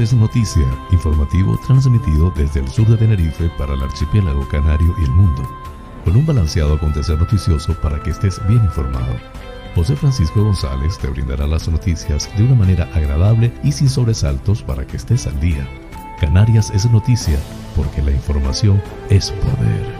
Es 0.00 0.12
noticia, 0.12 0.66
informativo 0.90 1.56
transmitido 1.64 2.32
desde 2.36 2.58
el 2.58 2.68
sur 2.68 2.84
de 2.88 2.96
Tenerife 2.96 3.48
para 3.56 3.74
el 3.74 3.82
archipiélago 3.82 4.46
canario 4.48 4.92
y 5.00 5.04
el 5.04 5.10
mundo, 5.12 5.48
con 6.04 6.16
un 6.16 6.26
balanceado 6.26 6.74
acontecer 6.74 7.16
noticioso 7.16 7.74
para 7.80 8.02
que 8.02 8.10
estés 8.10 8.44
bien 8.48 8.64
informado. 8.64 9.14
José 9.76 9.94
Francisco 9.94 10.42
González 10.42 10.98
te 10.98 11.06
brindará 11.06 11.46
las 11.46 11.68
noticias 11.68 12.28
de 12.36 12.42
una 12.42 12.56
manera 12.56 12.90
agradable 12.92 13.52
y 13.62 13.70
sin 13.70 13.88
sobresaltos 13.88 14.64
para 14.64 14.84
que 14.84 14.96
estés 14.96 15.28
al 15.28 15.38
día. 15.38 15.64
Canarias 16.18 16.72
es 16.74 16.90
noticia 16.90 17.38
porque 17.76 18.02
la 18.02 18.10
información 18.10 18.82
es 19.10 19.30
poder. 19.30 19.94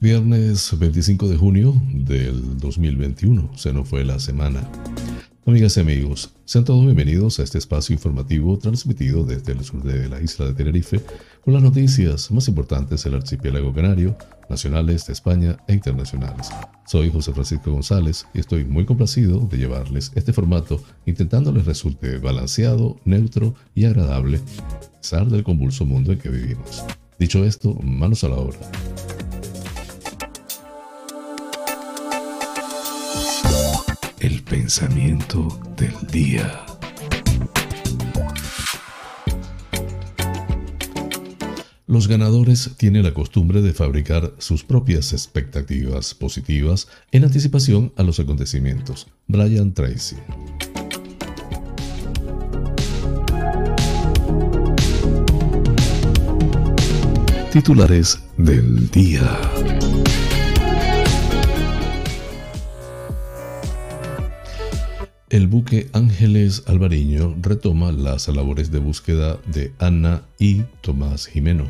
Viernes 0.00 0.78
25 0.78 1.28
de 1.28 1.36
junio 1.36 1.74
del 1.92 2.58
2021, 2.58 3.50
se 3.54 3.74
nos 3.74 3.86
fue 3.86 4.02
la 4.02 4.18
semana. 4.18 4.62
Amigas 5.44 5.76
y 5.76 5.80
amigos, 5.80 6.30
sean 6.44 6.64
todos 6.64 6.84
bienvenidos 6.84 7.40
a 7.40 7.42
este 7.42 7.58
espacio 7.58 7.94
informativo 7.94 8.56
transmitido 8.58 9.24
desde 9.24 9.50
el 9.50 9.64
sur 9.64 9.82
de 9.82 10.08
la 10.08 10.20
isla 10.20 10.46
de 10.46 10.54
Tenerife 10.54 11.00
con 11.44 11.52
las 11.52 11.64
noticias 11.64 12.30
más 12.30 12.46
importantes 12.46 13.02
del 13.02 13.16
archipiélago 13.16 13.74
canario, 13.74 14.16
nacionales 14.48 15.04
de 15.04 15.14
España 15.14 15.56
e 15.66 15.72
internacionales. 15.72 16.48
Soy 16.86 17.10
José 17.10 17.32
Francisco 17.32 17.72
González 17.72 18.24
y 18.32 18.38
estoy 18.38 18.64
muy 18.64 18.86
complacido 18.86 19.40
de 19.40 19.56
llevarles 19.56 20.12
este 20.14 20.32
formato 20.32 20.80
intentando 21.06 21.50
les 21.50 21.66
resulte 21.66 22.18
balanceado, 22.18 23.00
neutro 23.04 23.56
y 23.74 23.86
agradable 23.86 24.38
a 24.38 25.00
pesar 25.00 25.26
del 25.26 25.42
convulso 25.42 25.84
mundo 25.84 26.12
en 26.12 26.20
que 26.20 26.28
vivimos. 26.28 26.84
Dicho 27.18 27.44
esto, 27.44 27.74
manos 27.82 28.22
a 28.22 28.28
la 28.28 28.36
obra. 28.36 28.58
Pensamiento 34.52 35.48
del 35.78 35.94
día. 36.08 36.66
Los 41.86 42.06
ganadores 42.06 42.72
tienen 42.76 43.04
la 43.04 43.14
costumbre 43.14 43.62
de 43.62 43.72
fabricar 43.72 44.34
sus 44.36 44.62
propias 44.62 45.14
expectativas 45.14 46.12
positivas 46.12 46.86
en 47.12 47.24
anticipación 47.24 47.94
a 47.96 48.02
los 48.02 48.20
acontecimientos. 48.20 49.06
Brian 49.26 49.72
Tracy. 49.72 50.16
Titulares 57.50 58.22
del 58.36 58.90
día. 58.90 59.40
El 65.32 65.46
buque 65.46 65.88
Ángeles 65.94 66.62
Alvariño 66.66 67.34
retoma 67.40 67.90
las 67.90 68.28
labores 68.28 68.70
de 68.70 68.78
búsqueda 68.78 69.38
de 69.46 69.72
Ana 69.78 70.26
y 70.38 70.60
Tomás 70.82 71.26
Jimeno. 71.26 71.64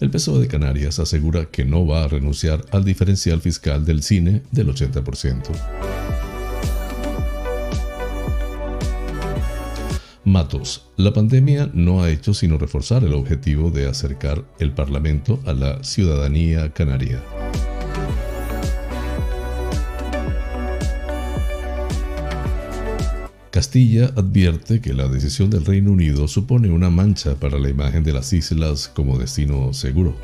El 0.00 0.10
PSOE 0.10 0.40
de 0.40 0.48
Canarias 0.48 0.98
asegura 0.98 1.46
que 1.46 1.64
no 1.64 1.86
va 1.86 2.04
a 2.04 2.08
renunciar 2.08 2.62
al 2.70 2.84
diferencial 2.84 3.40
fiscal 3.40 3.86
del 3.86 4.02
cine 4.02 4.42
del 4.52 4.68
80%. 4.68 5.44
Matos. 10.24 10.90
La 10.98 11.14
pandemia 11.14 11.70
no 11.72 12.02
ha 12.02 12.10
hecho 12.10 12.34
sino 12.34 12.58
reforzar 12.58 13.02
el 13.02 13.14
objetivo 13.14 13.70
de 13.70 13.88
acercar 13.88 14.44
el 14.58 14.72
Parlamento 14.72 15.40
a 15.46 15.54
la 15.54 15.82
ciudadanía 15.82 16.70
canaria. 16.74 17.22
Castilla 23.58 24.12
advierte 24.14 24.80
que 24.80 24.94
la 24.94 25.08
decisión 25.08 25.50
del 25.50 25.64
Reino 25.64 25.90
Unido 25.90 26.28
supone 26.28 26.70
una 26.70 26.90
mancha 26.90 27.34
para 27.34 27.58
la 27.58 27.68
imagen 27.68 28.04
de 28.04 28.12
las 28.12 28.32
islas 28.32 28.86
como 28.86 29.18
destino 29.18 29.72
seguro. 29.72 30.14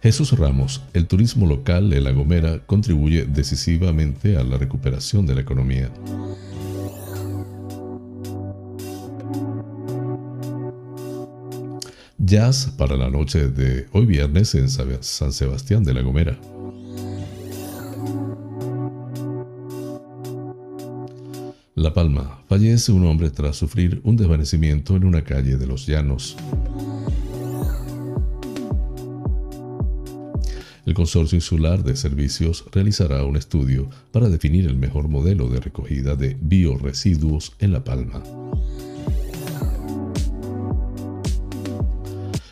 Jesús 0.00 0.38
Ramos, 0.38 0.82
el 0.94 1.08
turismo 1.08 1.48
local 1.48 1.92
en 1.92 2.04
La 2.04 2.12
Gomera 2.12 2.60
contribuye 2.64 3.24
decisivamente 3.24 4.36
a 4.36 4.44
la 4.44 4.56
recuperación 4.56 5.26
de 5.26 5.34
la 5.34 5.40
economía. 5.40 5.90
Jazz 12.18 12.72
para 12.78 12.96
la 12.96 13.10
noche 13.10 13.48
de 13.48 13.88
hoy 13.90 14.06
viernes 14.06 14.54
en 14.54 14.68
San 14.68 15.32
Sebastián 15.32 15.82
de 15.82 15.92
La 15.92 16.02
Gomera. 16.02 16.38
La 21.78 21.94
Palma. 21.94 22.42
Fallece 22.48 22.90
un 22.90 23.06
hombre 23.06 23.30
tras 23.30 23.56
sufrir 23.56 24.00
un 24.02 24.16
desvanecimiento 24.16 24.96
en 24.96 25.04
una 25.04 25.22
calle 25.22 25.56
de 25.56 25.66
Los 25.66 25.86
Llanos. 25.86 26.36
El 30.84 30.94
Consorcio 30.94 31.36
Insular 31.36 31.84
de 31.84 31.94
Servicios 31.94 32.64
realizará 32.72 33.24
un 33.24 33.36
estudio 33.36 33.88
para 34.10 34.28
definir 34.28 34.66
el 34.66 34.76
mejor 34.76 35.08
modelo 35.08 35.48
de 35.48 35.60
recogida 35.60 36.16
de 36.16 36.36
bioresiduos 36.40 37.52
en 37.60 37.72
La 37.72 37.84
Palma. 37.84 38.24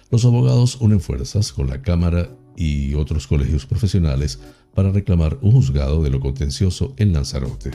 Los 0.09 0.25
abogados 0.25 0.79
unen 0.81 1.01
fuerzas 1.01 1.53
con 1.53 1.67
la 1.67 1.83
Cámara 1.83 2.31
y 2.57 2.95
otros 2.95 3.27
colegios 3.27 3.67
profesionales 3.67 4.39
para 4.73 4.93
reclamar 4.93 5.37
un 5.43 5.51
juzgado 5.51 6.01
de 6.05 6.11
lo 6.11 6.21
contencioso 6.21 6.95
en 6.97 7.13
Lanzarote. 7.13 7.73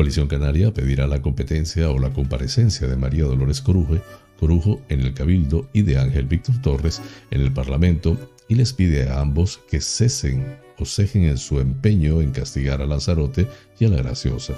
Coalición 0.00 0.28
Canaria 0.28 0.72
pedirá 0.72 1.06
la 1.06 1.20
competencia 1.20 1.90
o 1.90 1.98
la 1.98 2.08
comparecencia 2.08 2.86
de 2.86 2.96
María 2.96 3.24
Dolores 3.24 3.60
Corujo, 3.60 3.98
Corujo 4.38 4.80
en 4.88 5.00
el 5.00 5.12
Cabildo 5.12 5.68
y 5.74 5.82
de 5.82 5.98
Ángel 5.98 6.24
Víctor 6.24 6.54
Torres 6.62 7.02
en 7.30 7.42
el 7.42 7.52
Parlamento 7.52 8.16
y 8.48 8.54
les 8.54 8.72
pide 8.72 9.10
a 9.10 9.20
ambos 9.20 9.60
que 9.70 9.82
cesen 9.82 10.56
o 10.78 10.86
cejen 10.86 11.24
en 11.24 11.36
su 11.36 11.60
empeño 11.60 12.22
en 12.22 12.30
castigar 12.30 12.80
a 12.80 12.86
Lanzarote 12.86 13.46
y 13.78 13.84
a 13.84 13.88
la 13.90 13.98
Graciosa. 13.98 14.54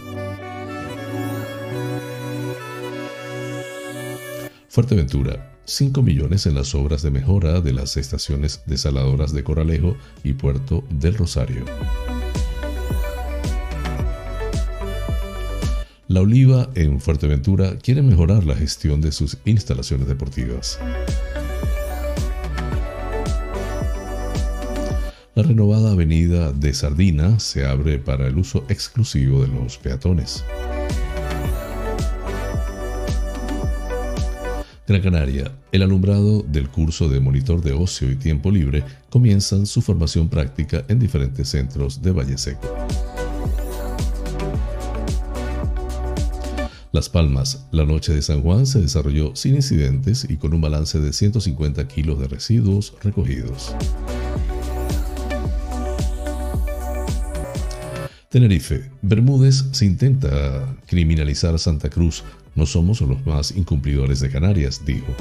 Fuerteventura. 4.68 5.58
5 5.64 6.02
millones 6.02 6.46
en 6.46 6.54
las 6.54 6.72
obras 6.76 7.02
de 7.02 7.10
mejora 7.10 7.60
de 7.60 7.72
las 7.72 7.96
estaciones 7.96 8.62
desaladoras 8.66 9.32
de 9.32 9.42
Coralejo 9.42 9.96
y 10.22 10.34
Puerto 10.34 10.84
del 10.88 11.14
Rosario. 11.14 11.64
La 16.12 16.20
Oliva 16.20 16.68
en 16.74 17.00
Fuerteventura 17.00 17.78
quiere 17.78 18.02
mejorar 18.02 18.44
la 18.44 18.54
gestión 18.54 19.00
de 19.00 19.12
sus 19.12 19.38
instalaciones 19.46 20.06
deportivas. 20.06 20.78
La 25.34 25.42
renovada 25.42 25.92
avenida 25.92 26.52
de 26.52 26.74
Sardina 26.74 27.40
se 27.40 27.64
abre 27.64 27.96
para 27.96 28.26
el 28.26 28.36
uso 28.36 28.66
exclusivo 28.68 29.40
de 29.40 29.48
los 29.48 29.78
peatones. 29.78 30.44
Gran 34.86 35.00
Canaria, 35.00 35.50
el 35.72 35.82
alumbrado 35.82 36.42
del 36.42 36.68
curso 36.68 37.08
de 37.08 37.20
monitor 37.20 37.62
de 37.62 37.72
ocio 37.72 38.10
y 38.10 38.16
tiempo 38.16 38.50
libre 38.50 38.84
comienzan 39.08 39.64
su 39.64 39.80
formación 39.80 40.28
práctica 40.28 40.84
en 40.88 40.98
diferentes 40.98 41.48
centros 41.48 42.02
de 42.02 42.10
Valle 42.10 42.36
Seco. 42.36 42.68
Las 46.92 47.08
Palmas, 47.08 47.66
la 47.70 47.86
noche 47.86 48.12
de 48.12 48.20
San 48.20 48.42
Juan 48.42 48.66
se 48.66 48.78
desarrolló 48.78 49.34
sin 49.34 49.54
incidentes 49.54 50.26
y 50.28 50.36
con 50.36 50.52
un 50.52 50.60
balance 50.60 51.00
de 51.00 51.14
150 51.14 51.88
kilos 51.88 52.20
de 52.20 52.28
residuos 52.28 52.92
recogidos. 53.02 53.74
Tenerife, 58.28 58.90
Bermúdez 59.00 59.64
se 59.72 59.86
intenta 59.86 60.76
criminalizar 60.86 61.54
a 61.54 61.58
Santa 61.58 61.88
Cruz. 61.88 62.24
No 62.54 62.66
somos 62.66 63.00
los 63.00 63.24
más 63.24 63.52
incumplidores 63.52 64.20
de 64.20 64.28
Canarias, 64.28 64.82
dijo. 64.84 65.14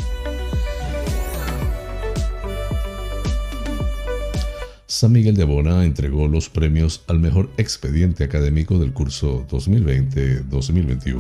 San 5.01 5.13
Miguel 5.13 5.35
de 5.35 5.41
Abona 5.41 5.83
entregó 5.83 6.27
los 6.27 6.47
premios 6.47 7.01
al 7.07 7.17
mejor 7.17 7.49
expediente 7.57 8.23
académico 8.23 8.77
del 8.77 8.93
curso 8.93 9.47
2020-2021. 9.49 11.19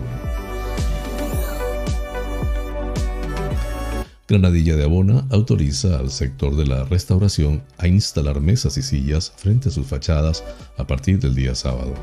Granadilla 4.27 4.75
de 4.75 4.83
Abona 4.83 5.25
autoriza 5.31 5.97
al 5.97 6.11
sector 6.11 6.55
de 6.55 6.67
la 6.67 6.83
restauración 6.83 7.63
a 7.79 7.87
instalar 7.87 8.39
mesas 8.39 8.77
y 8.77 8.83
sillas 8.83 9.33
frente 9.35 9.69
a 9.69 9.71
sus 9.71 9.87
fachadas 9.87 10.43
a 10.77 10.85
partir 10.85 11.17
del 11.17 11.33
día 11.33 11.55
sábado. 11.55 11.95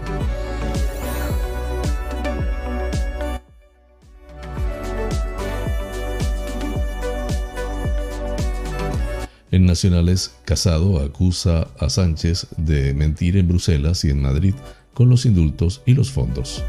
En 9.51 9.65
Nacionales, 9.65 10.35
Casado 10.45 11.01
acusa 11.01 11.69
a 11.79 11.89
Sánchez 11.89 12.49
de 12.59 12.93
mentir 12.93 13.39
en 13.39 13.49
Bruselas 13.49 14.05
y 14.05 14.11
en 14.11 14.21
Madrid 14.21 14.55
con 14.93 15.09
los 15.09 15.25
indultos 15.25 15.81
y 15.87 15.95
los 15.95 16.11
fondos. 16.11 16.63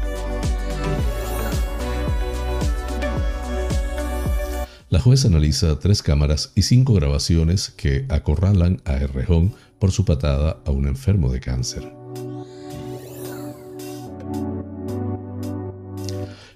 La 4.88 4.98
jueza 4.98 5.28
analiza 5.28 5.78
tres 5.78 6.02
cámaras 6.02 6.52
y 6.54 6.62
cinco 6.62 6.94
grabaciones 6.94 7.68
que 7.68 8.06
acorralan 8.08 8.80
a 8.86 8.94
Errejón 8.94 9.54
por 9.78 9.92
su 9.92 10.06
patada 10.06 10.58
a 10.64 10.70
un 10.70 10.88
enfermo 10.88 11.30
de 11.30 11.40
cáncer. 11.40 11.92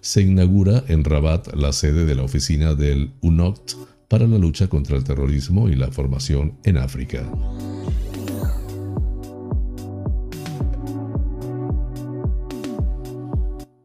Se 0.00 0.22
inaugura 0.22 0.84
en 0.88 1.04
Rabat 1.04 1.54
la 1.54 1.72
sede 1.72 2.06
de 2.06 2.14
la 2.14 2.22
oficina 2.22 2.74
del 2.74 3.12
UNOCT 3.20 3.72
para 4.14 4.28
la 4.28 4.38
lucha 4.38 4.68
contra 4.68 4.96
el 4.96 5.02
terrorismo 5.02 5.68
y 5.68 5.74
la 5.74 5.90
formación 5.90 6.56
en 6.62 6.76
África. 6.76 7.28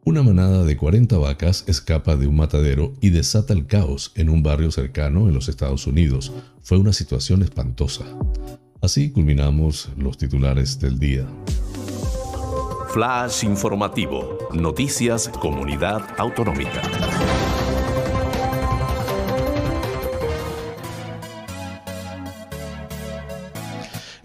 Una 0.06 0.22
manada 0.22 0.66
de 0.66 0.78
40 0.78 1.18
vacas 1.18 1.64
escapa 1.66 2.16
de 2.16 2.28
un 2.28 2.36
matadero 2.36 2.94
y 3.02 3.10
desata 3.10 3.56
el 3.56 3.66
caos 3.66 4.12
en 4.14 4.30
un 4.30 4.44
barrio 4.44 4.70
cercano 4.70 5.28
en 5.28 5.34
los 5.34 5.50
Estados 5.50 5.88
Unidos. 5.88 6.32
Fue 6.62 6.78
una 6.78 6.94
situación 6.94 7.42
espantosa. 7.42 8.06
Así 8.82 9.10
culminamos 9.10 9.90
los 9.98 10.16
titulares 10.20 10.80
del 10.80 11.00
día. 11.00 11.26
Flash 12.94 13.46
informativo. 13.46 14.38
Noticias 14.54 15.28
Comunidad 15.30 16.04
Autonómica. 16.20 17.49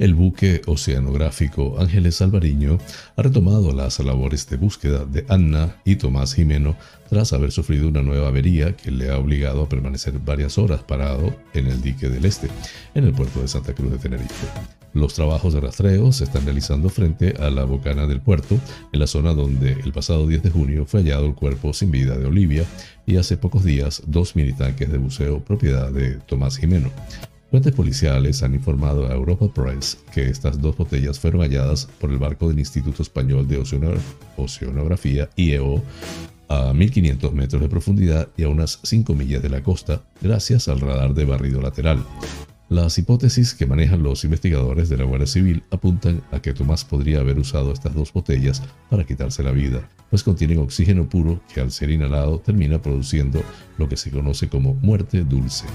El 0.04 0.12
buque 0.12 0.60
oceanográfico 0.66 1.76
Ángeles 1.80 2.20
Alvariño 2.20 2.76
ha 3.16 3.22
retomado 3.22 3.72
las 3.72 3.98
labores 4.00 4.46
de 4.50 4.58
búsqueda 4.58 5.06
de 5.06 5.24
Anna 5.30 5.76
y 5.82 5.96
Tomás 5.96 6.34
Jimeno 6.34 6.76
tras 7.08 7.32
haber 7.32 7.52
sufrido 7.52 7.88
una 7.88 8.02
nueva 8.02 8.28
avería 8.28 8.76
que 8.76 8.90
le 8.90 9.08
ha 9.08 9.16
obligado 9.16 9.62
a 9.62 9.68
permanecer 9.70 10.18
varias 10.18 10.58
horas 10.58 10.82
parado 10.82 11.34
en 11.54 11.68
el 11.68 11.80
dique 11.80 12.10
del 12.10 12.26
Este, 12.26 12.48
en 12.94 13.04
el 13.04 13.12
puerto 13.12 13.40
de 13.40 13.48
Santa 13.48 13.72
Cruz 13.72 13.92
de 13.92 13.96
Tenerife. 13.96 14.46
Los 14.92 15.14
trabajos 15.14 15.54
de 15.54 15.60
rastreo 15.60 16.12
se 16.12 16.24
están 16.24 16.44
realizando 16.44 16.90
frente 16.90 17.36
a 17.38 17.48
la 17.48 17.64
bocana 17.64 18.06
del 18.06 18.20
puerto, 18.20 18.58
en 18.92 19.00
la 19.00 19.06
zona 19.06 19.32
donde 19.32 19.72
el 19.72 19.92
pasado 19.94 20.26
10 20.26 20.42
de 20.42 20.50
junio 20.50 20.84
fue 20.84 21.00
hallado 21.00 21.24
el 21.24 21.34
cuerpo 21.34 21.72
sin 21.72 21.90
vida 21.90 22.18
de 22.18 22.26
Olivia 22.26 22.66
y 23.06 23.16
hace 23.16 23.38
pocos 23.38 23.64
días 23.64 24.02
dos 24.06 24.36
militanques 24.36 24.92
de 24.92 24.98
buceo 24.98 25.42
propiedad 25.42 25.90
de 25.90 26.16
Tomás 26.16 26.58
Jimeno. 26.58 26.90
Fuentes 27.54 27.72
policiales 27.72 28.42
han 28.42 28.52
informado 28.52 29.06
a 29.06 29.14
Europa 29.14 29.46
Press 29.46 29.96
que 30.12 30.28
estas 30.28 30.60
dos 30.60 30.76
botellas 30.76 31.20
fueron 31.20 31.42
halladas 31.42 31.86
por 32.00 32.10
el 32.10 32.18
barco 32.18 32.48
del 32.48 32.58
Instituto 32.58 33.00
Español 33.00 33.46
de 33.46 33.62
Oceanografía, 34.36 35.30
IEO, 35.36 35.80
a 36.48 36.72
1500 36.72 37.32
metros 37.32 37.62
de 37.62 37.68
profundidad 37.68 38.28
y 38.36 38.42
a 38.42 38.48
unas 38.48 38.80
5 38.82 39.14
millas 39.14 39.40
de 39.40 39.50
la 39.50 39.62
costa, 39.62 40.02
gracias 40.20 40.66
al 40.66 40.80
radar 40.80 41.14
de 41.14 41.26
barrido 41.26 41.60
lateral. 41.60 42.04
Las 42.70 42.98
hipótesis 42.98 43.54
que 43.54 43.66
manejan 43.66 44.02
los 44.02 44.24
investigadores 44.24 44.88
de 44.88 44.96
la 44.96 45.04
Guardia 45.04 45.28
Civil 45.28 45.62
apuntan 45.70 46.24
a 46.32 46.42
que 46.42 46.54
Tomás 46.54 46.84
podría 46.84 47.20
haber 47.20 47.38
usado 47.38 47.72
estas 47.72 47.94
dos 47.94 48.12
botellas 48.12 48.64
para 48.90 49.04
quitarse 49.04 49.44
la 49.44 49.52
vida, 49.52 49.88
pues 50.10 50.24
contienen 50.24 50.58
oxígeno 50.58 51.08
puro 51.08 51.40
que 51.54 51.60
al 51.60 51.70
ser 51.70 51.90
inhalado 51.90 52.40
termina 52.40 52.82
produciendo 52.82 53.44
lo 53.78 53.88
que 53.88 53.96
se 53.96 54.10
conoce 54.10 54.48
como 54.48 54.74
muerte 54.74 55.22
dulce. 55.22 55.66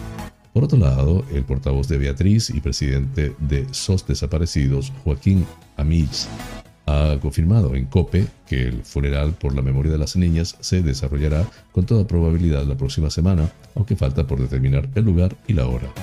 Por 0.54 0.64
otro 0.64 0.80
lado, 0.80 1.24
el 1.32 1.44
portavoz 1.44 1.88
de 1.88 1.98
Beatriz 1.98 2.50
y 2.50 2.60
presidente 2.60 3.36
de 3.40 3.68
SOS 3.72 4.08
Desaparecidos, 4.08 4.92
Joaquín 5.04 5.46
Amich, 5.78 6.28
ha 6.88 7.18
confirmado 7.22 7.76
en 7.76 7.86
COPE 7.86 8.26
que 8.48 8.64
el 8.64 8.84
funeral 8.84 9.34
por 9.34 9.54
la 9.56 9.62
memoria 9.62 9.92
de 9.92 10.00
las 10.00 10.16
niñas 10.16 10.58
se 10.60 10.82
desarrollará 10.82 11.46
con 11.72 11.86
toda 11.86 12.08
probabilidad 12.08 12.66
la 12.66 12.76
próxima 12.76 13.12
semana, 13.12 13.52
aunque 13.76 13.96
falta 13.96 14.26
por 14.26 14.40
determinar 14.40 14.90
el 14.96 15.06
lugar 15.06 15.36
y 15.48 15.54
la 15.54 15.68
hora. 15.68 15.94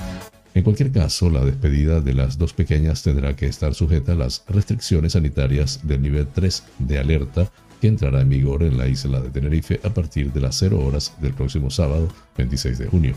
En 0.53 0.63
cualquier 0.63 0.91
caso, 0.91 1.29
la 1.29 1.43
despedida 1.43 1.99
de 1.99 2.13
las 2.13 2.37
dos 2.37 2.53
pequeñas 2.53 3.03
tendrá 3.03 3.35
que 3.35 3.47
estar 3.47 3.75
sujeta 3.75 4.13
a 4.13 4.15
las 4.15 4.43
restricciones 4.47 5.13
sanitarias 5.13 5.81
del 5.83 6.01
nivel 6.01 6.27
3 6.33 6.63
de 6.79 6.99
alerta 6.99 7.51
que 7.79 7.87
entrará 7.87 8.21
en 8.21 8.29
vigor 8.29 8.63
en 8.63 8.77
la 8.77 8.87
isla 8.87 9.19
de 9.19 9.29
Tenerife 9.29 9.79
a 9.83 9.89
partir 9.89 10.31
de 10.31 10.41
las 10.41 10.55
0 10.57 10.79
horas 10.79 11.13
del 11.21 11.33
próximo 11.33 11.69
sábado 11.69 12.07
26 12.37 12.77
de 12.77 12.87
junio. 12.87 13.15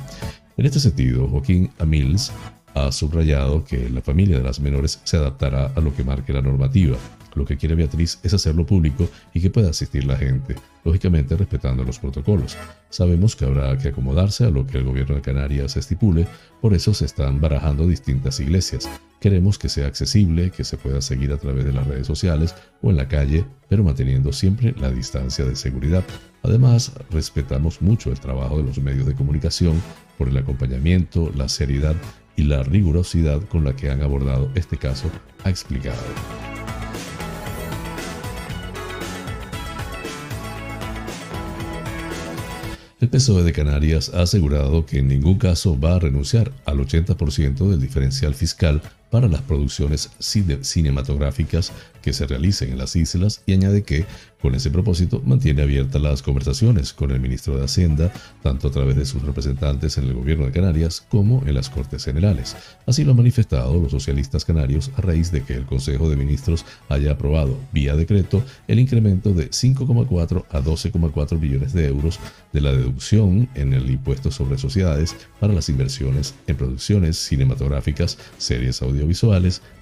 En 0.56 0.66
este 0.66 0.80
sentido, 0.80 1.26
Joaquín 1.28 1.70
Amils 1.78 2.32
ha 2.74 2.92
subrayado 2.92 3.64
que 3.64 3.88
la 3.90 4.00
familia 4.00 4.38
de 4.38 4.44
las 4.44 4.60
menores 4.60 5.00
se 5.04 5.16
adaptará 5.16 5.72
a 5.74 5.80
lo 5.80 5.94
que 5.94 6.04
marque 6.04 6.32
la 6.32 6.42
normativa. 6.42 6.96
Lo 7.34 7.44
que 7.44 7.56
quiere 7.56 7.74
Beatriz 7.74 8.18
es 8.22 8.34
hacerlo 8.34 8.66
público 8.66 9.08
y 9.32 9.40
que 9.40 9.50
pueda 9.50 9.70
asistir 9.70 10.04
la 10.04 10.16
gente, 10.16 10.56
lógicamente 10.84 11.36
respetando 11.36 11.84
los 11.84 11.98
protocolos. 11.98 12.56
Sabemos 12.88 13.36
que 13.36 13.44
habrá 13.44 13.76
que 13.78 13.88
acomodarse 13.88 14.44
a 14.44 14.50
lo 14.50 14.66
que 14.66 14.78
el 14.78 14.84
gobierno 14.84 15.14
de 15.14 15.22
Canarias 15.22 15.76
estipule, 15.76 16.26
por 16.60 16.74
eso 16.74 16.94
se 16.94 17.04
están 17.04 17.40
barajando 17.40 17.86
distintas 17.86 18.40
iglesias. 18.40 18.88
Queremos 19.20 19.58
que 19.58 19.68
sea 19.68 19.86
accesible, 19.86 20.50
que 20.50 20.64
se 20.64 20.78
pueda 20.78 21.02
seguir 21.02 21.32
a 21.32 21.36
través 21.36 21.64
de 21.64 21.72
las 21.72 21.86
redes 21.86 22.06
sociales 22.06 22.54
o 22.80 22.90
en 22.90 22.96
la 22.96 23.06
calle, 23.06 23.44
pero 23.68 23.84
manteniendo 23.84 24.32
siempre 24.32 24.74
la 24.78 24.90
distancia 24.90 25.44
de 25.44 25.56
seguridad. 25.56 26.04
Además, 26.42 26.92
respetamos 27.10 27.82
mucho 27.82 28.10
el 28.10 28.18
trabajo 28.18 28.56
de 28.56 28.64
los 28.64 28.78
medios 28.78 29.06
de 29.06 29.14
comunicación 29.14 29.80
por 30.16 30.28
el 30.28 30.36
acompañamiento, 30.38 31.30
la 31.36 31.48
seriedad 31.48 31.94
y 32.36 32.44
la 32.44 32.62
rigurosidad 32.62 33.42
con 33.48 33.64
la 33.64 33.76
que 33.76 33.90
han 33.90 34.02
abordado 34.02 34.50
este 34.54 34.78
caso, 34.78 35.10
ha 35.44 35.50
explicado. 35.50 36.49
El 43.00 43.08
PSOE 43.08 43.44
de 43.44 43.54
Canarias 43.54 44.10
ha 44.12 44.20
asegurado 44.20 44.84
que 44.84 44.98
en 44.98 45.08
ningún 45.08 45.38
caso 45.38 45.80
va 45.80 45.94
a 45.94 45.98
renunciar 45.98 46.52
al 46.66 46.80
80% 46.80 47.70
del 47.70 47.80
diferencial 47.80 48.34
fiscal 48.34 48.82
para 49.10 49.28
las 49.28 49.42
producciones 49.42 50.10
cinematográficas 50.18 51.72
que 52.00 52.12
se 52.12 52.26
realicen 52.26 52.70
en 52.70 52.78
las 52.78 52.96
islas 52.96 53.42
y 53.46 53.52
añade 53.52 53.82
que, 53.82 54.06
con 54.40 54.54
ese 54.54 54.70
propósito, 54.70 55.20
mantiene 55.24 55.62
abiertas 55.62 56.00
las 56.00 56.22
conversaciones 56.22 56.94
con 56.94 57.10
el 57.10 57.20
ministro 57.20 57.58
de 57.58 57.64
Hacienda, 57.64 58.12
tanto 58.42 58.68
a 58.68 58.70
través 58.70 58.96
de 58.96 59.04
sus 59.04 59.22
representantes 59.22 59.98
en 59.98 60.04
el 60.04 60.14
gobierno 60.14 60.46
de 60.46 60.52
Canarias 60.52 61.04
como 61.10 61.42
en 61.46 61.54
las 61.54 61.68
Cortes 61.68 62.04
Generales. 62.04 62.56
Así 62.86 63.04
lo 63.04 63.10
han 63.10 63.18
manifestado 63.18 63.78
los 63.80 63.90
socialistas 63.90 64.44
canarios 64.44 64.90
a 64.96 65.02
raíz 65.02 65.30
de 65.30 65.42
que 65.42 65.54
el 65.54 65.66
Consejo 65.66 66.08
de 66.08 66.16
Ministros 66.16 66.64
haya 66.88 67.12
aprobado, 67.12 67.58
vía 67.72 67.96
decreto, 67.96 68.42
el 68.66 68.78
incremento 68.78 69.34
de 69.34 69.50
5,4 69.50 70.44
a 70.50 70.60
12,4 70.60 71.38
billones 71.38 71.72
de 71.74 71.86
euros 71.86 72.18
de 72.52 72.60
la 72.60 72.72
deducción 72.72 73.48
en 73.54 73.74
el 73.74 73.90
impuesto 73.90 74.30
sobre 74.30 74.56
sociedades 74.56 75.14
para 75.38 75.52
las 75.52 75.68
inversiones 75.68 76.34
en 76.46 76.56
producciones 76.56 77.18
cinematográficas, 77.18 78.16
series 78.38 78.80
audiovisuales, 78.80 78.99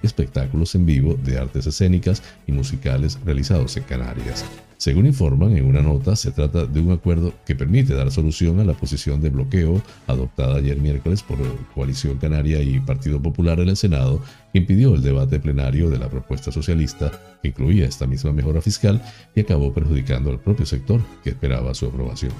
espectáculos 0.02 0.74
en 0.74 0.86
vivo 0.86 1.14
de 1.22 1.38
artes 1.38 1.66
escénicas, 1.66 2.22
y 2.46 2.52
musicales 2.52 3.18
realizados 3.24 3.76
en 3.76 3.84
Canarias. 3.84 4.44
Según 4.78 5.06
informan 5.06 5.56
en 5.56 5.64
una 5.64 5.82
nota, 5.82 6.14
se 6.14 6.30
trata 6.30 6.64
de 6.64 6.80
un 6.80 6.92
acuerdo 6.92 7.34
que 7.44 7.56
permite 7.56 7.94
dar 7.94 8.12
solución 8.12 8.60
a 8.60 8.64
la 8.64 8.74
posición 8.74 9.20
de 9.20 9.28
bloqueo 9.28 9.82
adoptada 10.06 10.58
ayer 10.58 10.78
miércoles 10.78 11.24
por 11.24 11.38
Coalición 11.74 12.18
Canaria 12.18 12.62
y 12.62 12.78
Partido 12.78 13.20
Popular 13.20 13.58
en 13.58 13.70
el 13.70 13.76
Senado, 13.76 14.22
impidió 14.52 14.94
el 14.94 15.02
debate 15.02 15.40
plenario 15.40 15.90
de 15.90 15.98
la 15.98 16.08
propuesta 16.08 16.50
socialista 16.50 17.10
que 17.42 17.48
incluía 17.48 17.86
esta 17.86 18.06
misma 18.06 18.32
mejora 18.32 18.60
fiscal 18.60 19.02
y 19.34 19.40
acabó 19.40 19.72
perjudicando 19.72 20.30
al 20.30 20.40
propio 20.40 20.66
sector 20.66 21.00
que 21.22 21.30
esperaba 21.30 21.74
su 21.74 21.86
aprobación. 21.86 22.32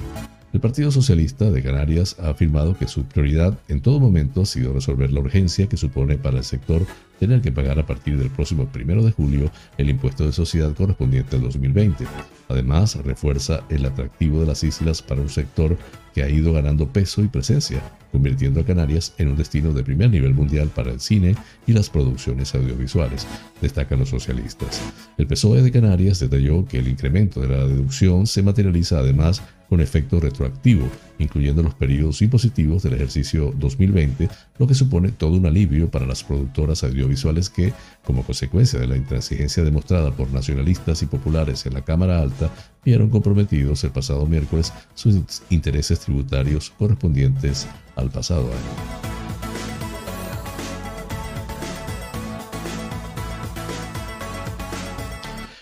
El 0.52 0.60
Partido 0.60 0.90
Socialista 0.90 1.50
de 1.50 1.62
Canarias 1.62 2.16
ha 2.18 2.30
afirmado 2.30 2.76
que 2.76 2.88
su 2.88 3.04
prioridad 3.04 3.58
en 3.68 3.82
todo 3.82 4.00
momento 4.00 4.42
ha 4.42 4.46
sido 4.46 4.72
resolver 4.72 5.12
la 5.12 5.20
urgencia 5.20 5.68
que 5.68 5.76
supone 5.76 6.16
para 6.16 6.38
el 6.38 6.44
sector 6.44 6.86
tener 7.18 7.40
que 7.40 7.52
pagar 7.52 7.78
a 7.78 7.86
partir 7.86 8.18
del 8.18 8.30
próximo 8.30 8.68
1 8.74 9.02
de 9.02 9.12
julio 9.12 9.50
el 9.76 9.90
impuesto 9.90 10.24
de 10.24 10.32
sociedad 10.32 10.74
correspondiente 10.74 11.36
al 11.36 11.42
2020. 11.42 12.04
Además, 12.48 12.96
refuerza 12.96 13.64
el 13.68 13.84
atractivo 13.84 14.40
de 14.40 14.46
las 14.46 14.64
islas 14.64 15.02
para 15.02 15.20
un 15.20 15.28
sector 15.28 15.76
que 16.14 16.22
ha 16.22 16.28
ido 16.28 16.52
ganando 16.52 16.88
peso 16.88 17.22
y 17.22 17.28
presencia, 17.28 17.80
convirtiendo 18.10 18.60
a 18.60 18.64
Canarias 18.64 19.14
en 19.18 19.28
un 19.28 19.36
destino 19.36 19.72
de 19.72 19.84
primer 19.84 20.10
nivel 20.10 20.34
mundial 20.34 20.68
para 20.74 20.90
el 20.90 21.00
cine 21.00 21.34
y 21.66 21.72
las 21.72 21.90
producciones 21.90 22.54
audiovisuales, 22.54 23.26
destacan 23.60 23.98
los 23.98 24.08
socialistas. 24.08 24.80
El 25.18 25.26
PSOE 25.26 25.62
de 25.62 25.70
Canarias 25.70 26.18
detalló 26.18 26.64
que 26.66 26.78
el 26.78 26.88
incremento 26.88 27.40
de 27.40 27.48
la 27.48 27.66
deducción 27.66 28.26
se 28.26 28.42
materializa 28.42 28.98
además 28.98 29.42
con 29.68 29.80
efecto 29.80 30.18
retroactivo, 30.20 30.88
incluyendo 31.18 31.62
los 31.62 31.74
periodos 31.74 32.22
impositivos 32.22 32.82
del 32.82 32.94
ejercicio 32.94 33.52
2020, 33.56 34.28
lo 34.58 34.66
que 34.66 34.74
supone 34.74 35.12
todo 35.12 35.32
un 35.32 35.46
alivio 35.46 35.90
para 35.90 36.06
las 36.06 36.24
productoras 36.24 36.84
audiovisuales 36.84 37.50
que, 37.50 37.72
como 38.04 38.22
consecuencia 38.22 38.78
de 38.78 38.86
la 38.86 38.96
intransigencia 38.96 39.62
demostrada 39.64 40.10
por 40.10 40.32
nacionalistas 40.32 41.02
y 41.02 41.06
populares 41.06 41.66
en 41.66 41.74
la 41.74 41.82
Cámara 41.82 42.22
Alta, 42.22 42.50
vieron 42.84 43.10
comprometidos 43.10 43.84
el 43.84 43.90
pasado 43.90 44.26
miércoles 44.26 44.72
sus 44.94 45.42
intereses 45.50 46.00
tributarios 46.00 46.70
correspondientes 46.70 47.66
al 47.96 48.10
pasado 48.10 48.46
año. 48.46 49.08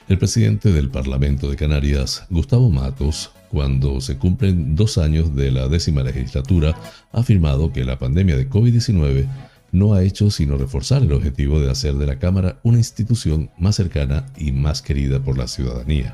El 0.09 0.19
presidente 0.19 0.71
del 0.71 0.89
Parlamento 0.89 1.51
de 1.51 1.57
Canarias, 1.57 2.27
Gustavo 2.31 2.71
Matos, 2.71 3.33
cuando 3.51 4.01
se 4.01 4.17
cumplen 4.17 4.77
dos 4.77 4.99
años 4.99 5.35
de 5.35 5.51
la 5.51 5.69
décima 5.69 6.03
legislatura, 6.03 6.75
ha 7.13 7.21
afirmado 7.21 7.73
que 7.73 7.85
la 7.85 7.99
pandemia 7.99 8.37
de 8.37 8.49
COVID-19 8.49 9.27
no 9.73 9.95
ha 9.95 10.03
hecho 10.03 10.31
sino 10.31 10.57
reforzar 10.57 11.03
el 11.03 11.13
objetivo 11.13 11.61
de 11.61 11.71
hacer 11.71 11.95
de 11.95 12.07
la 12.07 12.19
Cámara 12.19 12.59
una 12.63 12.79
institución 12.79 13.51
más 13.59 13.77
cercana 13.77 14.27
y 14.37 14.53
más 14.53 14.83
querida 14.83 15.21
por 15.21 15.37
la 15.37 15.49
ciudadanía. 15.49 16.13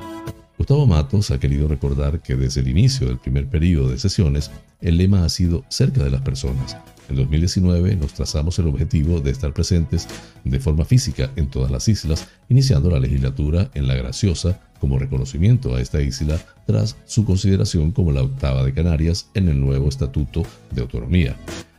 Gustavo 0.58 0.86
Matos 0.86 1.30
ha 1.30 1.40
querido 1.40 1.66
recordar 1.66 2.20
que 2.20 2.36
desde 2.36 2.60
el 2.60 2.68
inicio 2.68 3.08
del 3.08 3.18
primer 3.18 3.48
periodo 3.48 3.88
de 3.88 3.98
sesiones, 3.98 4.50
el 4.80 4.98
lema 4.98 5.24
ha 5.24 5.28
sido 5.28 5.64
cerca 5.68 6.04
de 6.04 6.10
las 6.10 6.20
personas, 6.20 6.76
en 7.12 7.18
2019 7.18 7.96
nos 7.96 8.14
trazamos 8.14 8.58
el 8.58 8.66
objetivo 8.66 9.20
de 9.20 9.30
estar 9.30 9.52
presentes 9.52 10.08
de 10.44 10.60
forma 10.60 10.84
física 10.84 11.30
en 11.36 11.48
todas 11.48 11.70
las 11.70 11.86
islas, 11.88 12.26
iniciando 12.48 12.90
la 12.90 13.00
legislatura 13.00 13.70
en 13.74 13.86
La 13.86 13.94
Graciosa 13.94 14.60
como 14.80 14.98
reconocimiento 14.98 15.74
a 15.74 15.80
esta 15.80 16.00
isla 16.00 16.40
tras 16.66 16.96
su 17.04 17.24
consideración 17.24 17.92
como 17.92 18.12
la 18.12 18.22
octava 18.22 18.64
de 18.64 18.72
Canarias 18.72 19.28
en 19.34 19.48
el 19.48 19.60
nuevo 19.60 19.88
Estatuto 19.88 20.42
de 20.70 20.80
Autonomía. 20.80 21.36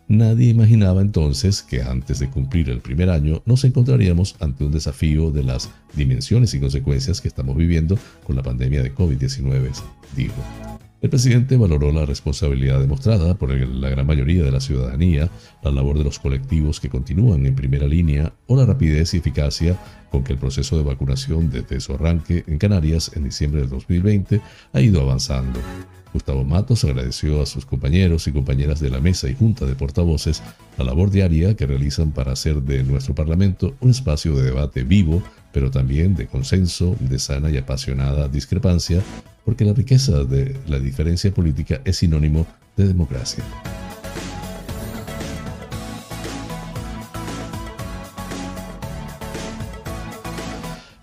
Nadie 0.08 0.50
imaginaba 0.50 1.02
entonces 1.02 1.64
que 1.64 1.82
antes 1.82 2.20
de 2.20 2.30
cumplir 2.30 2.70
el 2.70 2.80
primer 2.80 3.10
año 3.10 3.42
nos 3.46 3.64
encontraríamos 3.64 4.36
ante 4.40 4.66
un 4.66 4.72
desafío 4.72 5.32
de 5.32 5.44
las 5.44 5.70
dimensiones 5.96 6.54
y 6.54 6.60
consecuencias 6.60 7.22
que 7.22 7.28
estamos 7.28 7.56
viviendo 7.56 7.98
con 8.24 8.36
la 8.36 8.44
pandemia 8.44 8.84
de 8.84 8.94
COVID-19, 8.94 9.72
dijo. 10.16 10.73
El 11.04 11.10
presidente 11.10 11.58
valoró 11.58 11.92
la 11.92 12.06
responsabilidad 12.06 12.80
demostrada 12.80 13.34
por 13.34 13.52
la 13.52 13.90
gran 13.90 14.08
mayoría 14.08 14.42
de 14.42 14.52
la 14.52 14.62
ciudadanía, 14.62 15.30
la 15.62 15.70
labor 15.70 15.98
de 15.98 16.06
los 16.06 16.18
colectivos 16.18 16.80
que 16.80 16.88
continúan 16.88 17.46
en 17.46 17.56
primera 17.56 17.88
línea 17.88 18.32
o 18.48 18.56
la 18.56 18.66
rapidez 18.66 19.14
y 19.14 19.18
eficacia 19.18 19.78
con 20.10 20.24
que 20.24 20.32
el 20.32 20.40
proceso 20.40 20.78
de 20.78 20.84
vacunación 20.84 21.50
desde 21.50 21.82
su 21.82 21.92
arranque 21.94 22.46
en 22.48 22.58
Canarias 22.58 23.12
en 23.16 23.26
diciembre 23.26 23.60
del 23.60 23.70
2020 23.72 24.40
ha 24.72 24.80
ido 24.80 25.02
avanzando. 25.02 25.60
Gustavo 26.14 26.46
Matos 26.46 26.86
agradeció 26.86 27.42
a 27.42 27.48
sus 27.48 27.66
compañeros 27.66 28.26
y 28.30 28.32
compañeras 28.32 28.80
de 28.80 28.90
la 28.90 29.02
mesa 29.02 29.28
y 29.28 29.36
junta 29.36 29.66
de 29.66 29.76
portavoces 29.76 30.42
la 30.78 30.86
labor 30.86 31.12
diaria 31.12 31.58
que 31.58 31.68
realizan 31.68 32.12
para 32.12 32.32
hacer 32.32 32.62
de 32.62 32.82
nuestro 32.84 33.14
Parlamento 33.14 33.76
un 33.82 33.90
espacio 33.90 34.38
de 34.38 34.44
debate 34.44 34.84
vivo, 34.84 35.22
pero 35.54 35.72
también 35.72 36.16
de 36.16 36.28
consenso, 36.28 36.98
de 37.00 37.20
sana 37.20 37.50
y 37.50 37.58
apasionada 37.58 38.28
discrepancia 38.28 39.02
porque 39.46 39.64
la 39.64 39.74
riqueza 39.74 40.24
de 40.24 40.58
la 40.68 40.80
diferencia 40.80 41.32
política 41.32 41.80
es 41.86 41.98
sinónimo 41.98 42.46
de 42.76 42.88
democracia. 42.88 43.44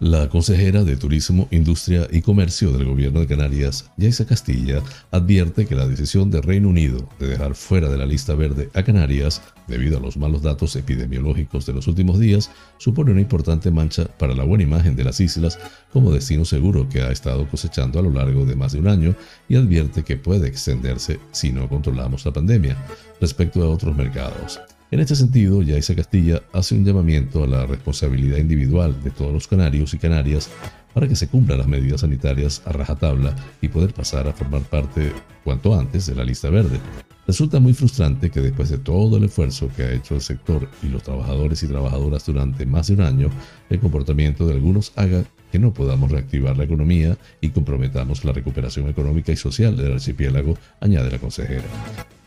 La 0.00 0.30
consejera 0.30 0.82
de 0.82 0.96
Turismo, 0.96 1.46
Industria 1.50 2.08
y 2.10 2.22
Comercio 2.22 2.72
del 2.72 2.86
Gobierno 2.86 3.20
de 3.20 3.26
Canarias, 3.26 3.90
Yaisa 3.98 4.24
Castilla, 4.24 4.82
advierte 5.10 5.66
que 5.66 5.74
la 5.74 5.86
decisión 5.86 6.30
del 6.30 6.42
Reino 6.42 6.70
Unido 6.70 7.06
de 7.18 7.28
dejar 7.28 7.54
fuera 7.54 7.90
de 7.90 7.98
la 7.98 8.06
lista 8.06 8.34
verde 8.34 8.70
a 8.72 8.82
Canarias, 8.82 9.42
debido 9.68 9.98
a 9.98 10.00
los 10.00 10.16
malos 10.16 10.40
datos 10.40 10.74
epidemiológicos 10.74 11.66
de 11.66 11.74
los 11.74 11.86
últimos 11.86 12.18
días, 12.18 12.50
supone 12.78 13.12
una 13.12 13.20
importante 13.20 13.70
mancha 13.70 14.06
para 14.06 14.34
la 14.34 14.44
buena 14.44 14.64
imagen 14.64 14.96
de 14.96 15.04
las 15.04 15.20
islas 15.20 15.58
como 15.92 16.12
destino 16.12 16.46
seguro 16.46 16.88
que 16.88 17.02
ha 17.02 17.12
estado 17.12 17.46
cosechando 17.46 17.98
a 17.98 18.02
lo 18.02 18.10
largo 18.10 18.46
de 18.46 18.56
más 18.56 18.72
de 18.72 18.78
un 18.78 18.88
año 18.88 19.14
y 19.50 19.56
advierte 19.56 20.02
que 20.02 20.16
puede 20.16 20.48
extenderse 20.48 21.20
si 21.30 21.52
no 21.52 21.68
controlamos 21.68 22.24
la 22.24 22.32
pandemia 22.32 22.74
respecto 23.20 23.62
a 23.62 23.68
otros 23.68 23.94
mercados. 23.94 24.60
En 24.92 24.98
este 24.98 25.14
sentido, 25.14 25.62
Yaisa 25.62 25.94
Castilla 25.94 26.42
hace 26.52 26.74
un 26.74 26.84
llamamiento 26.84 27.44
a 27.44 27.46
la 27.46 27.64
responsabilidad 27.64 28.38
individual 28.38 29.00
de 29.04 29.12
todos 29.12 29.32
los 29.32 29.46
canarios 29.46 29.94
y 29.94 29.98
canarias 29.98 30.50
para 30.92 31.06
que 31.06 31.14
se 31.14 31.28
cumplan 31.28 31.58
las 31.58 31.68
medidas 31.68 32.00
sanitarias 32.00 32.60
a 32.64 32.72
rajatabla 32.72 33.36
y 33.60 33.68
poder 33.68 33.94
pasar 33.94 34.26
a 34.26 34.32
formar 34.32 34.62
parte 34.62 35.12
cuanto 35.44 35.78
antes 35.78 36.06
de 36.06 36.16
la 36.16 36.24
lista 36.24 36.50
verde. 36.50 36.80
Resulta 37.24 37.60
muy 37.60 37.72
frustrante 37.72 38.30
que 38.30 38.40
después 38.40 38.68
de 38.68 38.78
todo 38.78 39.16
el 39.16 39.22
esfuerzo 39.22 39.70
que 39.76 39.84
ha 39.84 39.92
hecho 39.92 40.16
el 40.16 40.22
sector 40.22 40.68
y 40.82 40.88
los 40.88 41.04
trabajadores 41.04 41.62
y 41.62 41.68
trabajadoras 41.68 42.26
durante 42.26 42.66
más 42.66 42.88
de 42.88 42.94
un 42.94 43.02
año, 43.02 43.30
el 43.68 43.78
comportamiento 43.78 44.44
de 44.48 44.54
algunos 44.54 44.92
haga 44.96 45.22
que 45.50 45.58
no 45.58 45.72
podamos 45.72 46.10
reactivar 46.10 46.56
la 46.56 46.64
economía 46.64 47.16
y 47.40 47.50
comprometamos 47.50 48.24
la 48.24 48.32
recuperación 48.32 48.88
económica 48.88 49.32
y 49.32 49.36
social 49.36 49.76
del 49.76 49.92
archipiélago, 49.92 50.56
añade 50.80 51.10
la 51.10 51.18
consejera. 51.18 51.64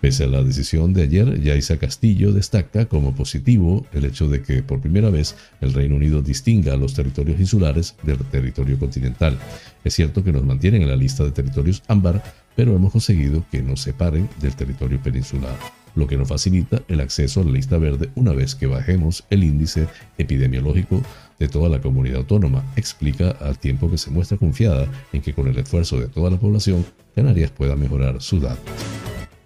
Pese 0.03 0.25
a 0.25 0.27
la 0.27 0.43
decisión 0.43 0.93
de 0.93 1.03
ayer, 1.03 1.41
Yaisa 1.41 1.77
Castillo 1.77 2.33
destaca 2.33 2.87
como 2.87 3.15
positivo 3.15 3.85
el 3.93 4.03
hecho 4.03 4.27
de 4.27 4.41
que 4.41 4.61
por 4.61 4.81
primera 4.81 5.09
vez 5.09 5.33
el 5.61 5.71
Reino 5.71 5.95
Unido 5.95 6.21
distinga 6.21 6.73
a 6.73 6.77
los 6.77 6.93
territorios 6.93 7.39
insulares 7.39 7.95
del 8.03 8.17
territorio 8.17 8.77
continental. 8.77 9.37
Es 9.85 9.93
cierto 9.93 10.21
que 10.21 10.33
nos 10.33 10.43
mantienen 10.43 10.81
en 10.81 10.89
la 10.89 10.97
lista 10.97 11.23
de 11.23 11.31
territorios 11.31 11.83
ámbar, 11.87 12.21
pero 12.53 12.75
hemos 12.75 12.91
conseguido 12.91 13.45
que 13.49 13.61
nos 13.61 13.79
separen 13.79 14.27
del 14.41 14.53
territorio 14.55 15.01
peninsular, 15.01 15.55
lo 15.95 16.05
que 16.05 16.17
nos 16.17 16.27
facilita 16.27 16.81
el 16.89 16.99
acceso 16.99 17.39
a 17.39 17.45
la 17.45 17.51
lista 17.51 17.77
verde 17.77 18.09
una 18.15 18.33
vez 18.33 18.55
que 18.55 18.67
bajemos 18.67 19.23
el 19.29 19.45
índice 19.45 19.87
epidemiológico 20.17 21.01
de 21.43 21.49
toda 21.49 21.67
la 21.67 21.81
comunidad 21.81 22.19
autónoma, 22.19 22.63
explica 22.77 23.31
al 23.41 23.59
tiempo 23.59 23.91
que 23.91 23.97
se 23.97 24.09
muestra 24.09 24.37
confiada 24.37 24.87
en 25.11 25.21
que 25.21 25.33
con 25.33 25.47
el 25.47 25.57
esfuerzo 25.57 25.99
de 25.99 26.07
toda 26.07 26.31
la 26.31 26.37
población, 26.37 26.85
Canarias 27.13 27.51
pueda 27.51 27.75
mejorar 27.75 28.21
sus 28.21 28.41
datos. 28.41 28.63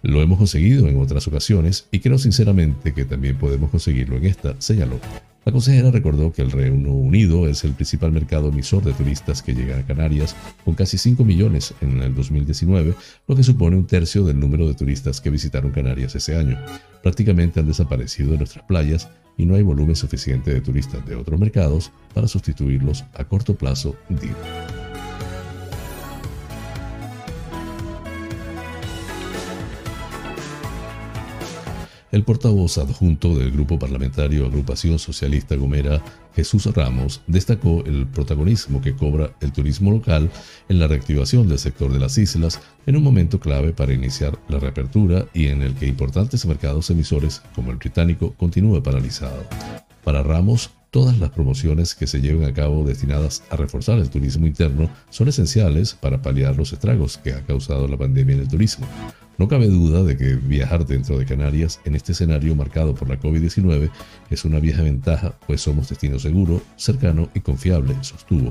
Lo 0.04 0.22
hemos 0.22 0.38
conseguido 0.38 0.88
en 0.88 1.00
otras 1.01 1.27
ocasiones 1.27 1.88
y 1.92 2.00
creo 2.00 2.20
sinceramente 2.20 2.94
que 2.94 3.04
también 3.04 3.36
podemos 3.36 3.72
conseguirlo 3.72 4.18
en 4.18 4.25
esta, 4.25 4.56
señaló. 4.60 5.00
La 5.48 5.54
consejera 5.54 5.92
recordó 5.92 6.34
que 6.34 6.42
el 6.42 6.51
Reino 6.51 6.92
Unido 6.92 7.48
es 7.48 7.63
el 7.63 7.72
principal 7.72 8.12
mercado 8.12 8.50
emisor 8.50 8.84
de 8.84 8.92
turistas 8.92 9.42
que 9.42 9.56
llegan 9.56 9.80
a 9.80 9.86
Canarias, 9.86 10.36
con 10.66 10.75
casi 10.75 10.98
5 10.98 11.24
millones 11.24 11.74
en 11.80 12.04
el 12.04 12.13
2019, 12.13 12.94
lo 13.25 13.34
que 13.34 13.44
supone 13.44 13.77
un 13.77 13.88
tercio 13.88 14.25
del 14.25 14.42
número 14.42 14.68
de 14.68 14.74
turistas 14.74 15.22
que 15.22 15.30
visitaron 15.30 15.72
Canarias 15.72 16.13
ese 16.16 16.36
año. 16.36 16.58
Prácticamente 17.01 17.62
han 17.62 17.68
desaparecido 17.68 18.32
de 18.32 18.39
nuestras 18.39 18.66
playas 18.66 19.08
y 19.38 19.46
no 19.46 19.56
hay 19.56 19.63
volumen 19.63 19.96
suficiente 19.96 20.54
de 20.54 20.60
turistas 20.60 21.06
de 21.06 21.16
otros 21.16 21.39
mercados 21.39 21.94
para 22.13 22.27
sustituirlos 22.27 23.06
a 23.13 23.24
corto 23.24 23.56
plazo, 23.56 23.96
dijo. 24.10 24.87
El 32.10 32.24
portavoz 32.24 32.78
adjunto 32.78 33.38
del 33.38 33.52
grupo 33.52 33.78
parlamentario 33.78 34.46
Agrupación 34.46 34.98
Socialista 34.98 35.58
Gomera, 35.58 36.02
Jesús 36.34 36.66
Ramos, 36.68 37.22
destacó 37.28 37.84
el 37.86 38.08
protagonismo 38.08 38.82
que 38.82 38.96
cobra 38.96 39.32
el 39.42 39.52
turismo 39.52 39.92
local 39.92 40.32
en 40.70 40.80
la 40.80 40.88
reactivación 40.88 41.50
del 41.50 41.60
sector 41.60 41.92
de 41.92 42.00
las 42.00 42.18
islas 42.18 42.62
en 42.86 42.96
un 42.96 43.04
momento 43.04 43.42
clave 43.42 43.74
para 43.74 43.94
iniciar 43.94 44.40
la 44.48 44.60
reapertura 44.60 45.26
y 45.34 45.48
en 45.48 45.62
el 45.62 45.76
que 45.76 45.88
importantes 45.88 46.46
mercados 46.46 46.90
emisores 46.90 47.42
como 47.54 47.72
el 47.72 47.78
británico 47.78 48.34
continúa 48.38 48.82
paralizado. 48.82 49.44
Para 50.06 50.24
Ramos, 50.24 50.70
Todas 50.98 51.20
las 51.20 51.30
promociones 51.30 51.94
que 51.94 52.08
se 52.08 52.22
lleven 52.22 52.44
a 52.44 52.56
cabo 52.56 52.84
destinadas 52.84 53.44
a 53.51 53.56
reforzar 53.56 54.00
el 54.00 54.10
turismo 54.10 54.48
interno 54.48 54.89
son 55.12 55.27
esenciales 55.27 55.94
para 55.94 56.24
paliar 56.24 56.58
los 56.58 56.74
estragos 56.74 57.20
que 57.20 57.34
ha 57.34 57.46
causado 57.46 57.88
la 57.88 57.98
pandemia 57.98 58.34
en 58.34 58.42
el 58.42 58.48
turismo. 58.48 58.88
No 59.38 59.48
cabe 59.48 59.68
duda 59.68 60.01
de 60.01 60.18
que 60.18 60.34
viajar 60.34 60.88
dentro 60.88 61.20
de 61.20 61.27
Canarias 61.27 61.80
en 61.86 61.94
este 61.94 62.13
escenario 62.13 62.56
marcado 62.56 62.96
por 62.96 63.08
la 63.10 63.20
COVID-19 63.20 63.92
es 64.32 64.44
una 64.44 64.60
vieja 64.60 64.82
ventaja, 64.82 65.38
pues 65.46 65.62
somos 65.62 65.88
destino 65.88 66.18
seguro, 66.18 66.63
cercano 66.77 67.30
y 67.36 67.42
confiable, 67.42 67.96
sostuvo. 68.01 68.50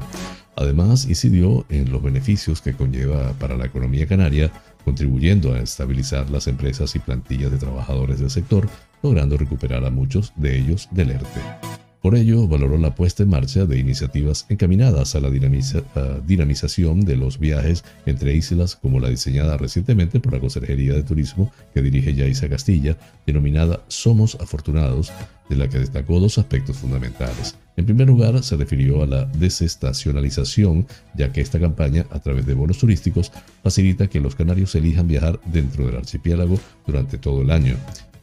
Además, 0.54 1.06
incidió 1.06 1.66
en 1.68 1.90
los 1.90 2.00
beneficios 2.00 2.62
que 2.62 2.74
conlleva 2.74 3.32
para 3.40 3.56
la 3.56 3.66
economía 3.66 4.06
canaria, 4.06 4.52
contribuyendo 4.84 5.52
a 5.52 5.58
estabilizar 5.58 6.30
las 6.30 6.46
empresas 6.46 6.94
y 6.94 7.00
plantillas 7.00 7.50
de 7.50 7.58
trabajadores 7.58 8.20
del 8.20 8.30
sector, 8.30 8.68
logrando 9.02 9.36
recuperar 9.36 9.84
a 9.84 9.90
muchos 9.90 10.32
de 10.36 10.56
ellos 10.56 10.88
del 10.92 11.10
ERTE. 11.10 11.85
Por 12.06 12.14
ello, 12.14 12.46
valoró 12.46 12.78
la 12.78 12.94
puesta 12.94 13.24
en 13.24 13.30
marcha 13.30 13.66
de 13.66 13.80
iniciativas 13.80 14.46
encaminadas 14.48 15.16
a 15.16 15.20
la 15.20 15.28
dinamización 15.28 17.00
de 17.00 17.16
los 17.16 17.40
viajes 17.40 17.82
entre 18.06 18.32
islas, 18.32 18.76
como 18.76 19.00
la 19.00 19.08
diseñada 19.08 19.56
recientemente 19.56 20.20
por 20.20 20.32
la 20.32 20.38
Consejería 20.38 20.92
de 20.92 21.02
Turismo 21.02 21.50
que 21.74 21.82
dirige 21.82 22.14
Yaisa 22.14 22.48
Castilla, 22.48 22.96
denominada 23.26 23.80
Somos 23.88 24.36
Afortunados, 24.36 25.10
de 25.48 25.56
la 25.56 25.68
que 25.68 25.80
destacó 25.80 26.20
dos 26.20 26.38
aspectos 26.38 26.76
fundamentales. 26.76 27.56
En 27.76 27.86
primer 27.86 28.06
lugar, 28.06 28.40
se 28.44 28.56
refirió 28.56 29.02
a 29.02 29.06
la 29.06 29.24
desestacionalización, 29.24 30.86
ya 31.16 31.32
que 31.32 31.40
esta 31.40 31.58
campaña, 31.58 32.06
a 32.10 32.20
través 32.20 32.46
de 32.46 32.54
bonos 32.54 32.78
turísticos, 32.78 33.32
facilita 33.64 34.06
que 34.06 34.20
los 34.20 34.36
canarios 34.36 34.76
elijan 34.76 35.08
viajar 35.08 35.40
dentro 35.46 35.84
del 35.84 35.96
archipiélago 35.96 36.56
durante 36.86 37.18
todo 37.18 37.42
el 37.42 37.50
año. 37.50 37.74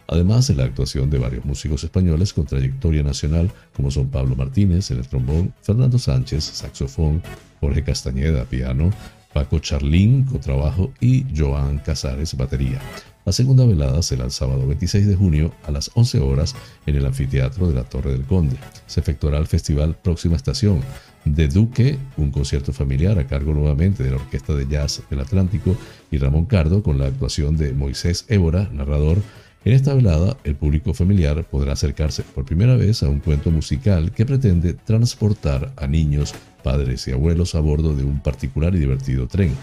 Además 0.08 0.48
de 0.48 0.56
la 0.56 0.64
actuación 0.64 1.12
de 1.12 1.20
varios 1.20 1.46
músicos 1.46 1.84
españoles 1.84 2.34
con 2.34 2.46
trayectoria 2.46 3.04
nacional, 3.04 3.52
como 3.76 3.92
son 3.92 4.10
Pablo 4.10 4.36
Martínez 4.36 4.90
en 4.90 4.98
el 4.98 5.08
trombón, 5.08 5.54
Fernando 5.62 6.00
Sánchez, 6.00 6.44
saxofón, 6.44 7.22
Jorge 7.60 7.84
Castañeda, 7.84 8.46
piano, 8.46 8.90
Paco 9.34 9.60
Charlín, 9.60 10.24
contrabajo 10.24 10.92
y 11.00 11.26
Joan 11.36 11.80
Casares, 11.80 12.36
batería. 12.36 12.80
La 13.24 13.32
segunda 13.32 13.66
velada 13.66 14.02
será 14.02 14.26
el 14.26 14.32
sábado 14.32 14.66
26 14.66 15.08
de 15.08 15.16
junio 15.16 15.54
a 15.64 15.72
las 15.72 15.92
11 15.94 16.20
horas 16.20 16.56
en 16.88 16.96
el 16.96 17.05
anfiteatro 17.05 17.68
de 17.68 17.75
la 17.75 17.84
Torre 17.84 18.12
del 18.12 18.24
Conde. 18.24 18.58
Se 18.88 19.00
efectuará 19.00 19.38
el 19.38 19.46
festival 19.46 19.96
Próxima 19.96 20.36
Estación 20.36 20.82
de 21.24 21.48
Duque, 21.48 22.00
un 22.18 22.32
concierto 22.32 22.74
familiar 22.74 23.20
a 23.20 23.27
cargo 23.27 23.53
nuevamente 23.53 24.03
de 24.03 24.10
la 24.10 24.16
Orquesta 24.16 24.55
de 24.55 24.68
Jazz 24.68 25.03
del 25.10 25.20
Atlántico 25.20 25.75
y 26.10 26.18
Ramón 26.18 26.46
Cardo 26.46 26.82
con 26.82 26.98
la 26.98 27.05
actuación 27.05 27.58
de 27.58 27.74
Moisés 27.74 28.25
Évora, 28.27 28.70
narrador. 28.74 29.20
En 29.64 29.74
esta 29.74 29.94
velada, 29.94 30.38
el 30.44 30.56
público 30.56 30.94
familiar 30.94 31.44
podrá 31.44 31.74
acercarse 31.74 32.24
por 32.24 32.46
primera 32.46 32.76
vez 32.76 33.04
a 33.04 33.10
un 33.10 33.20
cuento 33.20 33.52
musical 33.52 34.12
que 34.12 34.26
pretende 34.26 34.74
transportar 34.74 35.72
a 35.78 35.88
niños, 35.88 36.34
padres 36.64 37.08
y 37.08 37.12
abuelos 37.12 37.54
a 37.56 37.60
bordo 37.60 37.96
de 37.96 38.04
un 38.04 38.22
particular 38.22 38.74
y 38.76 38.80
divertido 38.80 39.28
tren 39.28 39.54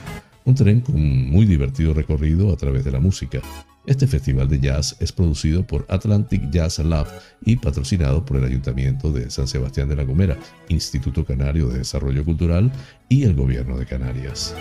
un 0.48 0.54
tren 0.54 0.80
con 0.80 0.94
un 0.94 1.30
muy 1.30 1.44
divertido 1.44 1.92
recorrido 1.92 2.50
a 2.50 2.56
través 2.56 2.82
de 2.82 2.90
la 2.90 3.00
música. 3.00 3.42
Este 3.84 4.06
festival 4.06 4.48
de 4.48 4.58
jazz 4.58 4.96
es 4.98 5.12
producido 5.12 5.66
por 5.66 5.84
Atlantic 5.90 6.50
Jazz 6.50 6.78
Lab 6.78 7.06
y 7.44 7.56
patrocinado 7.56 8.24
por 8.24 8.38
el 8.38 8.44
Ayuntamiento 8.44 9.12
de 9.12 9.30
San 9.30 9.46
Sebastián 9.46 9.90
de 9.90 9.96
la 9.96 10.04
Gomera, 10.04 10.38
Instituto 10.68 11.22
Canario 11.26 11.68
de 11.68 11.78
Desarrollo 11.78 12.24
Cultural 12.24 12.72
y 13.10 13.24
el 13.24 13.34
Gobierno 13.34 13.76
de 13.76 13.84
Canarias. 13.84 14.54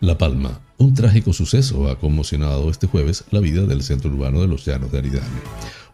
La 0.00 0.16
Palma. 0.16 0.58
Un 0.78 0.94
trágico 0.94 1.34
suceso 1.34 1.90
ha 1.90 1.98
conmocionado 1.98 2.70
este 2.70 2.86
jueves 2.86 3.24
la 3.30 3.40
vida 3.40 3.66
del 3.66 3.82
centro 3.82 4.10
urbano 4.10 4.40
de 4.40 4.48
los 4.48 4.64
Llanos 4.64 4.90
de 4.90 4.96
Aridane. 4.96 5.26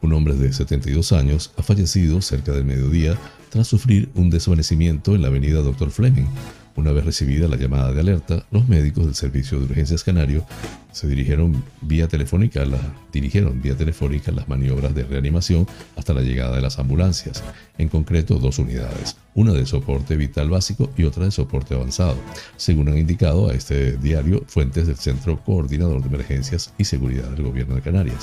Un 0.01 0.13
hombre 0.13 0.35
de 0.35 0.53
72 0.53 1.11
años 1.11 1.51
ha 1.57 1.65
fallecido 1.65 2.23
cerca 2.23 2.53
del 2.53 2.65
mediodía 2.65 3.19
tras 3.51 3.67
sufrir 3.67 4.09
un 4.15 4.31
desvanecimiento 4.31 5.17
en 5.17 5.23
la 5.23 5.29
avenida 5.29 5.61
Dr. 5.61 5.91
Fleming. 5.91 6.29
Una 6.77 6.93
vez 6.93 7.07
recibida 7.07 7.49
la 7.49 7.57
llamada 7.57 7.91
de 7.91 8.01
alerta, 8.01 8.45
los 8.51 8.69
médicos 8.69 9.07
del 9.07 9.15
Servicio 9.15 9.59
de 9.59 9.65
Urgencias 9.65 10.05
Canario 10.05 10.45
se 10.93 11.09
dirigieron 11.09 11.65
vía 11.81 12.07
telefónica, 12.07 12.65
dirigieron 13.11 13.63
vía 13.63 13.75
telefónica 13.75 14.31
las 14.31 14.47
maniobras 14.47 14.95
de 14.95 15.05
reanimación 15.05 15.67
hasta 15.97 16.13
la 16.13 16.21
llegada 16.21 16.57
de 16.57 16.63
las 16.63 16.79
ambulancias, 16.79 17.43
en 17.79 17.89
concreto 17.89 18.39
dos 18.39 18.59
unidades, 18.59 19.17
una 19.35 19.55
de 19.55 19.65
soporte 19.65 20.17
vital 20.17 20.51
básico 20.51 20.91
y 20.99 21.05
otra 21.05 21.25
de 21.25 21.31
soporte 21.31 21.75
avanzado, 21.75 22.19
según 22.57 22.89
han 22.89 22.99
indicado 22.99 23.49
a 23.49 23.55
este 23.55 23.97
diario 23.97 24.45
fuentes 24.47 24.87
del 24.87 24.97
Centro 24.97 25.43
Coordinador 25.45 26.03
de 26.03 26.09
Emergencias 26.09 26.75
y 26.77 26.85
Seguridad 26.85 27.31
del 27.31 27.43
Gobierno 27.43 27.75
de 27.75 27.81
Canarias. 27.81 28.19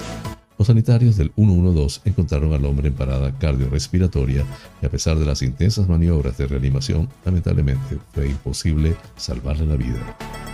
Los 0.58 0.68
sanitarios 0.68 1.18
del 1.18 1.32
112 1.36 2.02
encontraron 2.06 2.54
al 2.54 2.66
hombre 2.66 2.88
en 2.88 2.94
parada 2.94 3.38
cardiorrespiratoria 3.38 4.46
y 4.82 4.86
a 4.86 4.89
pesar 4.89 5.18
de 5.18 5.26
las 5.26 5.42
intensas 5.42 5.88
maniobras 5.89 6.38
de 6.38 6.48
reanimación, 6.48 7.10
lamentablemente 7.26 7.98
fue 8.13 8.28
imposible 8.28 8.96
salvarle 9.18 9.66
la 9.66 9.76
vida. 9.76 10.53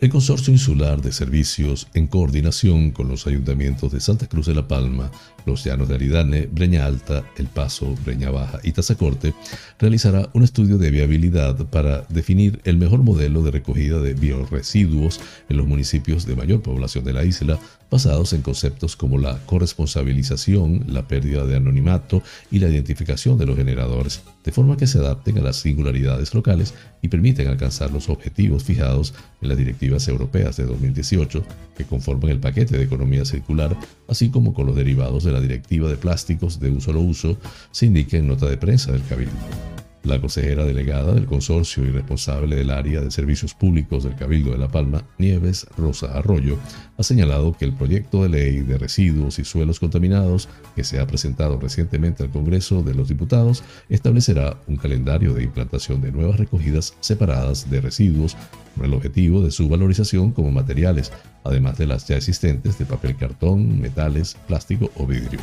El 0.00 0.08
Consorcio 0.08 0.50
Insular 0.50 1.02
de 1.02 1.12
Servicios, 1.12 1.86
en 1.92 2.06
coordinación 2.06 2.90
con 2.90 3.08
los 3.08 3.26
ayuntamientos 3.26 3.92
de 3.92 4.00
Santa 4.00 4.26
Cruz 4.26 4.46
de 4.46 4.54
la 4.54 4.66
Palma, 4.66 5.10
Los 5.44 5.62
Llanos 5.62 5.88
de 5.90 5.96
Aridane, 5.96 6.46
Breña 6.46 6.86
Alta, 6.86 7.22
El 7.36 7.48
Paso, 7.48 7.94
Breña 8.02 8.30
Baja 8.30 8.60
y 8.62 8.72
Tazacorte, 8.72 9.34
realizará 9.78 10.30
un 10.32 10.42
estudio 10.42 10.78
de 10.78 10.90
viabilidad 10.90 11.66
para 11.66 12.06
definir 12.08 12.62
el 12.64 12.78
mejor 12.78 13.02
modelo 13.02 13.42
de 13.42 13.50
recogida 13.50 14.00
de 14.00 14.14
bioresiduos 14.14 15.20
en 15.50 15.58
los 15.58 15.66
municipios 15.66 16.24
de 16.24 16.34
mayor 16.34 16.62
población 16.62 17.04
de 17.04 17.12
la 17.12 17.26
isla, 17.26 17.58
basados 17.90 18.32
en 18.32 18.40
conceptos 18.40 18.96
como 18.96 19.18
la 19.18 19.38
corresponsabilización, 19.44 20.84
la 20.86 21.06
pérdida 21.08 21.44
de 21.44 21.56
anonimato 21.56 22.22
y 22.50 22.60
la 22.60 22.70
identificación 22.70 23.36
de 23.36 23.44
los 23.44 23.56
generadores, 23.56 24.22
de 24.44 24.52
forma 24.52 24.76
que 24.76 24.86
se 24.86 24.98
adapten 24.98 25.38
a 25.38 25.42
las 25.42 25.56
singularidades 25.56 26.34
locales 26.34 26.74
y 27.02 27.08
permiten 27.08 27.48
alcanzar 27.48 27.90
los 27.90 28.08
objetivos 28.08 28.64
fijados 28.64 29.14
en 29.42 29.48
las 29.48 29.58
directivas 29.58 30.06
europeas 30.08 30.56
de 30.56 30.64
2018 30.64 31.44
que 31.76 31.84
conforman 31.84 32.30
el 32.30 32.40
paquete 32.40 32.76
de 32.78 32.84
economía 32.84 33.24
circular, 33.24 33.76
así 34.08 34.30
como 34.30 34.54
con 34.54 34.66
los 34.66 34.76
derivados 34.76 35.24
de 35.24 35.32
la 35.32 35.40
directiva 35.40 35.88
de 35.88 35.96
plásticos 35.96 36.60
de 36.60 36.70
un 36.70 36.80
solo 36.80 37.00
uso, 37.00 37.36
se 37.70 37.86
indica 37.86 38.16
en 38.16 38.28
nota 38.28 38.46
de 38.46 38.56
prensa 38.56 38.92
del 38.92 39.04
Cabildo. 39.04 39.89
La 40.02 40.18
consejera 40.18 40.64
delegada 40.64 41.12
del 41.12 41.26
consorcio 41.26 41.84
y 41.84 41.90
responsable 41.90 42.56
del 42.56 42.70
área 42.70 43.02
de 43.02 43.10
servicios 43.10 43.52
públicos 43.52 44.02
del 44.02 44.16
Cabildo 44.16 44.50
de 44.52 44.56
La 44.56 44.68
Palma, 44.68 45.04
Nieves 45.18 45.66
Rosa 45.76 46.16
Arroyo, 46.16 46.56
ha 46.96 47.02
señalado 47.02 47.52
que 47.52 47.66
el 47.66 47.74
proyecto 47.74 48.22
de 48.22 48.30
ley 48.30 48.60
de 48.60 48.78
residuos 48.78 49.38
y 49.38 49.44
suelos 49.44 49.78
contaminados 49.78 50.48
que 50.74 50.84
se 50.84 51.00
ha 51.00 51.06
presentado 51.06 51.60
recientemente 51.60 52.22
al 52.22 52.30
Congreso 52.30 52.82
de 52.82 52.94
los 52.94 53.08
Diputados 53.08 53.62
establecerá 53.90 54.56
un 54.66 54.76
calendario 54.76 55.34
de 55.34 55.42
implantación 55.42 56.00
de 56.00 56.12
nuevas 56.12 56.38
recogidas 56.38 56.94
separadas 57.00 57.70
de 57.70 57.82
residuos 57.82 58.38
con 58.76 58.86
el 58.86 58.94
objetivo 58.94 59.42
de 59.42 59.50
su 59.50 59.68
valorización 59.68 60.32
como 60.32 60.50
materiales, 60.50 61.12
además 61.44 61.76
de 61.76 61.86
las 61.86 62.08
ya 62.08 62.16
existentes 62.16 62.78
de 62.78 62.86
papel 62.86 63.16
cartón, 63.16 63.78
metales, 63.78 64.36
plástico 64.46 64.90
o 64.96 65.06
vidrio. 65.06 65.40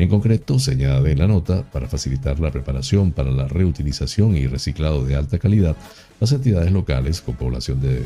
En 0.00 0.08
concreto, 0.08 0.58
se 0.58 0.70
añade 0.70 1.12
en 1.12 1.18
la 1.18 1.26
nota, 1.26 1.62
para 1.62 1.86
facilitar 1.86 2.40
la 2.40 2.50
preparación 2.50 3.12
para 3.12 3.30
la 3.30 3.46
reutilización 3.46 4.34
y 4.34 4.46
reciclado 4.46 5.04
de 5.04 5.14
alta 5.14 5.38
calidad, 5.38 5.76
las 6.18 6.32
entidades 6.32 6.72
locales 6.72 7.20
con 7.20 7.34
población 7.34 7.82
de 7.82 8.02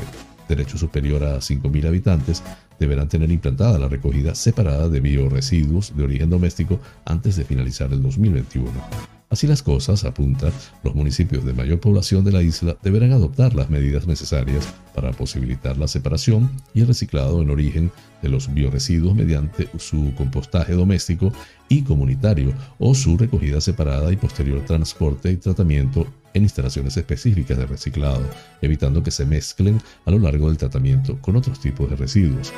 derecho 0.49 0.77
superior 0.77 1.23
a 1.23 1.37
5.000 1.37 1.87
habitantes 1.87 2.43
deberán 2.81 3.07
tener 3.07 3.31
implantada 3.31 3.79
la 3.79 3.87
recogida 3.87 4.35
separada 4.35 4.89
de 4.89 4.99
bioresiduos 4.99 5.95
de 5.95 6.03
origen 6.03 6.29
doméstico 6.29 6.81
antes 7.05 7.37
de 7.37 7.45
finalizar 7.45 7.93
el 7.93 8.03
2021. 8.03 9.14
Así 9.35 9.47
las 9.47 9.63
cosas, 9.63 10.05
apunta, 10.05 10.49
los 10.81 10.95
municipios 10.95 11.43
de 11.43 11.51
mayor 11.51 11.81
población 11.81 12.23
de 12.23 12.31
la 12.31 12.41
isla 12.41 12.77
deberán 12.81 13.11
adoptar 13.11 13.53
las 13.53 13.69
medidas 13.69 14.07
necesarias 14.07 14.65
para 14.93 15.11
posibilitar 15.11 15.77
la 15.77 15.89
separación 15.89 16.49
y 16.73 16.79
el 16.79 16.87
reciclado 16.87 17.41
en 17.41 17.49
origen 17.49 17.91
de 18.21 18.29
los 18.29 18.53
bioresiduos 18.53 19.13
mediante 19.13 19.67
su 19.77 20.13
compostaje 20.15 20.71
doméstico 20.71 21.33
y 21.67 21.81
comunitario 21.81 22.53
o 22.79 22.95
su 22.95 23.17
recogida 23.17 23.59
separada 23.59 24.09
y 24.13 24.15
posterior 24.15 24.63
transporte 24.63 25.33
y 25.33 25.35
tratamiento 25.35 26.07
en 26.33 26.43
instalaciones 26.43 26.95
específicas 26.95 27.57
de 27.57 27.65
reciclado, 27.65 28.23
evitando 28.61 29.03
que 29.03 29.11
se 29.11 29.25
mezclen 29.25 29.81
a 30.05 30.11
lo 30.11 30.19
largo 30.19 30.47
del 30.47 30.57
tratamiento 30.57 31.19
con 31.19 31.35
otros 31.35 31.59
tipos 31.59 31.89
de 31.89 31.97
residuos. 31.97 32.53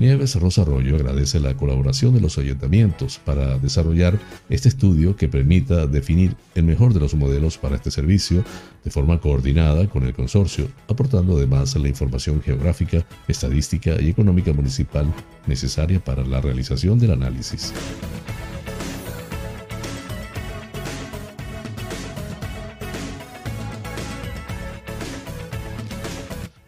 Nieves 0.00 0.34
Rosa 0.36 0.62
Arroyo 0.62 0.96
agradece 0.96 1.40
la 1.40 1.54
colaboración 1.54 2.14
de 2.14 2.22
los 2.22 2.38
ayuntamientos 2.38 3.20
para 3.22 3.58
desarrollar 3.58 4.18
este 4.48 4.70
estudio 4.70 5.14
que 5.14 5.28
permita 5.28 5.86
definir 5.86 6.36
el 6.54 6.64
mejor 6.64 6.94
de 6.94 7.00
los 7.00 7.14
modelos 7.14 7.58
para 7.58 7.76
este 7.76 7.90
servicio 7.90 8.42
de 8.82 8.90
forma 8.90 9.20
coordinada 9.20 9.86
con 9.90 10.04
el 10.04 10.14
consorcio, 10.14 10.68
aportando 10.88 11.36
además 11.36 11.76
la 11.76 11.86
información 11.86 12.40
geográfica, 12.40 13.04
estadística 13.28 14.00
y 14.00 14.08
económica 14.08 14.54
municipal 14.54 15.04
necesaria 15.46 16.02
para 16.02 16.24
la 16.24 16.40
realización 16.40 16.98
del 16.98 17.10
análisis. 17.10 17.74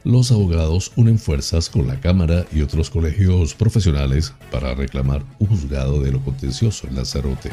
Los 0.05 0.33
abogados 0.33 0.93
unen 0.97 1.19
fuerzas 1.19 1.71
con 1.71 1.87
la 1.87 2.01
Cámara 2.01 2.45
y 2.53 2.63
otros 2.63 2.91
colegios 2.91 3.55
profesionales 3.55 4.35
para 4.51 4.75
reclamar 4.75 5.25
un 5.39 5.49
juzgado 5.49 6.03
de 6.03 6.13
lo 6.13 6.21
contencioso 6.21 6.87
en 6.89 6.97
Lanzarote. 6.97 7.51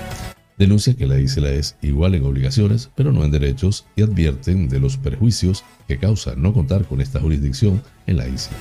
Denuncia 0.58 0.94
que 0.94 1.08
la 1.08 1.20
isla 1.20 1.52
es 1.52 1.78
igual 1.82 2.16
en 2.16 2.26
obligaciones, 2.26 2.90
pero 2.96 3.14
no 3.14 3.24
en 3.24 3.32
derechos, 3.32 3.86
y 3.96 4.02
advierten 4.02 4.68
de 4.68 4.80
los 4.80 4.98
perjuicios 4.98 5.64
que 5.88 5.98
causa 5.98 6.36
no 6.36 6.54
contar 6.54 6.86
con 6.86 7.00
esta 7.00 7.22
jurisdicción 7.22 7.82
en 8.08 8.18
la 8.18 8.28
isla. 8.28 8.58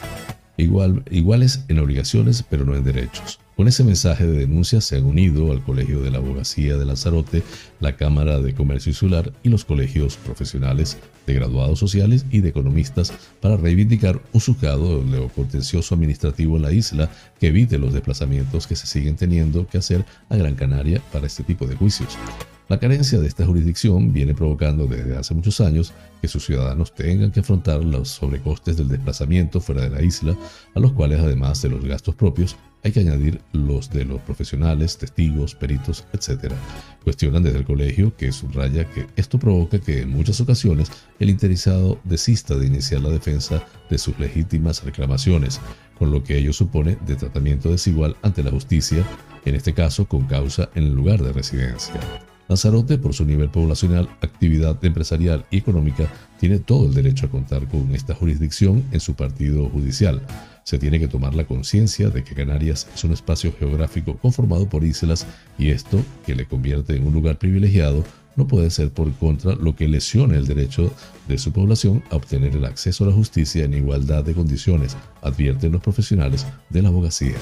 Igual, 0.57 1.03
iguales 1.11 1.65
en 1.69 1.79
obligaciones, 1.79 2.45
pero 2.49 2.65
no 2.65 2.77
en 2.77 2.85
derechos. 2.85 3.41
Con 3.59 3.67
ese 3.67 3.83
mensaje 3.83 4.25
de 4.25 4.39
denuncia 4.39 4.81
se 4.81 4.99
han 4.99 5.05
unido 5.05 5.51
al 5.51 5.65
Colegio 5.65 6.01
de 6.01 6.13
la 6.13 6.19
Abogacía 6.19 6.77
de 6.77 6.85
Lanzarote, 6.85 7.43
la 7.81 7.97
Cámara 7.97 8.39
de 8.39 8.55
Comercio 8.55 8.91
Insular 8.91 9.33
y 9.43 9.49
los 9.49 9.65
colegios 9.65 10.17
profesionales 10.17 10.97
de 11.27 11.35
graduados 11.35 11.81
sociales 11.81 12.25
y 12.31 12.41
de 12.41 12.51
economistas 12.51 13.13
para 13.41 13.57
reivindicar 13.57 14.23
un 14.33 14.41
juzgado 14.41 15.05
contencioso 15.35 15.97
administrativo 15.97 16.55
en 16.55 16.63
la 16.63 16.73
isla 16.73 17.11
que 17.41 17.49
evite 17.49 17.79
los 17.79 17.93
desplazamientos 17.93 18.69
que 18.69 18.77
se 18.77 18.87
siguen 18.87 19.17
teniendo 19.17 19.67
que 19.67 19.79
hacer 19.79 20.05
a 20.29 20.37
Gran 20.37 20.55
Canaria 20.55 21.03
para 21.11 21.27
este 21.27 21.43
tipo 21.43 21.67
de 21.67 21.75
juicios. 21.75 22.17
La 22.69 22.79
carencia 22.79 23.19
de 23.19 23.27
esta 23.27 23.47
jurisdicción 23.47 24.13
viene 24.13 24.35
provocando 24.35 24.87
desde 24.87 25.17
hace 25.17 25.35
muchos 25.35 25.61
años 25.61 25.95
que 26.21 26.29
sus 26.29 26.45
ciudadanos 26.45 26.95
tengan 26.95 27.33
que 27.33 27.41
afrontar 27.41 27.83
los 27.83 28.11
sobrecostes 28.11 28.77
del 28.77 28.89
desplazamiento 28.89 29.61
fuera 29.61 29.81
de 29.81 29.91
la 29.91 30.03
isla, 30.03 30.37
a 30.75 30.79
los 30.79 30.93
cuales 30.93 31.19
además 31.19 31.61
de 31.63 31.71
los 31.71 31.83
gastos 31.83 32.15
propios 32.15 32.57
hay 32.89 32.93
que 32.93 33.01
añadir 33.01 33.41
los 33.53 33.91
de 33.91 34.05
los 34.05 34.21
profesionales, 34.23 34.99
testigos, 34.99 35.55
peritos, 35.55 36.07
etc. 36.13 36.53
Cuestionan 37.05 37.43
desde 37.43 37.59
el 37.59 37.65
colegio 37.65 38.17
que 38.17 38.33
subraya 38.33 38.85
que 38.85 39.07
esto 39.17 39.39
provoca 39.39 39.79
que 39.79 40.01
en 40.03 40.11
muchas 40.11 40.41
ocasiones 40.41 40.91
el 41.19 41.31
interesado 41.31 42.01
desista 42.05 42.57
de 42.57 42.67
iniciar 42.67 43.03
la 43.03 43.11
defensa 43.11 43.63
de 43.91 43.99
sus 43.99 44.19
legítimas 44.19 44.83
reclamaciones, 44.85 45.61
con 45.99 46.11
lo 46.11 46.25
que 46.25 46.39
ello 46.39 46.53
supone 46.53 46.97
de 47.07 47.17
tratamiento 47.17 47.71
desigual 47.71 48.17
ante 48.23 48.43
la 48.43 48.51
justicia, 48.51 49.05
en 49.45 49.55
este 49.55 49.75
caso 49.75 50.07
con 50.07 50.27
causa 50.27 50.71
en 50.75 50.85
el 50.85 50.95
lugar 50.95 51.23
de 51.23 51.33
residencia. 51.33 52.01
Lanzarote, 52.49 52.97
por 52.97 53.13
su 53.13 53.27
nivel 53.27 53.51
poblacional, 53.51 54.09
actividad 54.23 54.83
empresarial 54.83 55.45
y 55.51 55.59
económica, 55.59 56.11
tiene 56.41 56.59
todo 56.59 56.87
el 56.87 56.95
derecho 56.95 57.27
a 57.27 57.31
contar 57.31 57.69
con 57.69 57.95
esta 57.95 58.15
jurisdicción 58.15 58.85
en 58.91 59.01
su 59.01 59.15
partido 59.15 59.69
judicial. 59.69 60.23
Se 60.65 60.79
tiene 60.79 60.99
que 60.99 61.09
tomar 61.09 61.35
la 61.35 61.45
conciencia 61.45 62.09
de 62.09 62.25
que 62.25 62.35
Canarias 62.35 62.89
es 62.95 63.05
un 63.05 63.13
espacio 63.13 63.53
geográfico 63.59 64.17
conformado 64.17 64.69
por 64.69 64.83
islas 64.83 65.27
y 65.59 65.69
esto, 65.69 66.03
que 66.25 66.35
le 66.35 66.47
convierte 66.47 66.97
en 66.97 67.07
un 67.07 67.13
lugar 67.13 67.39
privilegiado, 67.39 68.03
no 68.35 68.47
puede 68.47 68.71
ser 68.71 68.91
por 68.91 69.13
contra 69.15 69.55
lo 69.57 69.75
que 69.75 69.89
lesione 69.89 70.37
el 70.37 70.47
derecho 70.47 70.93
de 71.27 71.39
su 71.39 71.53
población 71.53 72.05
a 72.11 72.17
obtener 72.17 72.55
el 72.55 72.65
acceso 72.65 73.05
a 73.05 73.09
la 73.09 73.13
justicia 73.13 73.65
en 73.65 73.75
igualdad 73.75 74.25
de 74.25 74.33
condiciones, 74.33 74.97
advierten 75.23 75.73
los 75.73 75.83
profesionales 75.83 76.47
de 76.71 76.83
la 76.83 76.89
abogacía. 76.89 77.35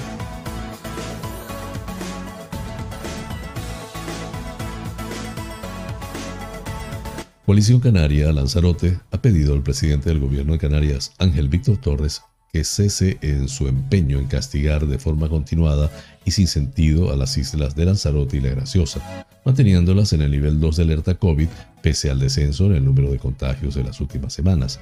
Coalición 7.46 7.78
Canaria 7.78 8.32
Lanzarote 8.32 8.98
ha 9.12 9.22
pedido 9.22 9.54
al 9.54 9.62
presidente 9.62 10.09
del 10.09 10.18
gobierno 10.18 10.54
de 10.54 10.59
Canarias, 10.59 11.12
Ángel 11.18 11.48
Víctor 11.48 11.76
Torres, 11.76 12.22
que 12.52 12.64
cese 12.64 13.18
en 13.22 13.48
su 13.48 13.68
empeño 13.68 14.18
en 14.18 14.26
castigar 14.26 14.88
de 14.88 14.98
forma 14.98 15.28
continuada 15.28 15.92
y 16.24 16.32
sin 16.32 16.48
sentido 16.48 17.12
a 17.12 17.16
las 17.16 17.38
islas 17.38 17.76
de 17.76 17.85
Lanzarote 17.85 18.38
y 18.38 18.40
La 18.40 18.48
Graciosa, 18.48 19.00
manteniéndolas 19.44 20.12
en 20.12 20.22
el 20.22 20.32
nivel 20.32 20.59
2 20.59 20.76
de 20.76 20.82
alerta 20.82 21.14
COVID 21.14 21.46
pese 21.87 22.11
al 22.11 22.18
descenso 22.18 22.66
en 22.66 22.72
el 22.72 22.85
número 22.85 23.12
de 23.12 23.18
contagios 23.18 23.77
de 23.77 23.85
las 23.85 24.01
últimas 24.01 24.33
semanas. 24.33 24.81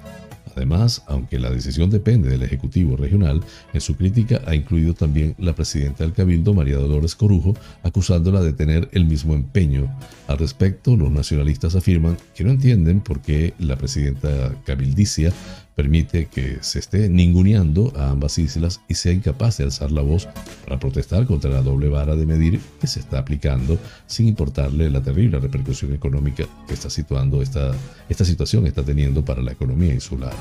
Además, 0.56 1.02
aunque 1.06 1.38
la 1.38 1.50
decisión 1.50 1.90
depende 1.90 2.30
del 2.30 2.42
Ejecutivo 2.42 2.96
Regional, 2.96 3.42
en 3.74 3.80
su 3.82 3.94
crítica 3.94 4.40
ha 4.46 4.54
incluido 4.54 4.94
también 4.94 5.34
la 5.38 5.54
presidenta 5.54 6.04
del 6.04 6.14
Cabildo, 6.14 6.54
María 6.54 6.76
Dolores 6.76 7.14
Corujo, 7.14 7.54
acusándola 7.82 8.40
de 8.40 8.54
tener 8.54 8.88
el 8.92 9.04
mismo 9.04 9.34
empeño. 9.34 9.86
Al 10.28 10.38
respecto, 10.38 10.96
los 10.96 11.10
nacionalistas 11.10 11.74
afirman 11.74 12.16
que 12.34 12.44
no 12.44 12.52
entienden 12.52 13.00
por 13.00 13.20
qué 13.20 13.52
la 13.58 13.76
presidenta 13.76 14.54
cabildicia 14.64 15.30
permite 15.74 16.26
que 16.26 16.58
se 16.60 16.78
esté 16.78 17.08
ninguneando 17.08 17.92
a 17.96 18.10
ambas 18.10 18.38
islas 18.38 18.80
y 18.88 18.94
sea 18.94 19.12
incapaz 19.12 19.58
de 19.58 19.64
alzar 19.64 19.90
la 19.90 20.02
voz 20.02 20.28
para 20.64 20.78
protestar 20.78 21.26
contra 21.26 21.50
la 21.50 21.62
doble 21.62 21.88
vara 21.88 22.14
de 22.16 22.26
medir 22.26 22.60
que 22.80 22.86
se 22.86 23.00
está 23.00 23.18
aplicando 23.18 23.78
sin 24.06 24.28
importarle 24.28 24.88
la 24.90 25.02
terrible 25.02 25.40
repercusión 25.40 25.92
económica 25.92 26.44
que 26.68 26.74
está 26.74 26.90
situando 26.94 27.42
esta, 27.42 27.72
esta 28.08 28.24
situación 28.24 28.66
está 28.66 28.82
teniendo 28.82 29.24
para 29.24 29.42
la 29.42 29.52
economía 29.52 29.92
insular. 29.92 30.34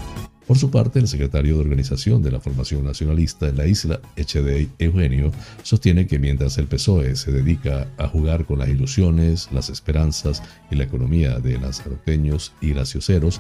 Por 0.48 0.58
su 0.58 0.70
parte, 0.70 1.00
el 1.00 1.08
secretario 1.08 1.56
de 1.56 1.62
Organización 1.62 2.22
de 2.22 2.32
la 2.32 2.42
Formación 2.42 2.84
Nacionalista 2.84 3.48
en 3.48 3.58
la 3.58 3.66
isla, 3.66 4.02
HD 4.18 4.68
Eugenio, 4.78 5.32
sostiene 5.63 6.06
que 6.06 6.20
mientras 6.20 6.58
el 6.58 6.68
PSOE 6.68 7.16
se 7.16 7.32
dedica 7.32 7.88
a 7.98 8.08
jugar 8.08 8.46
con 8.46 8.60
las 8.60 8.68
ilusiones, 8.68 9.50
las 9.54 9.70
esperanzas 9.70 10.44
y 10.70 10.76
la 10.76 10.84
economía 10.84 11.39
de 11.39 11.58
lanzaroteños 11.58 12.52
y 12.60 12.72
gracioseros, 12.72 13.39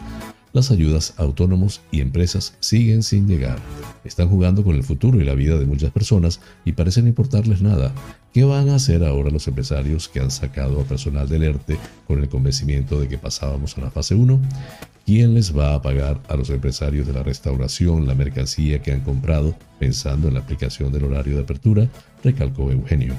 las 0.53 0.69
ayudas 0.69 1.15
a 1.17 1.23
autónomos 1.23 1.81
y 1.91 1.99
empresas 1.99 2.55
siguen 2.59 3.01
sin 3.01 3.27
llegar. 3.27 3.57
Están 4.05 4.29
jugando 4.29 4.63
con 4.63 4.75
el 4.75 4.83
futuro 4.83 5.19
y 5.19 5.25
la 5.25 5.33
vida 5.33 5.57
de 5.57 5.65
muchas 5.65 5.91
personas 5.91 6.39
y 6.63 6.73
parecen 6.73 7.07
importarles 7.07 7.61
nada. 7.61 7.91
¿Qué 8.33 8.43
van 8.43 8.69
a 8.69 8.75
hacer 8.75 9.03
ahora 9.03 9.31
los 9.31 9.47
empresarios 9.47 10.07
que 10.07 10.19
han 10.19 10.31
sacado 10.31 10.79
a 10.79 10.83
personal 10.83 11.27
del 11.27 11.43
ERTE 11.43 11.77
con 12.07 12.19
el 12.19 12.29
convencimiento 12.29 12.99
de 12.99 13.07
que 13.07 13.17
pasábamos 13.17 13.77
a 13.77 13.81
la 13.81 13.91
fase 13.91 14.15
1? 14.15 14.39
¿Quién 15.05 15.33
les 15.33 15.57
va 15.57 15.73
a 15.73 15.81
pagar 15.81 16.21
a 16.29 16.35
los 16.35 16.49
empresarios 16.49 17.07
de 17.07 17.13
la 17.13 17.23
restauración 17.23 18.07
la 18.07 18.15
mercancía 18.15 18.81
que 18.81 18.91
han 18.91 19.01
comprado 19.01 19.55
pensando 19.79 20.27
en 20.27 20.35
la 20.35 20.39
aplicación 20.41 20.91
del 20.91 21.05
horario 21.05 21.35
de 21.35 21.43
apertura? 21.43 21.87
Recalcó 22.23 22.71
Eugenio. 22.71 23.15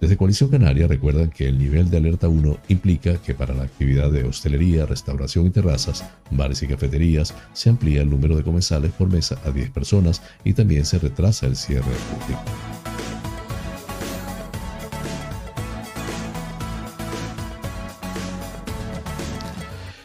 Desde 0.00 0.16
Coalición 0.16 0.50
Canaria 0.50 0.86
recuerdan 0.86 1.30
que 1.30 1.48
el 1.48 1.58
nivel 1.58 1.90
de 1.90 1.96
alerta 1.96 2.28
1 2.28 2.58
implica 2.68 3.16
que 3.22 3.32
para 3.32 3.54
la 3.54 3.62
actividad 3.62 4.10
de 4.10 4.24
hostelería, 4.24 4.84
restauración 4.84 5.46
y 5.46 5.50
terrazas, 5.50 6.04
bares 6.30 6.62
y 6.62 6.66
cafeterías 6.66 7.34
se 7.54 7.70
amplía 7.70 8.02
el 8.02 8.10
número 8.10 8.36
de 8.36 8.42
comensales 8.42 8.92
por 8.92 9.08
mesa 9.08 9.38
a 9.44 9.50
10 9.50 9.70
personas 9.70 10.20
y 10.44 10.52
también 10.52 10.84
se 10.84 10.98
retrasa 10.98 11.46
el 11.46 11.56
cierre 11.56 11.84
público. 11.84 12.42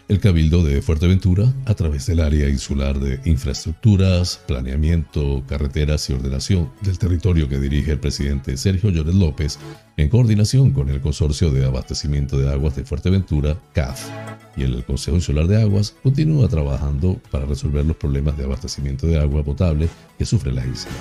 El 0.09 0.19
Cabildo 0.19 0.63
de 0.63 0.81
Fuerteventura, 0.81 1.53
a 1.65 1.75
través 1.75 2.07
del 2.07 2.19
área 2.19 2.49
insular 2.49 2.99
de 2.99 3.19
infraestructuras, 3.29 4.41
planeamiento, 4.47 5.43
carreteras 5.47 6.09
y 6.09 6.13
ordenación 6.13 6.71
del 6.81 6.97
territorio 6.97 7.47
que 7.47 7.59
dirige 7.59 7.91
el 7.91 7.99
presidente 7.99 8.57
Sergio 8.57 8.89
Lloret 8.89 9.13
López, 9.13 9.59
en 10.01 10.07
coordinación 10.07 10.71
con 10.71 10.89
el 10.89 11.01
Consorcio 11.01 11.51
de 11.51 11.65
Abastecimiento 11.65 12.37
de 12.37 12.49
Aguas 12.49 12.73
de 12.77 12.85
Fuerteventura, 12.85 13.57
CAF, 13.73 14.07
y 14.55 14.63
el 14.63 14.83
Consejo 14.85 15.17
Insular 15.17 15.45
de 15.47 15.61
Aguas, 15.61 15.93
continúa 16.01 16.47
trabajando 16.47 17.19
para 17.31 17.45
resolver 17.45 17.85
los 17.85 17.97
problemas 17.97 18.37
de 18.37 18.45
abastecimiento 18.45 19.07
de 19.07 19.19
agua 19.19 19.43
potable 19.43 19.89
que 20.17 20.25
sufre 20.25 20.53
la 20.53 20.65
isla. 20.65 20.91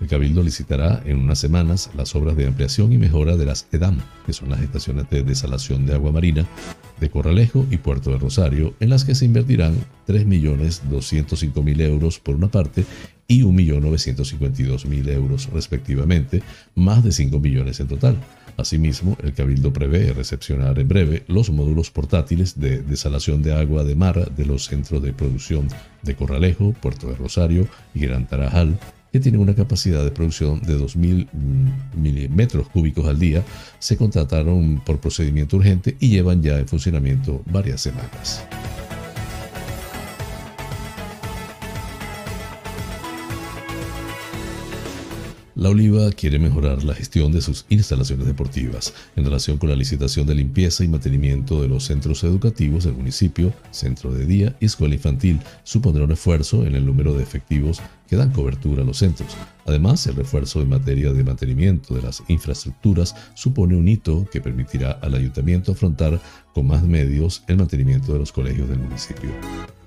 El 0.00 0.06
Cabildo 0.06 0.44
licitará 0.44 1.02
en 1.04 1.18
unas 1.18 1.40
semanas 1.40 1.90
las 1.96 2.14
obras 2.14 2.36
de 2.36 2.46
ampliación 2.46 2.92
y 2.92 2.98
mejora 2.98 3.36
de 3.36 3.46
las 3.46 3.66
EDAM, 3.72 3.98
que 4.24 4.32
son 4.32 4.50
las 4.50 4.60
estaciones 4.60 5.10
de 5.10 5.24
desalación 5.24 5.84
de 5.84 5.94
agua 5.94 6.12
marina 6.12 6.46
de 7.00 7.10
Corralejo 7.10 7.66
y 7.70 7.78
Puerto 7.78 8.10
de 8.10 8.18
Rosario, 8.18 8.74
en 8.78 8.90
las 8.90 9.04
que 9.04 9.16
se 9.16 9.24
invertirán 9.24 9.74
3.205.000 10.06 11.80
euros 11.80 12.20
por 12.20 12.36
una 12.36 12.48
parte 12.48 12.84
y 13.28 13.42
1.952.000 13.42 15.08
euros 15.10 15.48
respectivamente, 15.52 16.42
más 16.74 17.02
de 17.02 17.12
5 17.12 17.40
millones 17.40 17.80
en 17.80 17.88
total. 17.88 18.16
Asimismo, 18.56 19.18
el 19.22 19.34
Cabildo 19.34 19.72
prevé 19.72 20.12
recepcionar 20.12 20.78
en 20.78 20.88
breve 20.88 21.24
los 21.28 21.50
módulos 21.50 21.90
portátiles 21.90 22.58
de 22.58 22.80
desalación 22.80 23.42
de 23.42 23.52
agua 23.52 23.84
de 23.84 23.94
mar 23.94 24.30
de 24.34 24.46
los 24.46 24.64
centros 24.64 25.02
de 25.02 25.12
producción 25.12 25.68
de 26.02 26.16
Corralejo, 26.16 26.72
Puerto 26.72 27.08
de 27.08 27.16
Rosario 27.16 27.68
y 27.94 28.00
Gran 28.00 28.26
Tarajal, 28.26 28.78
que 29.12 29.20
tienen 29.20 29.40
una 29.40 29.54
capacidad 29.54 30.02
de 30.04 30.10
producción 30.10 30.60
de 30.62 30.78
2.000 30.78 31.28
mm, 31.32 32.34
metros 32.34 32.68
cúbicos 32.68 33.06
al 33.06 33.18
día, 33.18 33.42
se 33.78 33.96
contrataron 33.96 34.82
por 34.84 35.00
procedimiento 35.00 35.56
urgente 35.56 35.96
y 36.00 36.08
llevan 36.08 36.42
ya 36.42 36.58
en 36.58 36.66
funcionamiento 36.66 37.42
varias 37.46 37.82
semanas. 37.82 38.42
La 45.56 45.70
Oliva 45.70 46.10
quiere 46.10 46.38
mejorar 46.38 46.84
la 46.84 46.94
gestión 46.94 47.32
de 47.32 47.40
sus 47.40 47.64
instalaciones 47.70 48.26
deportivas 48.26 48.92
en 49.16 49.24
relación 49.24 49.56
con 49.56 49.70
la 49.70 49.74
licitación 49.74 50.26
de 50.26 50.34
limpieza 50.34 50.84
y 50.84 50.88
mantenimiento 50.88 51.62
de 51.62 51.68
los 51.68 51.84
centros 51.84 52.22
educativos 52.24 52.84
del 52.84 52.92
municipio, 52.92 53.54
centro 53.70 54.12
de 54.12 54.26
día 54.26 54.54
y 54.60 54.66
escuela 54.66 54.96
infantil. 54.96 55.40
Supondrá 55.64 56.04
un 56.04 56.12
esfuerzo 56.12 56.66
en 56.66 56.74
el 56.74 56.84
número 56.84 57.14
de 57.14 57.22
efectivos 57.22 57.80
que 58.06 58.16
dan 58.16 58.32
cobertura 58.32 58.82
a 58.82 58.84
los 58.84 58.98
centros. 58.98 59.34
Además, 59.64 60.06
el 60.06 60.16
refuerzo 60.16 60.60
en 60.60 60.68
materia 60.68 61.14
de 61.14 61.24
mantenimiento 61.24 61.94
de 61.94 62.02
las 62.02 62.22
infraestructuras 62.28 63.14
supone 63.34 63.76
un 63.76 63.88
hito 63.88 64.28
que 64.30 64.42
permitirá 64.42 64.90
al 64.90 65.14
ayuntamiento 65.14 65.72
afrontar 65.72 66.20
con 66.52 66.66
más 66.66 66.82
medios 66.82 67.44
el 67.48 67.56
mantenimiento 67.56 68.12
de 68.12 68.18
los 68.18 68.30
colegios 68.30 68.68
del 68.68 68.80
municipio. 68.80 69.30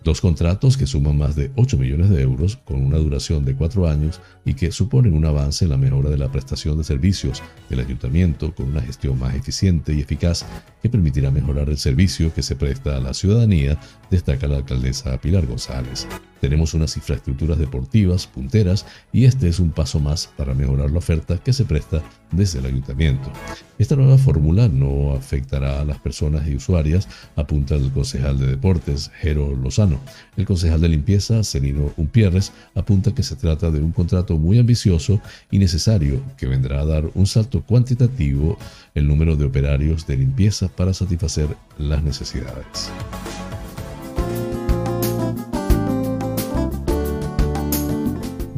Dos 0.03 0.21
contratos 0.21 0.77
que 0.77 0.87
suman 0.87 1.17
más 1.17 1.35
de 1.35 1.51
8 1.55 1.77
millones 1.77 2.09
de 2.09 2.21
euros 2.21 2.57
con 2.63 2.81
una 2.81 2.97
duración 2.97 3.43
de 3.43 3.55
cuatro 3.55 3.87
años 3.87 4.21
y 4.45 4.53
que 4.53 4.71
suponen 4.71 5.13
un 5.13 5.25
avance 5.25 5.65
en 5.65 5.71
la 5.71 5.77
mejora 5.77 6.09
de 6.09 6.17
la 6.17 6.31
prestación 6.31 6.77
de 6.77 6.85
servicios 6.85 7.43
del 7.69 7.81
ayuntamiento 7.81 8.55
con 8.55 8.69
una 8.69 8.81
gestión 8.81 9.19
más 9.19 9.35
eficiente 9.35 9.93
y 9.93 9.99
eficaz 9.99 10.45
que 10.81 10.89
permitirá 10.89 11.31
mejorar 11.31 11.69
el 11.69 11.77
servicio 11.77 12.33
que 12.33 12.43
se 12.43 12.55
presta 12.55 12.95
a 12.95 13.01
la 13.01 13.13
ciudadanía, 13.13 13.77
destaca 14.09 14.47
la 14.47 14.57
alcaldesa 14.57 15.19
Pilar 15.19 15.45
González. 15.45 16.07
Tenemos 16.41 16.73
unas 16.73 16.95
infraestructuras 16.97 17.57
deportivas 17.57 18.27
punteras 18.27 18.85
y 19.11 19.25
este 19.25 19.47
es 19.47 19.59
un 19.59 19.71
paso 19.71 19.99
más 19.99 20.29
para 20.37 20.53
mejorar 20.53 20.91
la 20.91 20.99
oferta 20.99 21.37
que 21.37 21.53
se 21.53 21.65
presta 21.65 22.01
desde 22.31 22.59
el 22.59 22.65
ayuntamiento. 22.65 23.31
Esta 23.77 23.95
nueva 23.95 24.17
fórmula 24.17 24.67
no 24.67 25.13
afectará 25.13 25.81
a 25.81 25.85
las 25.85 25.99
personas 25.99 26.47
y 26.47 26.55
usuarias, 26.55 27.07
apunta 27.35 27.75
el 27.75 27.91
concejal 27.91 28.37
de 28.37 28.47
deportes, 28.47 29.11
Jero 29.19 29.55
Lozano. 29.55 29.99
El 30.37 30.45
concejal 30.45 30.81
de 30.81 30.89
limpieza, 30.89 31.43
Celino 31.43 31.91
Umpierres, 31.97 32.51
apunta 32.75 33.13
que 33.13 33.23
se 33.23 33.35
trata 33.35 33.71
de 33.71 33.81
un 33.81 33.91
contrato 33.91 34.37
muy 34.37 34.59
ambicioso 34.59 35.21
y 35.51 35.59
necesario 35.59 36.21
que 36.37 36.47
vendrá 36.47 36.81
a 36.81 36.85
dar 36.85 37.09
un 37.15 37.25
salto 37.25 37.61
cuantitativo 37.63 38.57
el 38.95 39.07
número 39.07 39.35
de 39.35 39.45
operarios 39.45 40.05
de 40.07 40.17
limpieza 40.17 40.67
para 40.67 40.93
satisfacer 40.93 41.47
las 41.77 42.03
necesidades. 42.03 42.91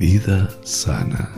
Vida 0.01 0.49
sana. 0.63 1.29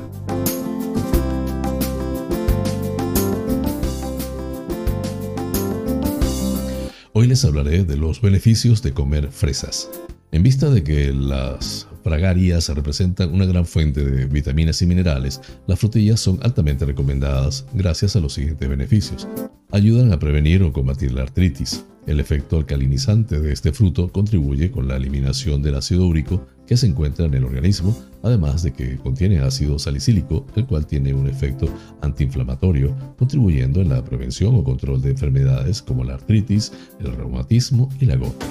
Hoy 7.11 7.27
les 7.27 7.43
hablaré 7.43 7.83
de 7.83 7.97
los 7.97 8.21
beneficios 8.21 8.81
de 8.81 8.93
comer 8.93 9.33
fresas. 9.33 9.89
En 10.31 10.43
vista 10.43 10.69
de 10.69 10.81
que 10.81 11.11
las 11.11 11.89
fragarias 12.05 12.69
representan 12.69 13.33
una 13.33 13.45
gran 13.45 13.65
fuente 13.65 14.01
de 14.01 14.27
vitaminas 14.27 14.81
y 14.81 14.85
minerales, 14.85 15.41
las 15.67 15.77
frutillas 15.77 16.21
son 16.21 16.39
altamente 16.41 16.85
recomendadas 16.85 17.65
gracias 17.73 18.15
a 18.15 18.21
los 18.21 18.31
siguientes 18.31 18.69
beneficios. 18.69 19.27
Ayudan 19.71 20.13
a 20.13 20.19
prevenir 20.19 20.63
o 20.63 20.71
combatir 20.71 21.11
la 21.11 21.23
artritis, 21.23 21.83
el 22.05 22.19
efecto 22.19 22.57
alcalinizante 22.57 23.39
de 23.39 23.53
este 23.53 23.71
fruto 23.71 24.11
contribuye 24.11 24.71
con 24.71 24.87
la 24.87 24.97
eliminación 24.97 25.61
del 25.61 25.75
ácido 25.75 26.05
úrico 26.05 26.45
que 26.67 26.77
se 26.77 26.87
encuentra 26.87 27.25
en 27.25 27.33
el 27.33 27.43
organismo, 27.43 27.95
además 28.21 28.63
de 28.63 28.73
que 28.73 28.97
contiene 28.97 29.39
ácido 29.39 29.79
salicílico, 29.79 30.45
el 30.55 30.65
cual 30.65 30.85
tiene 30.85 31.13
un 31.13 31.27
efecto 31.27 31.67
antiinflamatorio, 32.01 32.95
contribuyendo 33.17 33.81
en 33.81 33.89
la 33.89 34.03
prevención 34.03 34.55
o 34.55 34.63
control 34.63 35.01
de 35.01 35.11
enfermedades 35.11 35.81
como 35.81 36.03
la 36.03 36.15
artritis, 36.15 36.71
el 36.99 37.15
reumatismo 37.15 37.89
y 37.99 38.05
la 38.05 38.15
gota. 38.15 38.45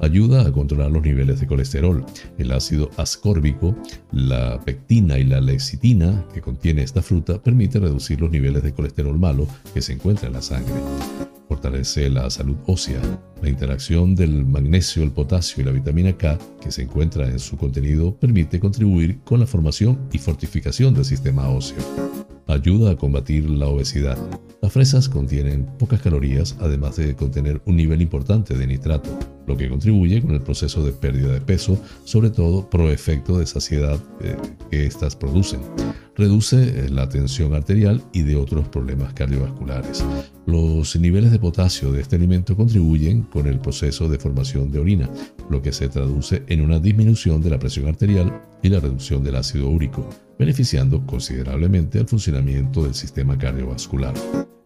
Ayuda 0.00 0.46
a 0.46 0.52
controlar 0.52 0.90
los 0.90 1.02
niveles 1.02 1.40
de 1.40 1.46
colesterol. 1.46 2.04
El 2.38 2.52
ácido 2.52 2.90
ascórbico, 2.96 3.76
la 4.12 4.58
pectina 4.64 5.18
y 5.18 5.24
la 5.24 5.42
lecitina 5.42 6.24
que 6.32 6.40
contiene 6.40 6.82
esta 6.82 7.02
fruta 7.02 7.42
permite 7.42 7.78
reducir 7.78 8.18
los 8.20 8.30
niveles 8.30 8.62
de 8.62 8.72
colesterol 8.72 9.18
malo 9.18 9.46
que 9.74 9.82
se 9.82 9.92
encuentra 9.92 10.28
en 10.28 10.34
la 10.34 10.42
sangre 10.42 10.72
fortalece 11.50 12.08
la 12.08 12.30
salud 12.30 12.54
ósea. 12.66 13.00
La 13.42 13.48
interacción 13.48 14.14
del 14.14 14.46
magnesio, 14.46 15.02
el 15.02 15.10
potasio 15.10 15.60
y 15.60 15.66
la 15.66 15.72
vitamina 15.72 16.16
K 16.16 16.38
que 16.62 16.70
se 16.70 16.82
encuentra 16.82 17.28
en 17.28 17.40
su 17.40 17.56
contenido 17.56 18.14
permite 18.14 18.60
contribuir 18.60 19.18
con 19.24 19.40
la 19.40 19.46
formación 19.46 19.98
y 20.12 20.18
fortificación 20.18 20.94
del 20.94 21.04
sistema 21.04 21.48
óseo. 21.48 21.78
Ayuda 22.46 22.92
a 22.92 22.96
combatir 22.96 23.50
la 23.50 23.66
obesidad. 23.66 24.16
Las 24.62 24.72
fresas 24.72 25.08
contienen 25.08 25.66
pocas 25.76 26.00
calorías 26.00 26.56
además 26.60 26.94
de 26.94 27.16
contener 27.16 27.60
un 27.64 27.74
nivel 27.74 28.00
importante 28.00 28.56
de 28.56 28.66
nitrato, 28.68 29.10
lo 29.50 29.56
que 29.56 29.68
contribuye 29.68 30.22
con 30.22 30.32
el 30.32 30.42
proceso 30.42 30.84
de 30.84 30.92
pérdida 30.92 31.32
de 31.32 31.40
peso, 31.40 31.76
sobre 32.04 32.30
todo 32.30 32.70
por 32.70 32.82
efecto 32.82 33.38
de 33.38 33.46
saciedad 33.46 33.98
eh, 34.20 34.36
que 34.70 34.86
éstas 34.86 35.16
producen 35.16 35.60
reduce 36.20 36.88
la 36.90 37.08
tensión 37.08 37.54
arterial 37.54 38.02
y 38.12 38.22
de 38.22 38.36
otros 38.36 38.68
problemas 38.68 39.14
cardiovasculares. 39.14 40.04
Los 40.46 40.94
niveles 40.96 41.32
de 41.32 41.38
potasio 41.38 41.92
de 41.92 42.02
este 42.02 42.16
alimento 42.16 42.56
contribuyen 42.56 43.22
con 43.22 43.46
el 43.46 43.58
proceso 43.58 44.08
de 44.08 44.18
formación 44.18 44.70
de 44.70 44.80
orina, 44.80 45.08
lo 45.48 45.62
que 45.62 45.72
se 45.72 45.88
traduce 45.88 46.42
en 46.46 46.60
una 46.60 46.78
disminución 46.78 47.40
de 47.40 47.50
la 47.50 47.58
presión 47.58 47.88
arterial 47.88 48.42
y 48.62 48.68
la 48.68 48.80
reducción 48.80 49.24
del 49.24 49.36
ácido 49.36 49.70
úrico, 49.70 50.06
beneficiando 50.38 51.06
considerablemente 51.06 51.98
al 51.98 52.06
funcionamiento 52.06 52.84
del 52.84 52.94
sistema 52.94 53.38
cardiovascular. 53.38 54.12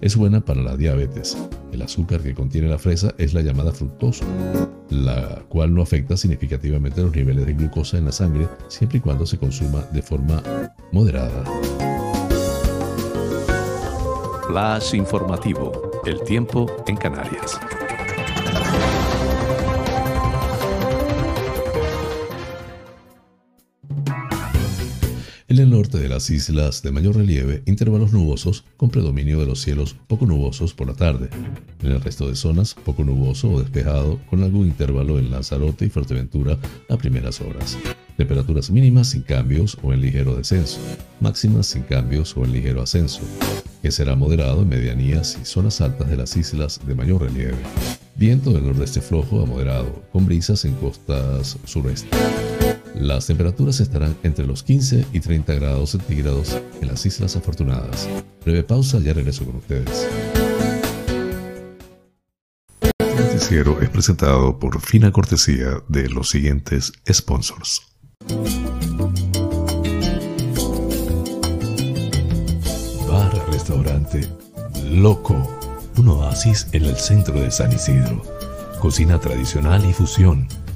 Es 0.04 0.16
buena 0.16 0.42
para 0.42 0.60
la 0.60 0.76
diabetes. 0.76 1.34
El 1.72 1.80
azúcar 1.80 2.20
que 2.20 2.34
contiene 2.34 2.68
la 2.68 2.78
fresa 2.78 3.14
es 3.16 3.32
la 3.32 3.40
llamada 3.40 3.72
fructosa, 3.72 4.26
la 4.90 5.42
cual 5.48 5.72
no 5.72 5.80
afecta 5.80 6.14
significativamente 6.14 7.00
los 7.00 7.16
niveles 7.16 7.46
de 7.46 7.54
glucosa 7.54 7.96
en 7.96 8.04
la 8.04 8.12
sangre 8.12 8.46
siempre 8.68 8.98
y 8.98 9.00
cuando 9.00 9.24
se 9.24 9.38
consuma 9.38 9.80
de 9.92 10.02
forma 10.02 10.42
moderada. 10.92 11.42
Flash 14.46 14.94
informativo. 14.94 15.72
El 16.04 16.20
tiempo 16.24 16.66
en 16.86 16.98
Canarias. 16.98 17.58
En 25.54 25.60
el 25.60 25.70
norte 25.70 25.98
de 25.98 26.08
las 26.08 26.30
islas 26.30 26.82
de 26.82 26.90
mayor 26.90 27.14
relieve, 27.14 27.62
intervalos 27.66 28.12
nubosos 28.12 28.64
con 28.76 28.90
predominio 28.90 29.38
de 29.38 29.46
los 29.46 29.60
cielos 29.60 29.94
poco 30.08 30.26
nubosos 30.26 30.74
por 30.74 30.88
la 30.88 30.94
tarde. 30.94 31.30
En 31.80 31.92
el 31.92 32.00
resto 32.00 32.28
de 32.28 32.34
zonas, 32.34 32.74
poco 32.74 33.04
nuboso 33.04 33.52
o 33.52 33.60
despejado 33.60 34.18
con 34.28 34.42
algún 34.42 34.66
intervalo 34.66 35.16
en 35.16 35.30
Lanzarote 35.30 35.86
y 35.86 35.90
Fuerteventura 35.90 36.58
a 36.88 36.96
primeras 36.96 37.40
horas. 37.40 37.78
Temperaturas 38.16 38.68
mínimas 38.72 39.10
sin 39.10 39.22
cambios 39.22 39.78
o 39.80 39.92
en 39.92 40.00
ligero 40.00 40.34
descenso. 40.34 40.80
Máximas 41.20 41.66
sin 41.66 41.82
cambios 41.82 42.36
o 42.36 42.44
en 42.44 42.50
ligero 42.50 42.82
ascenso. 42.82 43.20
Que 43.80 43.92
será 43.92 44.16
moderado 44.16 44.62
en 44.62 44.68
medianías 44.70 45.38
y 45.40 45.44
zonas 45.44 45.80
altas 45.80 46.10
de 46.10 46.16
las 46.16 46.36
islas 46.36 46.80
de 46.84 46.96
mayor 46.96 47.22
relieve. 47.22 47.58
Viento 48.16 48.50
del 48.50 48.64
nordeste 48.64 49.00
flojo 49.00 49.40
a 49.40 49.46
moderado, 49.46 50.02
con 50.10 50.26
brisas 50.26 50.64
en 50.64 50.74
costas 50.74 51.58
sureste. 51.64 52.08
Las 52.94 53.26
temperaturas 53.26 53.80
estarán 53.80 54.16
entre 54.22 54.46
los 54.46 54.62
15 54.62 55.06
y 55.12 55.20
30 55.20 55.54
grados 55.54 55.90
centígrados 55.90 56.56
en 56.80 56.88
las 56.88 57.04
Islas 57.04 57.36
Afortunadas. 57.36 58.08
Breve 58.44 58.62
pausa, 58.62 58.98
ya 59.00 59.12
regreso 59.12 59.44
con 59.44 59.56
ustedes. 59.56 60.08
noticiero 63.44 63.80
es 63.82 63.90
presentado 63.90 64.58
por 64.58 64.80
fina 64.80 65.10
cortesía 65.10 65.82
de 65.88 66.08
los 66.08 66.30
siguientes 66.30 66.92
sponsors. 67.12 67.82
Bar 73.08 73.50
Restaurante 73.50 74.28
Loco, 74.88 75.60
un 75.98 76.08
oasis 76.08 76.68
en 76.72 76.84
el 76.84 76.96
centro 76.96 77.40
de 77.40 77.50
San 77.50 77.72
Isidro. 77.72 78.22
Cocina 78.78 79.18
tradicional 79.18 79.84
y 79.84 79.92
fusión, 79.92 80.48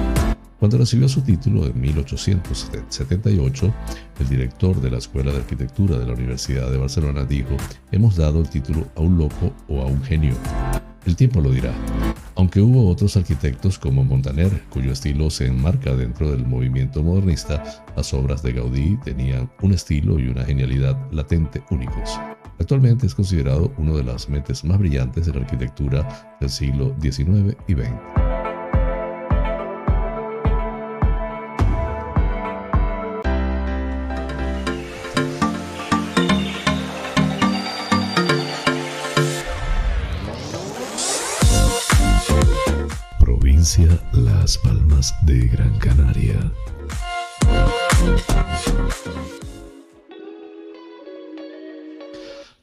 Cuando 0.59 0.77
recibió 0.77 1.07
su 1.07 1.21
título 1.21 1.65
en 1.67 1.79
1878, 1.79 3.73
el 4.19 4.27
director 4.27 4.81
de 4.81 4.91
la 4.91 4.97
Escuela 4.97 5.31
de 5.31 5.37
Arquitectura 5.37 5.97
de 5.97 6.05
la 6.05 6.13
Universidad 6.13 6.69
de 6.69 6.77
Barcelona 6.77 7.23
dijo, 7.23 7.55
hemos 7.93 8.17
dado 8.17 8.41
el 8.41 8.49
título 8.49 8.85
a 8.97 8.99
un 8.99 9.17
loco 9.17 9.53
o 9.69 9.81
a 9.81 9.85
un 9.85 10.03
genio. 10.03 10.35
El 11.09 11.15
tiempo 11.15 11.41
lo 11.41 11.49
dirá. 11.49 11.73
Aunque 12.35 12.61
hubo 12.61 12.87
otros 12.87 13.17
arquitectos 13.17 13.79
como 13.79 14.03
Montaner, 14.03 14.61
cuyo 14.69 14.91
estilo 14.91 15.31
se 15.31 15.47
enmarca 15.47 15.95
dentro 15.95 16.29
del 16.29 16.45
movimiento 16.45 17.01
modernista, 17.01 17.83
las 17.97 18.13
obras 18.13 18.43
de 18.43 18.53
Gaudí 18.53 18.95
tenían 19.03 19.49
un 19.63 19.73
estilo 19.73 20.19
y 20.19 20.27
una 20.27 20.45
genialidad 20.45 20.95
latente 21.11 21.63
únicos. 21.71 22.11
Actualmente 22.59 23.07
es 23.07 23.15
considerado 23.15 23.73
una 23.79 23.93
de 23.93 24.03
las 24.03 24.29
mentes 24.29 24.63
más 24.63 24.77
brillantes 24.77 25.25
de 25.25 25.33
la 25.33 25.39
arquitectura 25.39 26.37
del 26.39 26.51
siglo 26.51 26.95
XIX 27.01 27.57
y 27.67 27.73
XX. 27.73 28.38
Las 44.13 44.57
Palmas 44.57 45.13
de 45.27 45.47
Gran 45.47 45.77
Canaria. 45.77 46.51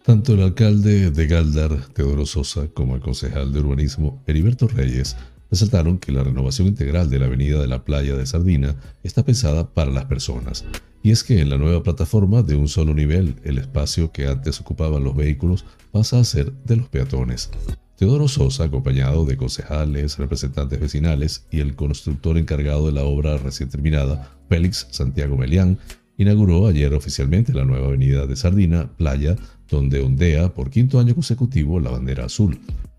Tanto 0.03 0.35
el 0.35 0.43
alcalde 0.43 1.13
de 1.13 1.27
Galdar, 1.29 1.87
Teodoro 1.95 2.27
Sosa, 2.27 2.67
como 2.75 2.97
el 2.97 3.01
concejal 3.01 3.53
de 3.53 3.61
urbanismo, 3.61 4.21
Heriberto 4.27 4.67
Reyes, 4.67 5.17
resaltaron 5.49 5.99
que 5.99 6.11
la 6.11 6.25
renovación 6.25 6.67
integral 6.67 7.09
de 7.09 7.21
la 7.21 7.27
avenida 7.27 7.61
de 7.61 7.69
la 7.69 7.85
playa 7.85 8.17
de 8.17 8.27
Sardina 8.27 8.75
está 9.05 9.25
pensada 9.25 9.73
para 9.73 9.93
las 9.93 10.07
personas. 10.07 10.65
Y 11.05 11.13
es 11.13 11.23
que 11.23 11.41
en 11.41 11.51
la 11.51 11.57
nueva 11.57 11.85
plataforma 11.85 12.43
de 12.43 12.57
un 12.57 12.67
solo 12.67 12.95
nivel, 12.95 13.37
el 13.45 13.59
espacio 13.59 14.11
que 14.11 14.27
antes 14.27 14.61
ocupaban 14.61 15.05
los 15.05 15.15
vehículos 15.15 15.67
pasa 15.93 16.19
a 16.19 16.25
ser 16.25 16.53
de 16.65 16.75
los 16.75 16.89
peatones. 16.89 17.51
Teodoro 17.97 18.29
Sosa, 18.29 18.65
acompañado 18.65 19.25
de 19.25 19.39
concejales, 19.39 20.19
representantes 20.19 20.79
vecinales 20.79 21.47
y 21.51 21.61
el 21.61 21.75
constructor 21.75 22.37
encargado 22.37 22.85
de 22.85 22.93
la 22.93 23.05
obra 23.05 23.39
recién 23.39 23.71
terminada, 23.71 24.37
Félix 24.51 24.87
Santiago 24.91 25.39
Melián, 25.39 25.79
inauguró 26.19 26.67
ayer 26.67 26.93
oficialmente 26.93 27.55
la 27.55 27.65
nueva 27.65 27.87
avenida 27.87 28.27
de 28.27 28.37
Sardina, 28.37 28.91
Playa, 28.99 29.37
donde 29.71 30.01
ondea 30.01 30.53
por 30.53 30.69
quinto 30.69 31.01
año 31.01 31.15
consecutivo 31.15 31.81
la 31.81 31.91
bandera 31.91 32.27
azul. 32.27 32.59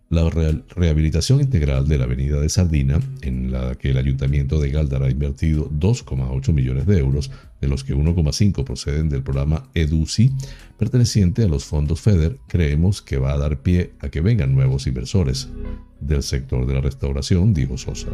La 0.10 0.30
rehabilitación 0.30 1.42
integral 1.42 1.86
de 1.88 1.98
la 1.98 2.06
avenida 2.06 2.40
de 2.40 2.48
Sardina, 2.48 3.00
en 3.22 3.52
la 3.52 3.76
que 3.76 3.90
el 3.90 3.98
ayuntamiento 3.98 4.58
de 4.58 4.70
Galdar 4.70 5.04
ha 5.04 5.12
invertido 5.12 5.70
2,8 5.70 6.54
millones 6.54 6.86
de 6.86 7.00
euros, 7.00 7.30
de 7.60 7.68
los 7.68 7.84
que 7.84 7.94
1,5 7.94 8.64
proceden 8.64 9.10
del 9.10 9.22
programa 9.22 9.70
EDUCI, 9.74 10.32
perteneciente 10.78 11.44
a 11.44 11.48
los 11.50 11.66
fondos 11.66 12.00
FEDER, 12.00 12.38
creemos 12.48 13.02
que 13.02 13.18
va 13.18 13.34
a 13.34 13.38
dar 13.38 13.62
pie 13.62 13.92
a 14.00 14.08
que 14.08 14.22
vengan 14.22 14.56
nuevos 14.56 14.88
inversores 14.88 15.50
del 16.00 16.24
sector 16.24 16.66
de 16.66 16.76
la 16.76 16.82
restauración, 16.82 17.54
dijo 17.54 17.78
Sosa. 17.78 18.08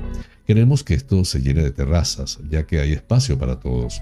Queremos 0.48 0.84
que 0.84 0.96
esto 0.96 1.24
se 1.26 1.42
llene 1.42 1.62
de 1.62 1.72
terrazas, 1.72 2.40
ya 2.50 2.66
que 2.66 2.80
hay 2.80 2.94
espacio 2.94 3.38
para 3.38 3.60
todos 3.60 4.02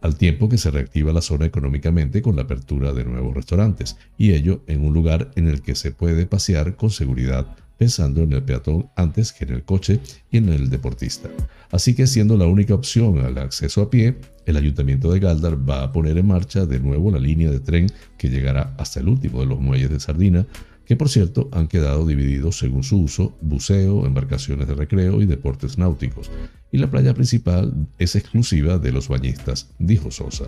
al 0.00 0.16
tiempo 0.16 0.48
que 0.48 0.58
se 0.58 0.70
reactiva 0.70 1.12
la 1.12 1.20
zona 1.20 1.46
económicamente 1.46 2.22
con 2.22 2.36
la 2.36 2.42
apertura 2.42 2.92
de 2.92 3.04
nuevos 3.04 3.34
restaurantes, 3.34 3.96
y 4.16 4.32
ello 4.32 4.62
en 4.66 4.84
un 4.84 4.94
lugar 4.94 5.30
en 5.36 5.48
el 5.48 5.62
que 5.62 5.74
se 5.74 5.92
puede 5.92 6.26
pasear 6.26 6.76
con 6.76 6.90
seguridad, 6.90 7.46
pensando 7.76 8.22
en 8.22 8.32
el 8.32 8.42
peatón 8.42 8.88
antes 8.96 9.32
que 9.32 9.44
en 9.44 9.52
el 9.52 9.62
coche 9.62 10.00
y 10.30 10.38
en 10.38 10.48
el 10.48 10.68
deportista. 10.68 11.28
Así 11.70 11.94
que 11.94 12.06
siendo 12.06 12.36
la 12.36 12.46
única 12.46 12.74
opción 12.74 13.18
al 13.20 13.38
acceso 13.38 13.82
a 13.82 13.90
pie, 13.90 14.16
el 14.46 14.56
ayuntamiento 14.56 15.12
de 15.12 15.20
Galdar 15.20 15.68
va 15.68 15.84
a 15.84 15.92
poner 15.92 16.18
en 16.18 16.26
marcha 16.26 16.66
de 16.66 16.80
nuevo 16.80 17.10
la 17.10 17.18
línea 17.18 17.50
de 17.50 17.60
tren 17.60 17.86
que 18.16 18.30
llegará 18.30 18.74
hasta 18.78 19.00
el 19.00 19.08
último 19.08 19.40
de 19.40 19.46
los 19.46 19.60
muelles 19.60 19.90
de 19.90 20.00
Sardina, 20.00 20.46
que 20.88 20.96
por 20.96 21.10
cierto 21.10 21.50
han 21.52 21.68
quedado 21.68 22.06
divididos 22.06 22.58
según 22.58 22.82
su 22.82 23.02
uso, 23.02 23.36
buceo, 23.42 24.06
embarcaciones 24.06 24.66
de 24.66 24.74
recreo 24.74 25.20
y 25.20 25.26
deportes 25.26 25.76
náuticos, 25.76 26.30
y 26.72 26.78
la 26.78 26.90
playa 26.90 27.12
principal 27.12 27.74
es 27.98 28.16
exclusiva 28.16 28.78
de 28.78 28.90
los 28.90 29.08
bañistas, 29.08 29.68
dijo 29.78 30.10
Sosa. 30.10 30.46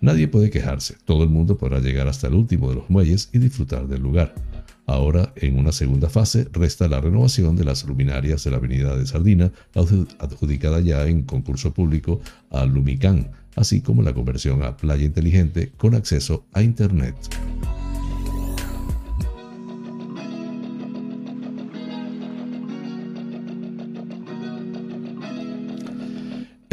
Nadie 0.00 0.26
puede 0.26 0.50
quejarse, 0.50 0.96
todo 1.04 1.22
el 1.22 1.30
mundo 1.30 1.56
podrá 1.56 1.78
llegar 1.78 2.08
hasta 2.08 2.26
el 2.26 2.34
último 2.34 2.68
de 2.68 2.74
los 2.74 2.90
muelles 2.90 3.30
y 3.32 3.38
disfrutar 3.38 3.86
del 3.86 4.02
lugar. 4.02 4.34
Ahora, 4.86 5.32
en 5.36 5.56
una 5.56 5.70
segunda 5.70 6.08
fase, 6.08 6.48
resta 6.52 6.88
la 6.88 7.00
renovación 7.00 7.54
de 7.54 7.64
las 7.64 7.84
luminarias 7.84 8.42
de 8.42 8.50
la 8.50 8.56
avenida 8.56 8.96
de 8.96 9.06
Sardina, 9.06 9.52
adjudicada 10.18 10.80
ya 10.80 11.06
en 11.06 11.22
concurso 11.22 11.72
público 11.72 12.20
a 12.50 12.64
Lumicán, 12.66 13.30
así 13.54 13.82
como 13.82 14.02
la 14.02 14.14
conversión 14.14 14.64
a 14.64 14.76
playa 14.76 15.04
inteligente 15.04 15.70
con 15.76 15.94
acceso 15.94 16.44
a 16.52 16.62
Internet. 16.62 17.14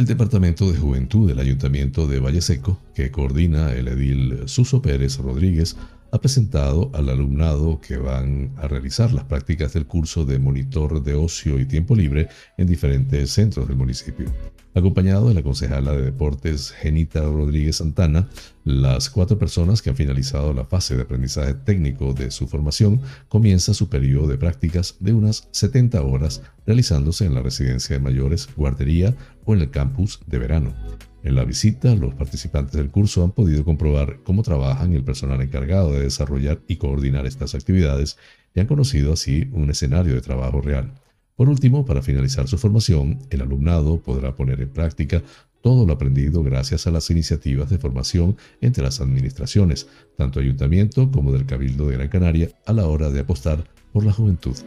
El 0.03 0.07
Departamento 0.07 0.69
de 0.69 0.77
Juventud 0.77 1.29
del 1.29 1.39
Ayuntamiento 1.39 2.07
de 2.07 2.19
Valle 2.19 2.41
Seco, 2.41 2.77
que 2.93 3.09
coordina 3.09 3.71
el 3.71 3.87
edil 3.87 4.39
Suso 4.47 4.81
Pérez 4.81 5.17
Rodríguez, 5.17 5.77
ha 6.13 6.21
presentado 6.21 6.91
al 6.93 7.09
alumnado 7.09 7.81
que 7.81 7.97
van 7.97 8.53
a 8.57 8.67
realizar 8.67 9.11
las 9.13 9.23
prácticas 9.23 9.73
del 9.73 9.87
curso 9.87 10.25
de 10.25 10.37
monitor 10.37 11.01
de 11.01 11.15
ocio 11.15 11.59
y 11.59 11.65
tiempo 11.65 11.95
libre 11.95 12.29
en 12.55 12.67
diferentes 12.67 13.31
centros 13.31 13.67
del 13.67 13.77
municipio. 13.77 14.27
Acompañado 14.75 15.27
de 15.27 15.33
la 15.33 15.41
concejala 15.41 15.93
de 15.93 16.03
deportes 16.03 16.69
Genita 16.69 17.21
Rodríguez 17.21 17.77
Santana, 17.77 18.29
las 18.63 19.09
cuatro 19.09 19.39
personas 19.39 19.81
que 19.81 19.89
han 19.89 19.95
finalizado 19.95 20.53
la 20.53 20.65
fase 20.65 20.95
de 20.95 21.01
aprendizaje 21.01 21.55
técnico 21.55 22.13
de 22.13 22.29
su 22.29 22.47
formación 22.47 23.01
comienza 23.27 23.73
su 23.73 23.89
periodo 23.89 24.27
de 24.27 24.37
prácticas 24.37 24.97
de 24.99 25.13
unas 25.13 25.47
70 25.49 25.99
horas 26.03 26.43
realizándose 26.67 27.25
en 27.25 27.33
la 27.33 27.41
residencia 27.41 27.95
de 27.95 28.03
mayores, 28.03 28.47
guardería 28.55 29.15
o 29.45 29.55
en 29.55 29.61
el 29.61 29.71
campus 29.71 30.19
de 30.27 30.37
verano. 30.37 30.75
En 31.23 31.35
la 31.35 31.45
visita, 31.45 31.95
los 31.95 32.13
participantes 32.15 32.73
del 32.73 32.91
curso 32.91 33.23
han 33.23 33.31
podido 33.31 33.63
comprobar 33.63 34.19
cómo 34.23 34.43
trabajan 34.43 34.93
el 34.93 35.05
personal 35.05 35.41
encargado 35.41 35.93
de 35.93 36.01
desarrollar 36.01 36.59
y 36.67 36.75
coordinar 36.75 37.25
estas 37.25 37.55
actividades 37.55 38.17
y 38.53 38.59
han 38.59 38.67
conocido 38.67 39.13
así 39.13 39.47
un 39.53 39.69
escenario 39.69 40.15
de 40.15 40.21
trabajo 40.21 40.59
real. 40.59 40.93
Por 41.37 41.47
último, 41.47 41.85
para 41.85 42.01
finalizar 42.01 42.49
su 42.49 42.57
formación, 42.57 43.19
el 43.29 43.41
alumnado 43.41 44.01
podrá 44.01 44.35
poner 44.35 44.59
en 44.59 44.69
práctica 44.69 45.23
todo 45.61 45.85
lo 45.85 45.93
aprendido 45.93 46.43
gracias 46.43 46.87
a 46.87 46.91
las 46.91 47.09
iniciativas 47.09 47.69
de 47.69 47.77
formación 47.77 48.35
entre 48.59 48.83
las 48.83 48.99
administraciones, 48.99 49.87
tanto 50.17 50.41
ayuntamiento 50.41 51.09
como 51.09 51.31
del 51.31 51.45
Cabildo 51.45 51.87
de 51.87 51.95
Gran 51.95 52.09
Canaria, 52.09 52.49
a 52.65 52.73
la 52.73 52.85
hora 52.85 53.09
de 53.09 53.21
apostar 53.21 53.63
por 53.93 54.05
la 54.05 54.11
juventud. 54.11 54.57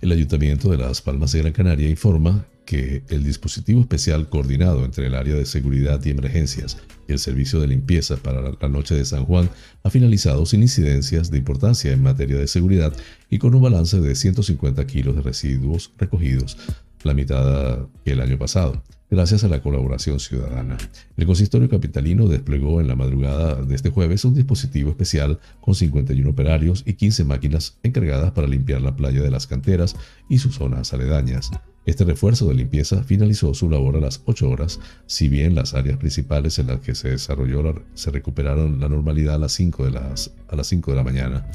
El 0.00 0.12
Ayuntamiento 0.12 0.70
de 0.70 0.78
Las 0.78 1.02
Palmas 1.02 1.32
de 1.32 1.40
Gran 1.40 1.52
Canaria 1.52 1.90
informa 1.90 2.46
que 2.64 3.02
el 3.10 3.22
dispositivo 3.22 3.82
especial 3.82 4.30
coordinado 4.30 4.84
entre 4.86 5.08
el 5.08 5.14
área 5.14 5.34
de 5.34 5.44
seguridad 5.44 6.02
y 6.02 6.10
emergencias 6.10 6.78
y 7.06 7.12
el 7.12 7.18
servicio 7.18 7.60
de 7.60 7.66
limpieza 7.66 8.16
para 8.16 8.40
la 8.40 8.68
noche 8.68 8.94
de 8.94 9.04
San 9.04 9.26
Juan 9.26 9.50
ha 9.82 9.90
finalizado 9.90 10.46
sin 10.46 10.62
incidencias 10.62 11.30
de 11.30 11.36
importancia 11.36 11.92
en 11.92 12.02
materia 12.02 12.38
de 12.38 12.46
seguridad 12.46 12.94
y 13.28 13.38
con 13.38 13.54
un 13.54 13.60
balance 13.60 14.00
de 14.00 14.14
150 14.14 14.86
kilos 14.86 15.16
de 15.16 15.22
residuos 15.22 15.92
recogidos, 15.98 16.56
la 17.02 17.14
mitad 17.14 17.86
que 18.04 18.12
el 18.12 18.20
año 18.20 18.38
pasado 18.38 18.82
gracias 19.10 19.42
a 19.42 19.48
la 19.48 19.60
colaboración 19.60 20.20
ciudadana. 20.20 20.78
El 21.16 21.26
consistorio 21.26 21.68
capitalino 21.68 22.28
desplegó 22.28 22.80
en 22.80 22.86
la 22.86 22.94
madrugada 22.94 23.56
de 23.56 23.74
este 23.74 23.90
jueves 23.90 24.24
un 24.24 24.34
dispositivo 24.34 24.90
especial 24.90 25.40
con 25.60 25.74
51 25.74 26.30
operarios 26.30 26.84
y 26.86 26.94
15 26.94 27.24
máquinas 27.24 27.78
encargadas 27.82 28.30
para 28.30 28.46
limpiar 28.46 28.82
la 28.82 28.94
playa 28.94 29.20
de 29.20 29.30
las 29.30 29.46
canteras 29.46 29.96
y 30.28 30.38
sus 30.38 30.54
zonas 30.54 30.92
aledañas. 30.94 31.50
Este 31.86 32.04
refuerzo 32.04 32.46
de 32.46 32.54
limpieza 32.54 33.02
finalizó 33.02 33.52
su 33.54 33.68
labor 33.68 33.96
a 33.96 34.00
las 34.00 34.22
8 34.26 34.48
horas, 34.48 34.78
si 35.06 35.28
bien 35.28 35.54
las 35.54 35.74
áreas 35.74 35.96
principales 35.96 36.58
en 36.58 36.68
las 36.68 36.80
que 36.80 36.94
se 36.94 37.10
desarrolló 37.10 37.82
se 37.94 38.10
recuperaron 38.10 38.80
la 38.80 38.88
normalidad 38.88 39.36
a 39.36 39.38
las 39.38 39.52
5 39.52 39.86
de, 39.86 39.90
las, 39.90 40.30
a 40.48 40.56
las 40.56 40.66
5 40.68 40.90
de 40.90 40.96
la 40.96 41.02
mañana. 41.02 41.46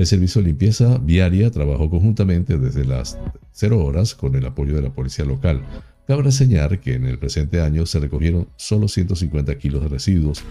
El 0.00 0.06
servicio 0.06 0.40
de 0.40 0.46
limpieza 0.46 0.96
viaria 0.96 1.50
trabajó 1.50 1.90
conjuntamente 1.90 2.56
desde 2.56 2.86
las 2.86 3.18
0 3.52 3.84
horas 3.84 4.14
con 4.14 4.34
el 4.34 4.46
apoyo 4.46 4.74
de 4.74 4.80
la 4.80 4.94
policía 4.94 5.26
local. 5.26 5.60
Cabe 6.06 6.22
reseñar 6.22 6.80
que 6.80 6.94
en 6.94 7.04
el 7.04 7.18
presente 7.18 7.60
año 7.60 7.84
se 7.84 8.00
recogieron 8.00 8.48
solo 8.56 8.88
150 8.88 9.58
kilos 9.58 9.82
de 9.82 9.88
residuos, 9.90 10.42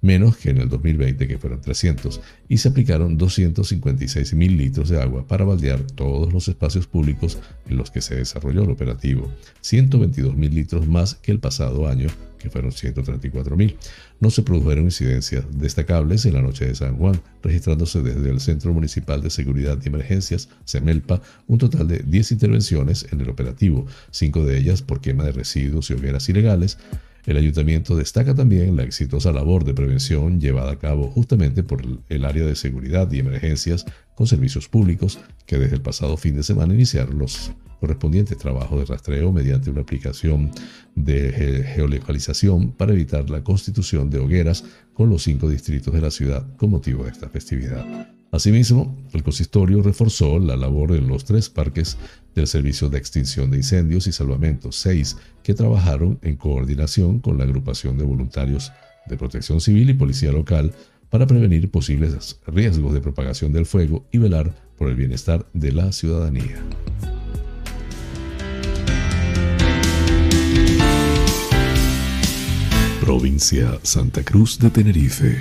menos 0.00 0.36
que 0.36 0.50
en 0.50 0.58
el 0.58 0.68
2020 0.68 1.26
que 1.26 1.38
fueron 1.38 1.60
300, 1.60 2.20
y 2.48 2.58
se 2.58 2.68
aplicaron 2.68 3.16
256 3.16 4.34
mil 4.34 4.56
litros 4.56 4.88
de 4.88 5.00
agua 5.00 5.26
para 5.26 5.44
baldear 5.44 5.80
todos 5.80 6.32
los 6.32 6.48
espacios 6.48 6.86
públicos 6.86 7.38
en 7.68 7.76
los 7.76 7.90
que 7.90 8.00
se 8.00 8.16
desarrolló 8.16 8.64
el 8.64 8.70
operativo, 8.70 9.30
122 9.60 10.36
mil 10.36 10.54
litros 10.54 10.86
más 10.86 11.14
que 11.14 11.32
el 11.32 11.40
pasado 11.40 11.88
año, 11.88 12.08
que 12.38 12.50
fueron 12.50 12.72
134 12.72 13.56
mil. 13.56 13.76
No 14.20 14.30
se 14.30 14.42
produjeron 14.42 14.84
incidencias 14.84 15.44
destacables 15.50 16.24
en 16.24 16.34
la 16.34 16.42
noche 16.42 16.66
de 16.66 16.74
San 16.74 16.96
Juan, 16.96 17.20
registrándose 17.42 18.00
desde 18.00 18.30
el 18.30 18.40
Centro 18.40 18.72
Municipal 18.72 19.20
de 19.20 19.30
Seguridad 19.30 19.78
y 19.84 19.88
Emergencias, 19.88 20.48
CEMELPA, 20.66 21.20
un 21.46 21.58
total 21.58 21.88
de 21.88 21.98
10 21.98 22.32
intervenciones 22.32 23.06
en 23.10 23.20
el 23.20 23.28
operativo, 23.28 23.86
cinco 24.10 24.44
de 24.44 24.58
ellas 24.58 24.82
por 24.82 25.00
quema 25.00 25.24
de 25.24 25.32
residuos 25.32 25.90
y 25.90 25.94
hogueras 25.94 26.28
ilegales, 26.28 26.78
el 27.28 27.36
ayuntamiento 27.36 27.94
destaca 27.94 28.34
también 28.34 28.74
la 28.74 28.84
exitosa 28.84 29.32
labor 29.32 29.62
de 29.64 29.74
prevención 29.74 30.40
llevada 30.40 30.72
a 30.72 30.78
cabo 30.78 31.10
justamente 31.10 31.62
por 31.62 31.82
el 32.08 32.24
área 32.24 32.46
de 32.46 32.56
seguridad 32.56 33.12
y 33.12 33.18
emergencias 33.18 33.84
con 34.14 34.26
servicios 34.26 34.66
públicos 34.66 35.18
que 35.44 35.58
desde 35.58 35.76
el 35.76 35.82
pasado 35.82 36.16
fin 36.16 36.36
de 36.36 36.42
semana 36.42 36.72
iniciaron 36.72 37.18
los 37.18 37.52
correspondientes 37.80 38.38
trabajos 38.38 38.78
de 38.80 38.86
rastreo 38.86 39.30
mediante 39.30 39.68
una 39.68 39.82
aplicación 39.82 40.50
de 40.94 41.64
geolocalización 41.74 42.72
para 42.72 42.94
evitar 42.94 43.28
la 43.28 43.44
constitución 43.44 44.08
de 44.08 44.20
hogueras 44.20 44.64
con 44.94 45.10
los 45.10 45.22
cinco 45.22 45.50
distritos 45.50 45.92
de 45.92 46.00
la 46.00 46.10
ciudad 46.10 46.56
con 46.56 46.70
motivo 46.70 47.04
de 47.04 47.10
esta 47.10 47.28
festividad. 47.28 48.17
Asimismo, 48.30 48.94
el 49.14 49.22
consistorio 49.22 49.82
reforzó 49.82 50.38
la 50.38 50.56
labor 50.56 50.92
en 50.94 51.08
los 51.08 51.24
tres 51.24 51.48
parques 51.48 51.96
del 52.34 52.46
Servicio 52.46 52.90
de 52.90 52.98
Extinción 52.98 53.50
de 53.50 53.56
Incendios 53.56 54.06
y 54.06 54.12
Salvamento 54.12 54.70
6, 54.70 55.16
que 55.42 55.54
trabajaron 55.54 56.18
en 56.22 56.36
coordinación 56.36 57.20
con 57.20 57.38
la 57.38 57.44
agrupación 57.44 57.96
de 57.96 58.04
voluntarios 58.04 58.70
de 59.06 59.16
protección 59.16 59.62
civil 59.62 59.88
y 59.88 59.94
policía 59.94 60.30
local 60.30 60.74
para 61.08 61.26
prevenir 61.26 61.70
posibles 61.70 62.38
riesgos 62.46 62.92
de 62.92 63.00
propagación 63.00 63.52
del 63.52 63.64
fuego 63.64 64.04
y 64.12 64.18
velar 64.18 64.54
por 64.76 64.90
el 64.90 64.94
bienestar 64.94 65.46
de 65.54 65.72
la 65.72 65.90
ciudadanía. 65.92 66.62
Provincia 73.00 73.78
Santa 73.82 74.22
Cruz 74.22 74.58
de 74.58 74.68
Tenerife. 74.68 75.38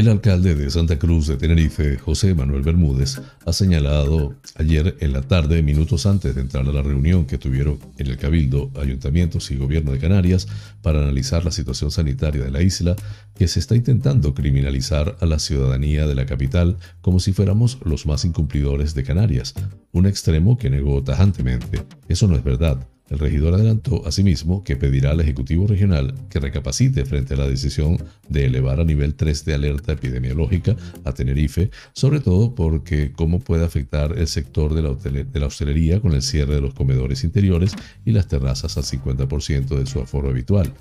El 0.00 0.08
alcalde 0.08 0.54
de 0.54 0.70
Santa 0.70 0.98
Cruz 0.98 1.26
de 1.26 1.36
Tenerife, 1.36 1.98
José 1.98 2.34
Manuel 2.34 2.62
Bermúdez, 2.62 3.20
ha 3.44 3.52
señalado 3.52 4.34
ayer 4.54 4.96
en 5.00 5.12
la 5.12 5.20
tarde, 5.20 5.62
minutos 5.62 6.06
antes 6.06 6.34
de 6.34 6.40
entrar 6.40 6.66
a 6.66 6.72
la 6.72 6.80
reunión 6.80 7.26
que 7.26 7.36
tuvieron 7.36 7.78
en 7.98 8.06
el 8.06 8.16
Cabildo, 8.16 8.70
Ayuntamientos 8.80 9.50
y 9.50 9.56
Gobierno 9.56 9.92
de 9.92 9.98
Canarias 9.98 10.48
para 10.80 11.00
analizar 11.00 11.44
la 11.44 11.50
situación 11.50 11.90
sanitaria 11.90 12.42
de 12.42 12.50
la 12.50 12.62
isla, 12.62 12.96
que 13.34 13.46
se 13.46 13.60
está 13.60 13.76
intentando 13.76 14.32
criminalizar 14.32 15.18
a 15.20 15.26
la 15.26 15.38
ciudadanía 15.38 16.06
de 16.06 16.14
la 16.14 16.24
capital 16.24 16.78
como 17.02 17.20
si 17.20 17.34
fuéramos 17.34 17.76
los 17.84 18.06
más 18.06 18.24
incumplidores 18.24 18.94
de 18.94 19.04
Canarias, 19.04 19.52
un 19.92 20.06
extremo 20.06 20.56
que 20.56 20.70
negó 20.70 21.04
tajantemente. 21.04 21.82
Eso 22.08 22.26
no 22.26 22.36
es 22.36 22.42
verdad. 22.42 22.88
El 23.10 23.18
regidor 23.18 23.54
adelantó 23.54 24.06
asimismo 24.06 24.62
que 24.62 24.76
pedirá 24.76 25.10
al 25.10 25.20
Ejecutivo 25.20 25.66
Regional 25.66 26.14
que 26.30 26.38
recapacite 26.38 27.04
frente 27.04 27.34
a 27.34 27.38
la 27.38 27.48
decisión 27.48 27.98
de 28.28 28.46
elevar 28.46 28.78
a 28.78 28.84
nivel 28.84 29.16
3 29.16 29.44
de 29.44 29.54
alerta 29.54 29.92
epidemiológica 29.92 30.76
a 31.04 31.12
Tenerife, 31.12 31.70
sobre 31.92 32.20
todo 32.20 32.54
porque 32.54 33.10
cómo 33.10 33.40
puede 33.40 33.64
afectar 33.64 34.16
el 34.16 34.28
sector 34.28 34.74
de 34.74 34.82
la, 34.82 34.94
de 34.94 35.40
la 35.40 35.46
hostelería 35.46 36.00
con 36.00 36.12
el 36.12 36.22
cierre 36.22 36.54
de 36.54 36.60
los 36.60 36.72
comedores 36.72 37.24
interiores 37.24 37.72
y 38.04 38.12
las 38.12 38.28
terrazas 38.28 38.76
al 38.76 38.84
50% 38.84 39.76
de 39.76 39.86
su 39.86 39.98
aforo 39.98 40.30
habitual. 40.30 40.72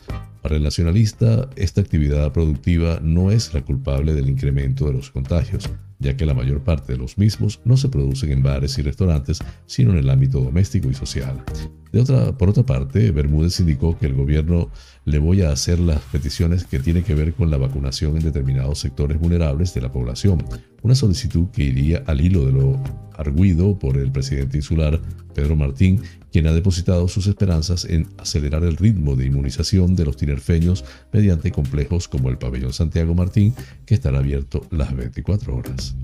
Para 0.43 0.55
el 0.55 0.63
nacionalista, 0.63 1.49
esta 1.55 1.82
actividad 1.82 2.32
productiva 2.32 2.99
no 3.01 3.32
es 3.32 3.55
la 3.55 3.61
culpable 3.61 4.13
del 4.13 4.30
incremento 4.30 4.86
de 4.86 4.93
los 4.93 5.09
contagios 5.09 5.67
ya 5.99 6.15
que 6.15 6.25
la 6.25 6.33
mayor 6.33 6.63
parte 6.63 6.93
de 6.93 6.97
los 6.97 7.17
mismos 7.17 7.59
no 7.65 7.77
se 7.77 7.89
producen 7.89 8.31
en 8.31 8.41
bares 8.41 8.77
y 8.77 8.81
restaurantes, 8.81 9.39
sino 9.65 9.91
en 9.91 9.97
el 9.97 10.09
ámbito 10.09 10.39
doméstico 10.39 10.89
y 10.89 10.93
social. 10.93 11.43
De 11.91 11.99
otra, 11.99 12.37
por 12.37 12.49
otra 12.49 12.63
parte, 12.63 13.11
Bermúdez 13.11 13.59
indicó 13.59 13.97
que 13.97 14.05
el 14.05 14.13
gobierno 14.13 14.69
le 15.05 15.19
voy 15.19 15.41
a 15.41 15.51
hacer 15.51 15.79
las 15.79 15.99
peticiones 16.03 16.63
que 16.63 16.79
tienen 16.79 17.03
que 17.03 17.15
ver 17.15 17.33
con 17.33 17.49
la 17.49 17.57
vacunación 17.57 18.15
en 18.15 18.23
determinados 18.23 18.79
sectores 18.79 19.19
vulnerables 19.19 19.73
de 19.73 19.81
la 19.81 19.91
población, 19.91 20.43
una 20.83 20.95
solicitud 20.95 21.47
que 21.51 21.63
iría 21.63 22.03
al 22.05 22.21
hilo 22.21 22.45
de 22.45 22.51
lo 22.53 22.79
arguido 23.17 23.77
por 23.77 23.97
el 23.97 24.11
presidente 24.11 24.57
insular 24.57 25.01
Pedro 25.33 25.55
Martín, 25.55 26.01
quien 26.32 26.47
ha 26.47 26.53
depositado 26.53 27.07
sus 27.07 27.27
esperanzas 27.27 27.86
en 27.86 28.07
acelerar 28.17 28.63
el 28.63 28.77
ritmo 28.77 29.15
de 29.15 29.25
inmunización 29.25 29.95
de 29.95 30.05
los 30.05 30.17
tinerfeños 30.17 30.86
mediante 31.11 31.51
complejos 31.51 32.07
como 32.07 32.30
el 32.30 32.38
pabellón 32.38 32.73
Santiago 32.73 33.15
Martín, 33.15 33.53
que 33.86 33.95
estará 33.95 34.19
abierto 34.19 34.65
las 34.71 34.95
24 34.95 35.55
horas. 35.55 35.95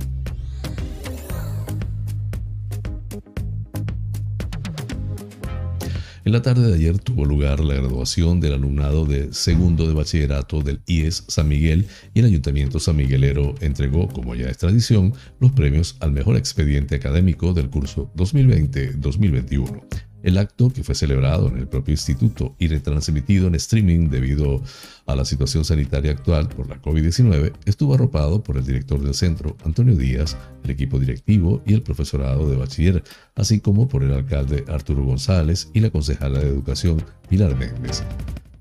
En 6.25 6.31
la 6.31 6.41
tarde 6.41 6.67
de 6.67 6.73
ayer 6.73 6.97
tuvo 6.97 7.23
lugar 7.23 7.59
la 7.59 7.75
graduación 7.75 8.39
del 8.39 8.53
alumnado 8.53 9.05
de 9.05 9.31
segundo 9.31 9.87
de 9.87 9.93
bachillerato 9.93 10.63
del 10.63 10.81
IES 10.87 11.25
San 11.27 11.47
Miguel 11.47 11.85
y 12.15 12.19
el 12.19 12.25
Ayuntamiento 12.25 12.79
San 12.79 12.95
Miguelero 12.95 13.53
entregó, 13.61 14.07
como 14.07 14.33
ya 14.33 14.49
es 14.49 14.57
tradición, 14.57 15.13
los 15.39 15.51
premios 15.51 15.97
al 15.99 16.13
mejor 16.13 16.35
expediente 16.35 16.95
académico 16.95 17.53
del 17.53 17.69
curso 17.69 18.11
2020-2021. 18.15 19.83
El 20.25 20.39
acto, 20.39 20.71
que 20.71 20.83
fue 20.83 20.95
celebrado 20.95 21.49
en 21.49 21.57
el 21.59 21.67
propio 21.67 21.91
instituto 21.91 22.55
y 22.57 22.67
retransmitido 22.67 23.45
en 23.45 23.53
streaming 23.53 24.09
debido 24.09 24.59
a 25.05 25.15
la 25.15 25.23
situación 25.23 25.63
sanitaria 25.63 26.13
actual 26.13 26.49
por 26.49 26.67
la 26.67 26.81
COVID-19, 26.81 27.53
estuvo 27.65 27.93
arropado 27.93 28.41
por 28.41 28.57
el 28.57 28.65
director 28.65 28.99
del 28.99 29.13
centro, 29.13 29.55
Antonio 29.63 29.95
Díaz, 29.95 30.35
el 30.63 30.71
equipo 30.71 30.97
directivo 30.97 31.61
y 31.63 31.75
el 31.75 31.83
profesorado 31.83 32.49
de 32.49 32.57
bachiller, 32.57 33.03
así 33.35 33.59
como 33.59 33.87
por 33.87 34.01
el 34.01 34.13
alcalde 34.13 34.65
Arturo 34.67 35.03
González 35.03 35.69
y 35.75 35.81
la 35.81 35.91
concejala 35.91 36.39
de 36.39 36.47
educación, 36.47 37.03
Pilar 37.29 37.55
Méndez. 37.55 38.03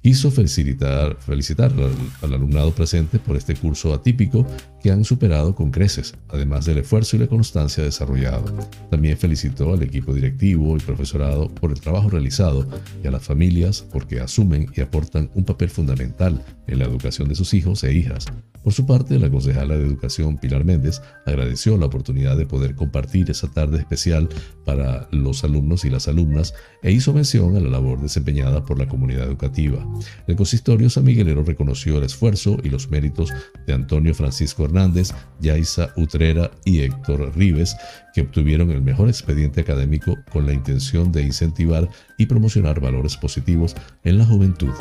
Quiso 0.05 0.31
felicitar, 0.31 1.17
felicitar 1.19 1.73
al, 2.21 2.35
alumnado 2.35 2.75
presente 2.75 3.19
por 3.19 3.39
este 3.39 3.55
curso 3.55 3.95
atípico 3.95 4.47
que 4.83 4.91
han 4.91 5.03
superado 5.03 5.55
con 5.55 5.71
creces, 5.71 6.15
además 6.29 6.67
del 6.67 6.77
esfuerzo 6.77 7.17
y 7.17 7.21
la 7.21 7.27
constancia 7.27 7.83
desarrollado. 7.83 8.45
También 8.91 9.17
felicitó 9.17 9.73
al 9.73 9.83
equipo 9.83 10.13
directivo 10.13 10.77
y 10.77 10.81
profesorado 10.81 11.49
por 11.49 11.71
el 11.71 11.81
trabajo 11.81 12.11
realizado 12.11 12.69
y 13.03 13.07
a 13.07 13.13
las 13.13 13.23
familias 13.23 13.81
porque 13.81 14.21
asumen 14.21 14.71
y 14.77 14.83
aportan 14.83 15.31
un 15.33 15.47
papel 15.47 15.71
fundamental 15.71 16.45
en 16.67 16.81
la 16.81 16.85
educación 16.85 17.27
de 17.31 17.35
sus 17.35 17.55
hijos 17.55 17.83
e 17.83 17.95
hijas. 17.95 18.27
Por 18.65 18.73
su 18.73 18.87
parte, 18.87 19.19
la 19.19 19.31
concejala 19.31 19.77
de 19.77 19.85
Educación 19.85 20.39
Pilar 20.39 20.65
Méndez 20.65 21.03
agradeció 21.27 21.77
la 21.77 21.85
oportunidad 21.85 22.35
de 22.39 22.47
poder 22.47 22.75
compartir 22.75 23.31
esa 23.31 23.51
tarde 23.51 23.79
especial 23.79 24.27
para 24.65 25.07
los 25.11 25.45
alumnos 25.45 25.85
y 25.85 25.91
las 25.91 26.09
alumnas 26.09 26.55
e 26.83 26.91
hizo 26.91 27.12
mención 27.12 27.57
a 27.57 27.61
la 27.61 27.69
labor 27.69 28.01
desempeñada 28.01 28.65
por 28.65 28.79
la 28.79 28.89
comunidad 28.89 29.25
educativa. 29.25 29.87
El 30.27 30.37
consistorio 30.37 30.89
San 30.89 31.05
Miguelero 31.05 31.45
reconoció 31.45 31.99
el 31.99 32.05
esfuerzo 32.05 32.57
y 32.65 32.71
los 32.71 32.91
méritos 32.91 33.31
de 33.67 33.75
Antonio 33.75 34.15
Francisco 34.15 34.65
Hernández, 34.65 35.12
Yaisa 35.41 35.93
Utrera 35.99 36.51
y 36.65 36.81
Héctor 36.81 37.37
Rives, 37.37 37.77
que 38.15 38.23
obtuvieron 38.23 38.71
el 38.71 38.81
mejor 38.81 39.09
expediente 39.09 39.61
académico 39.61 40.17
con 40.33 40.47
la 40.47 40.55
intención 40.55 41.12
de 41.12 41.23
incentivar 41.23 41.87
y 42.17 42.25
promocionar 42.25 42.81
valores 42.81 43.19
positivos 43.19 43.77
en 44.05 44.17
la 44.17 44.25
juventud. 44.25 44.73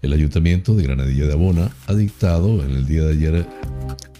El 0.00 0.12
Ayuntamiento 0.12 0.76
de 0.76 0.84
Granadilla 0.84 1.26
de 1.26 1.32
Abona 1.32 1.72
ha 1.86 1.94
dictado 1.94 2.64
en 2.64 2.70
el 2.70 2.86
día 2.86 3.02
de 3.02 3.12
ayer 3.12 3.46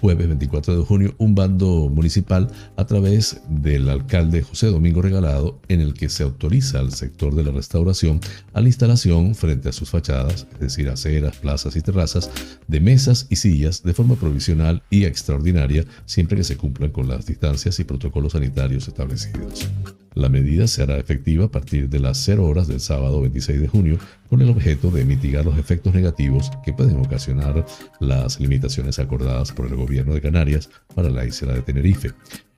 jueves 0.01 0.27
24 0.27 0.77
de 0.77 0.85
junio 0.85 1.15
un 1.19 1.35
bando 1.35 1.89
municipal 1.89 2.49
a 2.77 2.85
través 2.85 3.41
del 3.49 3.89
alcalde 3.89 4.43
José 4.43 4.69
Domingo 4.69 5.03
Regalado 5.03 5.61
en 5.69 5.81
el 5.81 5.95
que 5.95 6.09
se 6.09 6.25
autoriza 6.25 6.81
al 6.81 6.93
sector 6.93 7.35
de 7.35 7.45
la 7.45 7.53
restauración 7.53 8.21
a 8.55 8.61
la 8.61 8.69
instalación 8.69 9.35
frente 9.35 9.69
a 9.69 9.73
sus 9.73 9.91
fachadas, 9.91 10.47
es 10.55 10.61
decir, 10.61 10.89
aceras, 10.89 11.37
plazas 11.37 11.77
y 11.77 11.81
terrazas, 11.81 12.31
de 12.67 12.81
mesas 12.81 13.27
y 13.31 13.37
sillas 13.37 13.83
de 13.83 13.95
forma 13.95 14.17
provisional 14.17 14.83
y 14.91 15.05
extraordinaria 15.05 15.85
siempre 16.07 16.37
que 16.37 16.45
se 16.45 16.57
cumplan 16.57 16.91
con 16.91 17.09
las 17.09 17.27
distancias 17.27 17.79
y 17.79 17.85
protocolos 17.85 18.33
sanitarios 18.33 18.89
establecidos. 18.89 19.69
La 20.19 20.29
medida 20.29 20.67
se 20.67 20.83
hará 20.83 20.99
efectiva 20.99 21.45
a 21.45 21.49
partir 21.49 21.89
de 21.89 22.01
las 22.01 22.19
0 22.25 22.45
horas 22.45 22.67
del 22.67 22.81
sábado 22.81 23.21
26 23.21 23.61
de 23.61 23.69
junio 23.69 23.99
con 24.29 24.43
el 24.43 24.51
objeto 24.51 24.91
de 24.91 25.05
mitigar 25.05 25.45
los 25.45 25.57
efectos 25.57 25.95
negativos 25.95 26.51
que 26.65 26.73
pueden 26.73 26.97
ocasionar 26.97 27.65
las 28.01 28.41
limitaciones 28.41 28.99
acordadas 28.99 29.53
por 29.53 29.67
el 29.67 29.77
gobierno 29.77 30.15
de 30.15 30.21
Canarias 30.21 30.71
para 30.93 31.09
la 31.09 31.25
isla 31.25 31.55
de 31.55 31.63
Tenerife. 31.63 32.11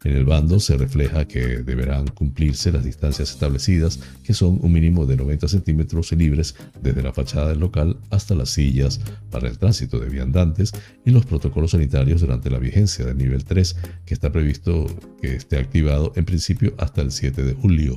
En 0.02 0.16
el 0.16 0.24
bando 0.24 0.60
se 0.60 0.78
refleja 0.78 1.28
que 1.28 1.58
deberán 1.58 2.06
cumplirse 2.08 2.72
las 2.72 2.84
distancias 2.84 3.30
establecidas, 3.30 4.00
que 4.24 4.32
son 4.32 4.58
un 4.62 4.72
mínimo 4.72 5.04
de 5.04 5.16
90 5.16 5.46
centímetros 5.46 6.12
libres 6.12 6.54
desde 6.82 7.02
la 7.02 7.12
fachada 7.12 7.48
del 7.48 7.60
local 7.60 7.98
hasta 8.08 8.34
las 8.34 8.48
sillas 8.48 9.00
para 9.30 9.48
el 9.48 9.58
tránsito 9.58 9.98
de 9.98 10.08
viandantes 10.08 10.72
y 11.04 11.10
los 11.10 11.26
protocolos 11.26 11.72
sanitarios 11.72 12.22
durante 12.22 12.48
la 12.48 12.58
vigencia 12.58 13.04
del 13.04 13.18
nivel 13.18 13.44
3, 13.44 13.76
que 14.06 14.14
está 14.14 14.32
previsto 14.32 14.86
que 15.20 15.34
esté 15.34 15.58
activado 15.58 16.14
en 16.16 16.24
principio 16.24 16.72
hasta 16.78 17.02
el 17.02 17.12
7 17.12 17.42
de 17.42 17.52
julio. 17.52 17.94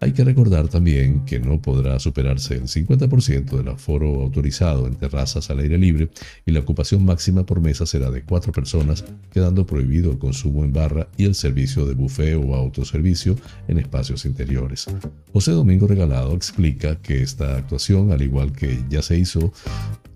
Hay 0.00 0.12
que 0.12 0.22
recordar 0.22 0.68
también 0.68 1.24
que 1.24 1.40
no 1.40 1.60
podrá 1.60 1.98
superarse 1.98 2.54
el 2.54 2.68
50% 2.68 3.56
del 3.56 3.68
aforo 3.68 4.22
autorizado 4.22 4.86
en 4.86 4.94
terrazas 4.94 5.50
al 5.50 5.58
aire 5.58 5.76
libre 5.76 6.08
y 6.46 6.52
la 6.52 6.60
ocupación 6.60 7.04
máxima 7.04 7.44
por 7.44 7.60
mesa 7.60 7.84
será 7.84 8.08
de 8.10 8.22
cuatro 8.22 8.52
personas, 8.52 9.04
quedando 9.32 9.66
prohibido 9.66 10.12
el 10.12 10.18
consumo 10.18 10.62
en 10.62 10.72
barra 10.72 11.08
y 11.16 11.24
el 11.24 11.34
servicio 11.34 11.84
de 11.84 11.94
buffet 11.94 12.36
o 12.36 12.54
autoservicio 12.54 13.34
en 13.66 13.78
espacios 13.78 14.24
interiores. 14.24 14.86
José 15.32 15.50
Domingo 15.50 15.88
Regalado 15.88 16.32
explica 16.32 16.96
que 17.02 17.22
esta 17.22 17.56
actuación, 17.56 18.12
al 18.12 18.22
igual 18.22 18.52
que 18.52 18.78
ya 18.88 19.02
se 19.02 19.18
hizo 19.18 19.52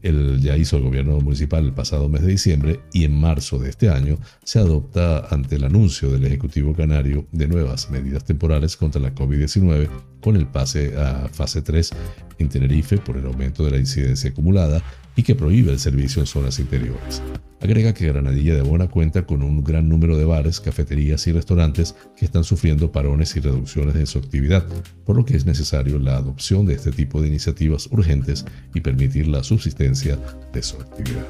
el, 0.02 0.40
ya 0.40 0.56
hizo 0.56 0.76
el 0.76 0.82
gobierno 0.82 1.20
municipal 1.20 1.64
el 1.64 1.72
pasado 1.72 2.08
mes 2.08 2.22
de 2.22 2.28
diciembre 2.28 2.80
y 2.92 3.04
en 3.04 3.18
marzo 3.18 3.58
de 3.58 3.70
este 3.70 3.88
año 3.88 4.18
se 4.44 4.58
adopta 4.58 5.26
ante 5.30 5.56
el 5.56 5.64
anuncio 5.64 6.10
del 6.10 6.24
Ejecutivo 6.24 6.74
Canario 6.74 7.26
de 7.32 7.46
nuevas 7.46 7.90
medidas 7.90 8.24
temporales 8.24 8.76
contra 8.76 9.00
la 9.00 9.14
COVID-19 9.14 9.88
con 10.20 10.36
el 10.36 10.46
pase 10.46 10.96
a 10.96 11.28
fase 11.28 11.62
3 11.62 11.90
en 12.38 12.48
Tenerife 12.48 12.98
por 12.98 13.16
el 13.16 13.26
aumento 13.26 13.64
de 13.64 13.72
la 13.72 13.78
incidencia 13.78 14.30
acumulada 14.30 14.82
y 15.16 15.22
que 15.22 15.34
prohíbe 15.34 15.72
el 15.72 15.78
servicio 15.78 16.20
en 16.20 16.26
zonas 16.26 16.58
interiores. 16.58 17.22
Agrega 17.60 17.94
que 17.94 18.08
Granadilla 18.08 18.56
de 18.56 18.62
Bona 18.62 18.88
cuenta 18.88 19.24
con 19.24 19.42
un 19.42 19.62
gran 19.62 19.88
número 19.88 20.16
de 20.16 20.24
bares, 20.24 20.58
cafeterías 20.58 21.24
y 21.28 21.32
restaurantes 21.32 21.94
que 22.16 22.24
están 22.24 22.42
sufriendo 22.42 22.90
parones 22.90 23.36
y 23.36 23.40
reducciones 23.40 23.94
en 23.94 24.06
su 24.08 24.18
actividad, 24.18 24.66
por 25.04 25.16
lo 25.16 25.24
que 25.24 25.36
es 25.36 25.46
necesario 25.46 26.00
la 26.00 26.16
adopción 26.16 26.66
de 26.66 26.74
este 26.74 26.90
tipo 26.90 27.22
de 27.22 27.28
iniciativas 27.28 27.88
urgentes 27.92 28.44
y 28.74 28.80
permitir 28.80 29.28
la 29.28 29.44
subsistencia 29.44 30.18
de 30.52 30.62
su 30.62 30.76
actividad. 30.76 31.26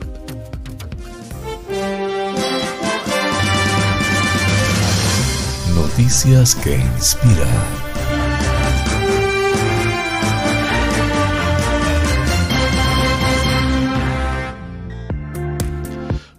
Noticias 5.75 6.55
que 6.55 6.77
inspiran. 6.77 7.82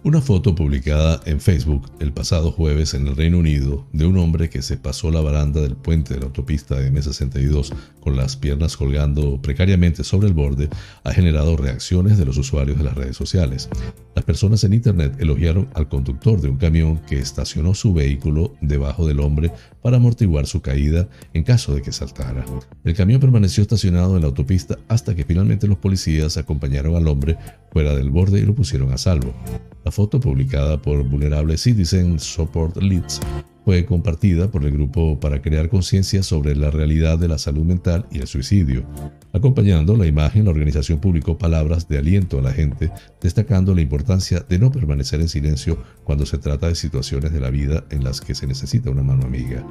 Una 0.04 0.20
foto 0.20 0.54
publicada 0.54 1.22
en 1.24 1.40
Facebook 1.40 1.90
el 1.98 2.12
pasado 2.12 2.52
jueves 2.52 2.92
en 2.92 3.08
el 3.08 3.16
Reino 3.16 3.38
Unido 3.38 3.86
de 3.94 4.04
un 4.04 4.18
hombre 4.18 4.50
que 4.50 4.60
se 4.60 4.76
pasó 4.76 5.10
la 5.10 5.22
baranda 5.22 5.62
del 5.62 5.76
puente 5.76 6.12
de 6.12 6.20
la 6.20 6.26
autopista 6.26 6.74
de 6.74 6.92
M62 6.92 7.72
con 8.00 8.14
las 8.14 8.36
piernas 8.36 8.76
colgando 8.76 9.40
precariamente 9.40 10.04
sobre 10.04 10.28
el 10.28 10.34
borde 10.34 10.68
ha 11.04 11.12
generado 11.14 11.56
reacciones 11.56 12.18
de 12.18 12.26
los 12.26 12.36
usuarios 12.36 12.76
de 12.76 12.84
las 12.84 12.94
redes 12.94 13.16
sociales. 13.16 13.70
Las 14.14 14.26
personas 14.26 14.62
en 14.64 14.74
Internet 14.74 15.16
elogiaron 15.20 15.70
al 15.72 15.88
conductor 15.88 16.38
de 16.38 16.50
un 16.50 16.58
camión 16.58 16.98
que 16.98 17.18
estacionó 17.18 17.74
su 17.74 17.94
vehículo 17.94 18.52
debajo 18.60 19.06
del 19.06 19.20
hombre 19.20 19.52
para 19.80 19.96
amortiguar 19.96 20.46
su 20.46 20.60
caída 20.60 21.08
en 21.32 21.44
caso 21.44 21.74
de 21.74 21.80
que 21.80 21.92
saltara. 21.92 22.44
El 22.84 22.94
camión 22.94 23.20
permaneció 23.20 23.62
estacionado 23.62 24.16
en 24.16 24.20
la 24.20 24.28
autopista 24.28 24.78
hasta 24.86 25.14
que 25.14 25.24
finalmente 25.24 25.66
los 25.66 25.78
policías 25.78 26.36
acompañaron 26.36 26.94
al 26.94 27.08
hombre 27.08 27.38
fuera 27.74 27.94
del 27.96 28.10
borde 28.10 28.38
y 28.38 28.46
lo 28.46 28.54
pusieron 28.54 28.92
a 28.92 28.98
salvo. 28.98 29.34
La 29.84 29.90
foto 29.90 30.20
publicada 30.20 30.80
por 30.80 31.02
Vulnerable 31.02 31.58
Citizen 31.58 32.20
Support 32.20 32.76
Leads 32.76 33.20
fue 33.64 33.84
compartida 33.84 34.48
por 34.48 34.64
el 34.64 34.72
grupo 34.72 35.18
para 35.18 35.42
crear 35.42 35.68
conciencia 35.68 36.22
sobre 36.22 36.54
la 36.54 36.70
realidad 36.70 37.18
de 37.18 37.26
la 37.28 37.38
salud 37.38 37.64
mental 37.64 38.06
y 38.12 38.20
el 38.20 38.28
suicidio. 38.28 38.84
Acompañando 39.32 39.96
la 39.96 40.06
imagen, 40.06 40.44
la 40.44 40.52
organización 40.52 41.00
publicó 41.00 41.36
palabras 41.36 41.88
de 41.88 41.98
aliento 41.98 42.38
a 42.38 42.42
la 42.42 42.52
gente, 42.52 42.92
destacando 43.20 43.74
la 43.74 43.80
importancia 43.80 44.44
de 44.48 44.58
no 44.58 44.70
permanecer 44.70 45.20
en 45.20 45.28
silencio 45.28 45.82
cuando 46.04 46.26
se 46.26 46.38
trata 46.38 46.68
de 46.68 46.76
situaciones 46.76 47.32
de 47.32 47.40
la 47.40 47.50
vida 47.50 47.84
en 47.90 48.04
las 48.04 48.20
que 48.20 48.36
se 48.36 48.46
necesita 48.46 48.90
una 48.90 49.02
mano 49.02 49.24
amiga. 49.24 49.66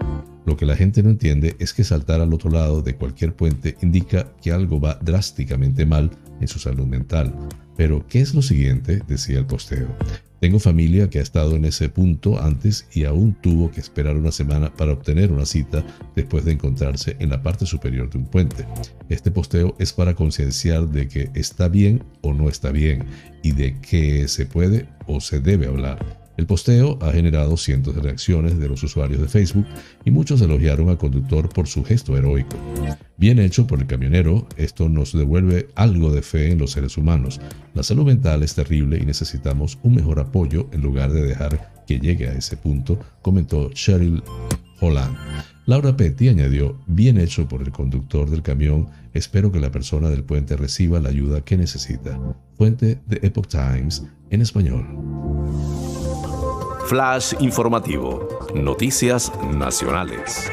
Lo 0.45 0.57
que 0.57 0.65
la 0.65 0.75
gente 0.75 1.01
no 1.03 1.09
entiende 1.09 1.55
es 1.59 1.73
que 1.73 1.85
saltar 1.85 2.19
al 2.19 2.33
otro 2.33 2.49
lado 2.49 2.81
de 2.81 2.95
cualquier 2.95 3.33
puente 3.33 3.77
indica 3.81 4.33
que 4.41 4.51
algo 4.51 4.81
va 4.81 4.99
drásticamente 5.01 5.85
mal 5.85 6.11
en 6.41 6.47
su 6.49 6.59
salud 6.59 6.85
mental. 6.85 7.33
Pero, 7.75 8.05
¿qué 8.07 8.21
es 8.21 8.33
lo 8.33 8.41
siguiente? 8.41 9.01
decía 9.07 9.39
el 9.39 9.45
posteo. 9.45 9.87
Tengo 10.43 10.59
familia 10.59 11.09
que 11.09 11.19
ha 11.19 11.21
estado 11.21 11.55
en 11.55 11.63
ese 11.63 11.87
punto 11.87 12.41
antes 12.41 12.85
y 12.93 13.05
aún 13.05 13.33
tuvo 13.33 13.71
que 13.71 13.79
esperar 13.79 14.17
una 14.17 14.33
semana 14.33 14.73
para 14.73 14.91
obtener 14.91 15.31
una 15.31 15.45
cita 15.45 15.85
después 16.17 16.43
de 16.43 16.51
encontrarse 16.51 17.15
en 17.19 17.29
la 17.29 17.41
parte 17.41 17.65
superior 17.65 18.09
de 18.09 18.17
un 18.17 18.25
puente. 18.25 18.65
Este 19.07 19.31
posteo 19.31 19.73
es 19.79 19.93
para 19.93 20.15
concienciar 20.15 20.89
de 20.89 21.07
que 21.07 21.29
está 21.33 21.69
bien 21.69 22.03
o 22.19 22.33
no 22.33 22.49
está 22.49 22.71
bien 22.71 23.05
y 23.41 23.53
de 23.53 23.79
que 23.79 24.27
se 24.27 24.45
puede 24.45 24.89
o 25.07 25.21
se 25.21 25.39
debe 25.39 25.67
hablar. 25.67 26.22
El 26.35 26.47
posteo 26.47 26.97
ha 27.01 27.11
generado 27.11 27.57
cientos 27.57 27.95
de 27.95 28.01
reacciones 28.01 28.57
de 28.57 28.67
los 28.67 28.81
usuarios 28.83 29.21
de 29.21 29.27
Facebook 29.27 29.65
y 30.03 30.11
muchos 30.11 30.41
elogiaron 30.41 30.89
al 30.89 30.97
conductor 30.97 31.49
por 31.49 31.67
su 31.67 31.83
gesto 31.83 32.17
heroico. 32.17 32.57
Bien 33.17 33.39
hecho 33.39 33.67
por 33.67 33.79
el 33.79 33.87
camionero, 33.87 34.47
esto 34.57 34.89
nos 34.89 35.13
devuelve 35.13 35.69
algo 35.75 36.11
de 36.11 36.23
fe 36.23 36.51
en 36.51 36.59
los 36.59 36.71
seres 36.71 36.97
humanos. 36.97 37.39
La 37.75 37.83
salud 37.83 38.05
mental 38.05 38.41
es 38.41 38.55
terrible 38.55 38.97
y 38.97 39.05
necesitamos 39.05 39.77
un 39.83 39.95
mejor 39.95 40.19
apoyo 40.19 40.67
en 40.71 40.81
lugar 40.81 41.11
de 41.11 41.21
dejar 41.21 41.83
que 41.85 41.99
llegue 41.99 42.27
a 42.27 42.33
ese 42.33 42.57
punto, 42.57 42.97
comentó 43.21 43.69
Cheryl 43.71 44.23
Holland. 44.79 45.15
Laura 45.65 45.95
Petty 45.95 46.27
añadió, 46.27 46.77
bien 46.87 47.17
hecho 47.17 47.47
por 47.47 47.61
el 47.61 47.71
conductor 47.71 48.29
del 48.29 48.41
camión, 48.41 48.89
espero 49.13 49.49
que 49.49 49.61
la 49.61 49.71
persona 49.71 50.09
del 50.09 50.23
puente 50.23 50.57
reciba 50.57 50.99
la 50.99 51.07
ayuda 51.07 51.39
que 51.41 51.55
necesita. 51.55 52.19
Fuente 52.57 52.99
de 53.07 53.19
Epoch 53.25 53.47
Times 53.47 54.03
en 54.29 54.41
español. 54.41 54.85
Flash 56.87 57.35
informativo. 57.39 58.27
Noticias 58.53 59.31
nacionales. 59.53 60.51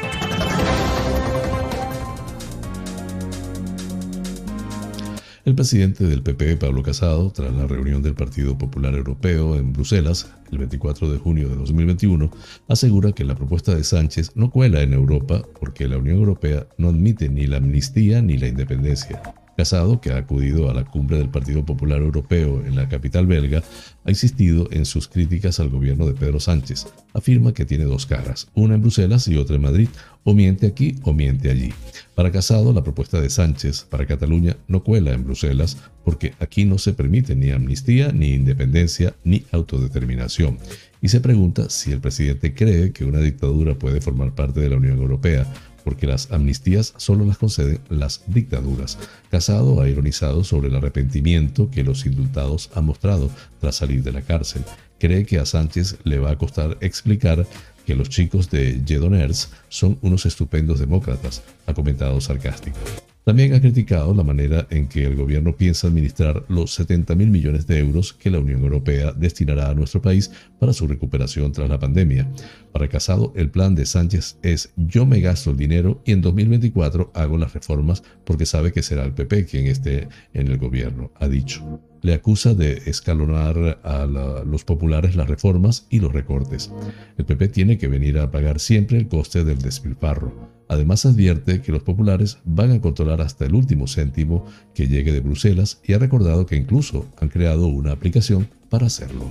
El 5.43 5.55
presidente 5.55 6.03
del 6.03 6.21
PP, 6.21 6.57
Pablo 6.57 6.83
Casado, 6.83 7.31
tras 7.31 7.51
la 7.51 7.65
reunión 7.65 8.03
del 8.03 8.13
Partido 8.13 8.59
Popular 8.59 8.93
Europeo 8.93 9.55
en 9.55 9.73
Bruselas 9.73 10.31
el 10.51 10.59
24 10.59 11.11
de 11.11 11.17
junio 11.17 11.49
de 11.49 11.55
2021, 11.55 12.29
asegura 12.67 13.11
que 13.11 13.25
la 13.25 13.33
propuesta 13.33 13.73
de 13.73 13.83
Sánchez 13.83 14.33
no 14.35 14.51
cuela 14.51 14.81
en 14.81 14.93
Europa 14.93 15.41
porque 15.59 15.87
la 15.87 15.97
Unión 15.97 16.17
Europea 16.17 16.67
no 16.77 16.89
admite 16.89 17.27
ni 17.27 17.47
la 17.47 17.57
amnistía 17.57 18.21
ni 18.21 18.37
la 18.37 18.49
independencia. 18.49 19.19
Casado, 19.61 20.01
que 20.01 20.11
ha 20.11 20.17
acudido 20.17 20.71
a 20.71 20.73
la 20.73 20.85
cumbre 20.85 21.19
del 21.19 21.29
Partido 21.29 21.63
Popular 21.63 22.01
Europeo 22.01 22.65
en 22.65 22.75
la 22.75 22.89
capital 22.89 23.27
belga, 23.27 23.61
ha 24.03 24.09
insistido 24.09 24.67
en 24.71 24.85
sus 24.85 25.07
críticas 25.07 25.59
al 25.59 25.69
gobierno 25.69 26.07
de 26.07 26.15
Pedro 26.15 26.39
Sánchez. 26.39 26.87
Afirma 27.13 27.53
que 27.53 27.63
tiene 27.63 27.83
dos 27.83 28.07
caras, 28.07 28.47
una 28.55 28.73
en 28.73 28.81
Bruselas 28.81 29.27
y 29.27 29.37
otra 29.37 29.57
en 29.57 29.61
Madrid, 29.61 29.87
o 30.23 30.33
miente 30.33 30.65
aquí 30.65 30.95
o 31.03 31.13
miente 31.13 31.51
allí. 31.51 31.71
Para 32.15 32.31
Casado, 32.31 32.73
la 32.73 32.83
propuesta 32.83 33.21
de 33.21 33.29
Sánchez 33.29 33.85
para 33.87 34.07
Cataluña 34.07 34.57
no 34.67 34.83
cuela 34.83 35.11
en 35.11 35.25
Bruselas 35.25 35.77
porque 36.03 36.33
aquí 36.39 36.65
no 36.65 36.79
se 36.79 36.93
permite 36.93 37.35
ni 37.35 37.51
amnistía, 37.51 38.11
ni 38.11 38.33
independencia, 38.33 39.13
ni 39.23 39.45
autodeterminación. 39.51 40.57
Y 41.03 41.09
se 41.09 41.19
pregunta 41.19 41.69
si 41.69 41.91
el 41.91 41.99
presidente 41.99 42.55
cree 42.55 42.91
que 42.91 43.05
una 43.05 43.19
dictadura 43.19 43.75
puede 43.75 44.01
formar 44.01 44.33
parte 44.33 44.59
de 44.59 44.69
la 44.69 44.77
Unión 44.77 44.99
Europea 44.99 45.45
porque 45.83 46.07
las 46.07 46.31
amnistías 46.31 46.93
solo 46.97 47.25
las 47.25 47.37
conceden 47.37 47.79
las 47.89 48.21
dictaduras. 48.27 48.97
Casado 49.29 49.81
ha 49.81 49.89
ironizado 49.89 50.43
sobre 50.43 50.69
el 50.69 50.75
arrepentimiento 50.75 51.69
que 51.69 51.83
los 51.83 52.05
indultados 52.05 52.69
han 52.75 52.85
mostrado 52.85 53.29
tras 53.59 53.75
salir 53.75 54.03
de 54.03 54.11
la 54.11 54.21
cárcel. 54.21 54.63
Cree 54.99 55.25
que 55.25 55.39
a 55.39 55.45
Sánchez 55.45 55.97
le 56.03 56.19
va 56.19 56.31
a 56.31 56.37
costar 56.37 56.77
explicar 56.81 57.47
que 57.85 57.95
los 57.95 58.09
chicos 58.09 58.49
de 58.49 58.81
Jedoners 58.85 59.49
son 59.69 59.97
unos 60.01 60.25
estupendos 60.25 60.79
demócratas, 60.79 61.41
ha 61.65 61.73
comentado 61.73 62.21
sarcástico. 62.21 62.77
También 63.23 63.53
ha 63.53 63.61
criticado 63.61 64.15
la 64.15 64.23
manera 64.23 64.65
en 64.71 64.87
que 64.87 65.05
el 65.05 65.15
gobierno 65.15 65.55
piensa 65.55 65.87
administrar 65.87 66.43
los 66.47 66.73
70 66.73 67.13
mil 67.13 67.29
millones 67.29 67.67
de 67.67 67.77
euros 67.77 68.13
que 68.13 68.31
la 68.31 68.39
Unión 68.39 68.61
Europea 68.63 69.11
destinará 69.11 69.69
a 69.69 69.75
nuestro 69.75 70.01
país 70.01 70.31
para 70.59 70.73
su 70.73 70.87
recuperación 70.87 71.51
tras 71.51 71.69
la 71.69 71.79
pandemia. 71.79 72.27
Para 72.71 72.87
Casado, 72.87 73.31
el 73.35 73.51
plan 73.51 73.75
de 73.75 73.85
Sánchez 73.85 74.37
es 74.41 74.73
yo 74.75 75.05
me 75.05 75.19
gasto 75.19 75.51
el 75.51 75.57
dinero 75.57 76.01
y 76.03 76.13
en 76.13 76.21
2024 76.21 77.11
hago 77.13 77.37
las 77.37 77.53
reformas 77.53 78.01
porque 78.25 78.47
sabe 78.47 78.71
que 78.71 78.81
será 78.81 79.03
el 79.03 79.13
PP 79.13 79.45
quien 79.45 79.67
esté 79.67 80.07
en 80.33 80.47
el 80.47 80.57
gobierno, 80.57 81.11
ha 81.19 81.27
dicho. 81.27 81.90
Le 82.01 82.13
acusa 82.13 82.53
de 82.53 82.81
escalonar 82.85 83.79
a 83.83 84.05
los 84.45 84.63
populares 84.63 85.15
las 85.15 85.29
reformas 85.29 85.85
y 85.89 85.99
los 85.99 86.11
recortes. 86.11 86.71
El 87.17 87.25
PP 87.25 87.49
tiene 87.49 87.77
que 87.77 87.87
venir 87.87 88.17
a 88.17 88.31
pagar 88.31 88.59
siempre 88.59 88.97
el 88.97 89.07
coste 89.07 89.43
del 89.43 89.59
despilfarro. 89.59 90.49
Además 90.67 91.05
advierte 91.05 91.61
que 91.61 91.71
los 91.71 91.83
populares 91.83 92.39
van 92.45 92.71
a 92.71 92.79
controlar 92.79 93.21
hasta 93.21 93.45
el 93.45 93.55
último 93.55 93.87
céntimo 93.87 94.45
que 94.73 94.87
llegue 94.87 95.11
de 95.11 95.19
Bruselas 95.19 95.81
y 95.85 95.93
ha 95.93 95.99
recordado 95.99 96.45
que 96.45 96.55
incluso 96.55 97.07
han 97.19 97.29
creado 97.29 97.67
una 97.67 97.91
aplicación 97.91 98.47
para 98.69 98.87
hacerlo. 98.87 99.27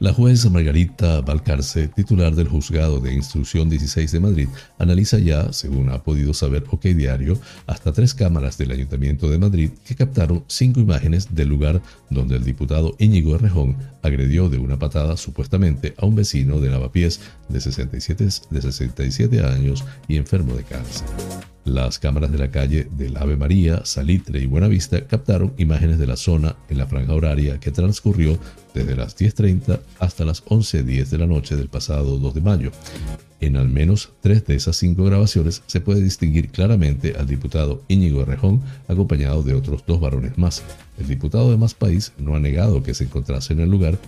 La 0.00 0.14
jueza 0.14 0.48
Margarita 0.48 1.20
Balcarce, 1.20 1.88
titular 1.88 2.34
del 2.34 2.48
Juzgado 2.48 3.00
de 3.00 3.12
Instrucción 3.12 3.68
16 3.68 4.10
de 4.10 4.20
Madrid, 4.20 4.48
analiza 4.78 5.18
ya, 5.18 5.52
según 5.52 5.90
ha 5.90 6.02
podido 6.02 6.32
saber 6.32 6.64
OK 6.70 6.84
Diario, 6.84 7.38
hasta 7.66 7.92
tres 7.92 8.14
cámaras 8.14 8.56
del 8.56 8.70
Ayuntamiento 8.70 9.28
de 9.28 9.36
Madrid 9.36 9.72
que 9.84 9.94
captaron 9.94 10.42
cinco 10.46 10.80
imágenes 10.80 11.34
del 11.34 11.48
lugar 11.48 11.82
donde 12.08 12.36
el 12.36 12.44
diputado 12.44 12.96
Íñigo 12.98 13.34
Errejón 13.34 13.76
agredió 14.02 14.48
de 14.48 14.58
una 14.58 14.78
patada 14.78 15.16
supuestamente 15.16 15.94
a 15.98 16.06
un 16.06 16.14
vecino 16.14 16.60
de 16.60 16.70
Lavapiés 16.70 17.20
de 17.48 17.60
67, 17.60 18.28
de 18.50 18.62
67 18.62 19.40
años 19.40 19.84
y 20.08 20.16
enfermo 20.16 20.54
de 20.54 20.64
cáncer. 20.64 21.06
Las 21.64 21.98
cámaras 21.98 22.32
de 22.32 22.38
la 22.38 22.50
calle 22.50 22.88
del 22.90 23.16
Ave 23.16 23.36
María, 23.36 23.84
Salitre 23.84 24.40
y 24.40 24.46
Buenavista 24.46 25.06
captaron 25.06 25.52
imágenes 25.58 25.98
de 25.98 26.06
la 26.06 26.16
zona 26.16 26.56
en 26.68 26.78
la 26.78 26.86
franja 26.86 27.14
horaria 27.14 27.60
que 27.60 27.70
transcurrió 27.70 28.38
desde 28.74 28.96
las 28.96 29.16
10.30 29.16 29.80
hasta 29.98 30.24
las 30.24 30.44
11.10 30.46 31.08
de 31.08 31.18
la 31.18 31.26
noche 31.26 31.56
del 31.56 31.68
pasado 31.68 32.18
2 32.18 32.34
de 32.34 32.40
mayo. 32.40 32.72
En 33.40 33.56
al 33.56 33.68
menos 33.68 34.10
tres 34.20 34.46
de 34.46 34.54
esas 34.54 34.76
cinco 34.76 35.04
grabaciones 35.04 35.62
se 35.66 35.80
puede 35.80 36.02
distinguir 36.02 36.50
claramente 36.50 37.14
al 37.18 37.26
diputado 37.26 37.82
Íñigo 37.88 38.24
Rejón 38.24 38.60
acompañado 38.86 39.42
de 39.42 39.54
otros 39.54 39.82
dos 39.86 39.98
varones 39.98 40.36
más. 40.36 40.62
El 40.98 41.08
diputado 41.08 41.50
de 41.50 41.56
Más 41.56 41.72
País 41.72 42.12
no 42.18 42.36
ha 42.36 42.40
negado 42.40 42.82
que 42.82 42.92
se 42.92 43.04
encontrase 43.04 43.54
en 43.54 43.60
el 43.60 43.70
lugar 43.70 43.98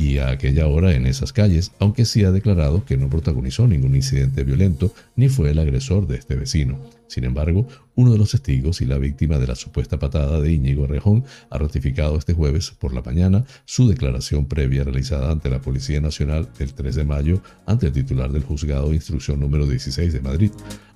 y 0.00 0.16
a 0.16 0.30
aquella 0.30 0.66
hora 0.66 0.94
en 0.94 1.06
esas 1.06 1.34
calles, 1.34 1.72
aunque 1.78 2.06
sí 2.06 2.24
ha 2.24 2.30
declarado 2.30 2.86
que 2.86 2.96
no 2.96 3.10
protagonizó 3.10 3.68
ningún 3.68 3.94
incidente 3.94 4.44
violento 4.44 4.94
ni 5.14 5.28
fue 5.28 5.50
el 5.50 5.58
agresor 5.58 6.06
de 6.06 6.16
este 6.16 6.36
vecino. 6.36 6.78
Sin 7.06 7.24
embargo, 7.24 7.68
uno 7.96 8.12
de 8.12 8.16
los 8.16 8.30
testigos 8.30 8.80
y 8.80 8.86
la 8.86 8.96
víctima 8.96 9.36
de 9.36 9.46
la 9.46 9.56
supuesta 9.56 9.98
patada 9.98 10.40
de 10.40 10.52
Íñigo 10.52 10.86
Rejón 10.86 11.24
ha 11.50 11.58
ratificado 11.58 12.16
este 12.16 12.32
jueves 12.32 12.70
por 12.70 12.94
la 12.94 13.02
mañana 13.02 13.44
su 13.66 13.88
declaración 13.88 14.46
previa 14.46 14.84
realizada 14.84 15.30
ante 15.30 15.50
la 15.50 15.60
Policía 15.60 16.00
Nacional 16.00 16.48
el 16.58 16.72
3 16.72 16.94
de 16.94 17.04
mayo 17.04 17.42
ante 17.66 17.88
el 17.88 17.92
titular 17.92 18.32
del 18.32 18.44
juzgado 18.44 18.88
de 18.88 18.94
instrucción 18.94 19.38
número 19.38 19.66
16 19.66 20.14
de 20.14 20.20
Madrid. 20.20 20.50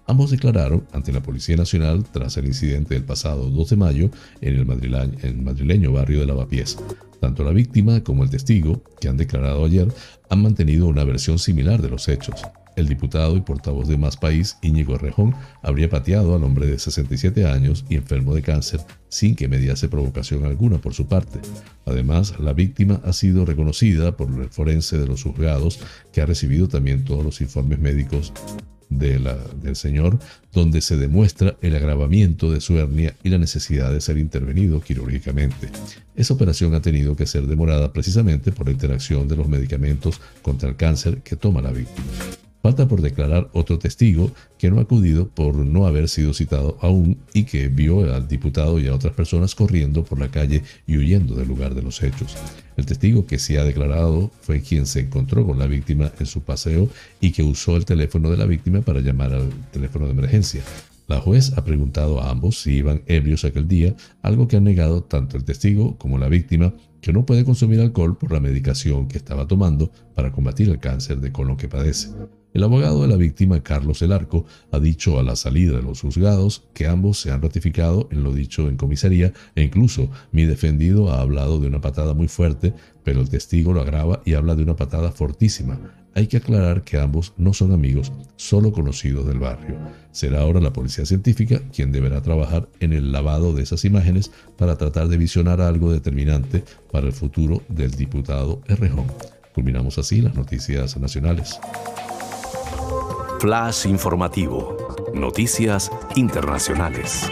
Ambos 0.07 0.31
declararon 0.31 0.87
ante 0.93 1.13
la 1.13 1.23
Policía 1.23 1.57
Nacional 1.57 2.05
tras 2.11 2.39
el 2.39 2.47
incidente 2.47 2.95
del 2.95 3.05
pasado 3.05 3.51
2 3.51 3.71
de 3.71 3.77
mayo 3.77 4.11
en 4.41 4.55
el 4.55 5.43
madrileño, 5.43 5.93
barrio 5.93 6.21
de 6.21 6.27
Lavapiés. 6.27 6.79
Tanto 7.25 7.43
la 7.43 7.53
víctima 7.53 8.05
como 8.05 8.23
el 8.23 8.29
testigo, 8.29 8.83
que 9.01 9.09
han 9.09 9.17
declarado 9.17 9.65
ayer, 9.65 9.89
han 10.29 10.43
mantenido 10.43 10.87
una 10.87 11.05
versión 11.05 11.39
similar 11.39 11.81
de 11.81 11.89
los 11.89 12.07
hechos. 12.07 12.43
El 12.77 12.87
diputado 12.87 13.35
y 13.39 13.41
portavoz 13.41 13.89
de 13.89 13.97
Más 13.97 14.19
País, 14.19 14.59
Íñigo 14.61 14.99
Rejón, 14.99 15.35
habría 15.63 15.89
pateado 15.89 16.35
al 16.35 16.45
hombre 16.45 16.67
de 16.67 16.79
67 16.79 17.47
años 17.47 17.87
y 17.89 17.97
enfermo 17.97 18.35
de 18.35 18.43
cáncer 18.43 18.83
sin 19.09 19.37
que 19.37 19.49
mediase 19.49 19.89
provocación 19.89 20.45
alguna 20.45 20.77
por 20.77 20.93
su 20.93 21.07
parte. 21.07 21.41
Además, 21.87 22.39
la 22.41 22.53
víctima 22.53 23.01
ha 23.05 23.15
sido 23.15 23.47
reconocida 23.47 24.19
por 24.19 24.29
el 24.29 24.51
forense 24.51 24.99
de 24.99 25.07
los 25.07 25.23
juzgados, 25.23 25.81
que 26.13 26.21
ha 26.21 26.27
recibido 26.27 26.69
también 26.69 27.07
todos 27.07 27.25
los 27.25 27.41
informes 27.41 27.79
médicos 27.79 28.35
del 28.89 29.77
señor, 29.77 30.19
donde 30.53 30.81
se 30.81 30.97
demuestra 30.97 31.57
el 31.63 31.75
agravamiento 31.75 32.51
de 32.51 32.61
su 32.61 32.79
hernia 32.79 33.15
y 33.23 33.29
la 33.29 33.39
necesidad 33.39 33.93
de 33.93 34.01
ser 34.01 34.19
intervenido 34.19 34.81
quirúrgicamente. 34.81 35.71
Esa 36.17 36.35
operación 36.35 36.75
ha 36.75 36.83
tenido 36.83 37.17
que 37.17 37.27
ser 37.27 37.47
demorada 37.47 37.93
precisamente 37.93 38.53
por 38.53 38.67
la 38.67 38.73
interacción 38.73 39.27
de 39.29 39.37
los 39.37 39.49
medicamentos 39.49 40.21
contra 40.43 40.69
el 40.69 40.77
cáncer 40.77 41.19
que 41.19 41.37
toma 41.37 41.63
la 41.63 41.73
víctima. 41.73 42.07
Falta 42.65 42.89
por 42.89 43.03
declarar 43.03 43.51
otro 43.53 43.79
testigo 43.79 44.31
que 44.57 44.71
no 44.71 44.79
ha 44.79 44.85
acudido 44.85 45.29
por 45.29 45.55
no 45.55 45.87
haber 45.87 46.09
sido 46.09 46.33
citado 46.33 46.79
aún 46.81 47.19
y 47.35 47.45
que 47.45 47.69
vio 47.69 48.11
al 48.15 48.27
diputado 48.27 48.81
y 48.81 48.87
a 48.87 48.95
otras 48.95 49.13
personas 49.13 49.55
corriendo 49.55 50.03
por 50.03 50.19
la 50.19 50.31
calle 50.31 50.63
y 50.87 50.97
huyendo 50.97 51.35
del 51.35 51.47
lugar 51.47 51.75
de 51.75 51.83
los 51.83 52.03
hechos. 52.03 52.35
El 52.79 52.87
testigo 52.87 53.27
que 53.27 53.39
sí 53.39 53.59
ha 53.59 53.65
declarado 53.65 54.31
fue 54.41 54.63
quien 54.63 54.87
se 54.87 55.01
encontró 55.01 55.47
con 55.47 55.59
la 55.59 55.67
víctima 55.67 56.11
en 56.19 56.25
su 56.25 56.41
paseo 56.41 56.89
y 57.21 57.33
que 57.33 57.43
usó 57.43 57.77
el 57.77 57.85
teléfono 57.85 58.31
de 58.31 58.39
la 58.39 58.47
víctima 58.47 58.81
para 58.81 59.01
llamar 59.01 59.35
al 59.35 59.51
teléfono 59.71 60.07
de 60.07 60.13
emergencia. 60.13 60.63
La 61.07 61.21
juez 61.21 61.53
ha 61.59 61.65
preguntado 61.67 62.23
a 62.23 62.31
ambos 62.31 62.63
si 62.63 62.77
iban 62.77 63.03
ebrios 63.05 63.45
aquel 63.45 63.69
día, 63.69 63.95
algo 64.23 64.49
que 64.49 64.57
han 64.57 64.65
negado 64.65 65.03
tanto 65.03 65.37
el 65.37 65.45
testigo 65.45 65.99
como 65.99 66.17
la 66.17 66.31
víctima, 66.31 66.73
que 67.03 67.13
no 67.13 67.27
puede 67.27 67.45
consumir 67.45 67.81
alcohol 67.81 68.17
por 68.17 68.33
la 68.33 68.41
medicación 68.41 69.07
que 69.07 69.19
estaba 69.19 69.47
tomando 69.47 69.91
para 70.15 70.33
combatir 70.33 70.71
el 70.71 70.79
cáncer 70.79 71.21
de 71.21 71.31
colon 71.31 71.59
que 71.59 71.69
padece. 71.69 72.09
El 72.55 72.63
abogado 72.63 73.03
de 73.03 73.09
la 73.09 73.17
víctima, 73.17 73.65
Carlos 73.65 74.01
El 74.03 74.13
Arco, 74.13 74.47
ha 74.71 74.79
dicho 74.79 75.19
a 75.19 75.25
la 75.25 75.35
salida 75.35 75.77
de 75.77 75.83
los 75.83 76.03
juzgados 76.03 76.63
que 76.73 76.87
ambos 76.87 77.19
se 77.19 77.33
han 77.33 77.43
ratificado 77.43 78.09
en 78.13 78.23
lo 78.23 78.33
dicho 78.33 78.69
en 78.69 78.77
comisaría 78.77 79.33
e 79.57 79.63
incluso 79.63 80.09
mi 80.31 80.45
defendido 80.45 81.11
ha 81.11 81.21
hablado 81.21 81.59
de 81.59 81.67
una 81.67 81.81
patada 81.81 82.15
muy 82.15 82.29
fuerte, 82.29 82.73
pero 83.03 83.21
el 83.21 83.29
testigo 83.29 83.73
lo 83.73 83.81
agrava 83.81 84.23
y 84.25 84.35
habla 84.35 84.55
de 84.55 84.63
una 84.63 84.77
patada 84.77 85.11
fortísima. 85.11 85.81
Hay 86.15 86.29
que 86.29 86.37
aclarar 86.37 86.85
que 86.85 86.97
ambos 86.97 87.33
no 87.37 87.53
son 87.53 87.73
amigos, 87.73 88.13
solo 88.37 88.71
conocidos 88.71 89.27
del 89.27 89.41
barrio. 89.41 89.77
Será 90.13 90.43
ahora 90.43 90.61
la 90.61 90.73
policía 90.73 91.05
científica 91.07 91.61
quien 91.75 91.91
deberá 91.91 92.23
trabajar 92.23 92.69
en 92.79 92.93
el 92.93 93.11
lavado 93.11 93.53
de 93.53 93.65
esas 93.65 93.85
imágenes 93.85 94.31
para 94.57 94.79
tratar 94.79 95.09
de 95.09 95.17
visionar 95.17 95.61
algo 95.61 95.91
determinante 95.91 96.63
para 96.93 97.09
el 97.09 97.13
futuro 97.13 97.63
del 97.69 97.91
diputado 97.91 98.63
Errejón. 98.69 99.07
Culminamos 99.53 99.99
así 99.99 100.21
las 100.21 100.37
noticias 100.37 100.97
nacionales. 100.97 101.59
Flash 103.45 103.85
informativo. 103.85 104.75
Noticias 105.13 105.91
internacionales. 106.17 107.29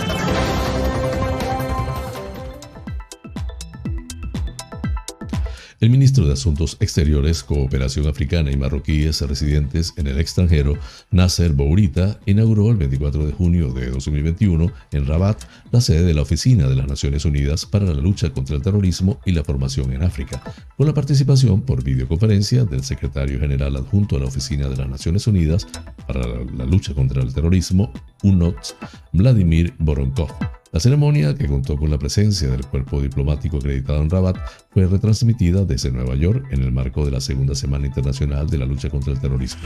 Ministro 6.12 6.26
de 6.26 6.34
Asuntos 6.34 6.76
Exteriores, 6.78 7.42
Cooperación 7.42 8.06
Africana 8.06 8.52
y 8.52 8.56
Marroquíes 8.58 9.22
residentes 9.22 9.94
en 9.96 10.08
el 10.08 10.20
extranjero, 10.20 10.76
Nasser 11.10 11.54
Bourita, 11.54 12.20
inauguró 12.26 12.70
el 12.70 12.76
24 12.76 13.24
de 13.24 13.32
junio 13.32 13.72
de 13.72 13.88
2021 13.88 14.70
en 14.92 15.06
Rabat 15.06 15.42
la 15.70 15.80
sede 15.80 16.02
de 16.02 16.12
la 16.12 16.20
Oficina 16.20 16.68
de 16.68 16.76
las 16.76 16.86
Naciones 16.86 17.24
Unidas 17.24 17.64
para 17.64 17.86
la 17.86 17.94
lucha 17.94 18.28
contra 18.28 18.56
el 18.56 18.60
terrorismo 18.60 19.20
y 19.24 19.32
la 19.32 19.42
formación 19.42 19.90
en 19.94 20.02
África, 20.02 20.42
con 20.76 20.86
la 20.86 20.92
participación 20.92 21.62
por 21.62 21.82
videoconferencia 21.82 22.66
del 22.66 22.84
secretario 22.84 23.40
general 23.40 23.74
adjunto 23.76 24.16
a 24.16 24.20
la 24.20 24.26
Oficina 24.26 24.68
de 24.68 24.76
las 24.76 24.90
Naciones 24.90 25.26
Unidas 25.26 25.66
para 26.06 26.26
la 26.26 26.66
lucha 26.66 26.92
contra 26.92 27.22
el 27.22 27.32
terrorismo, 27.32 27.90
UNOTS, 28.22 28.76
Vladimir 29.14 29.72
Voronkov. 29.78 30.61
La 30.72 30.80
ceremonia, 30.80 31.34
que 31.34 31.48
contó 31.48 31.76
con 31.76 31.90
la 31.90 31.98
presencia 31.98 32.48
del 32.48 32.64
cuerpo 32.64 33.02
diplomático 33.02 33.58
acreditado 33.58 34.00
en 34.00 34.08
Rabat, 34.08 34.38
fue 34.70 34.86
retransmitida 34.86 35.66
desde 35.66 35.92
Nueva 35.92 36.14
York 36.14 36.46
en 36.50 36.62
el 36.62 36.72
marco 36.72 37.04
de 37.04 37.10
la 37.10 37.20
Segunda 37.20 37.54
Semana 37.54 37.88
Internacional 37.88 38.48
de 38.48 38.56
la 38.56 38.64
Lucha 38.64 38.88
contra 38.88 39.12
el 39.12 39.20
Terrorismo. 39.20 39.60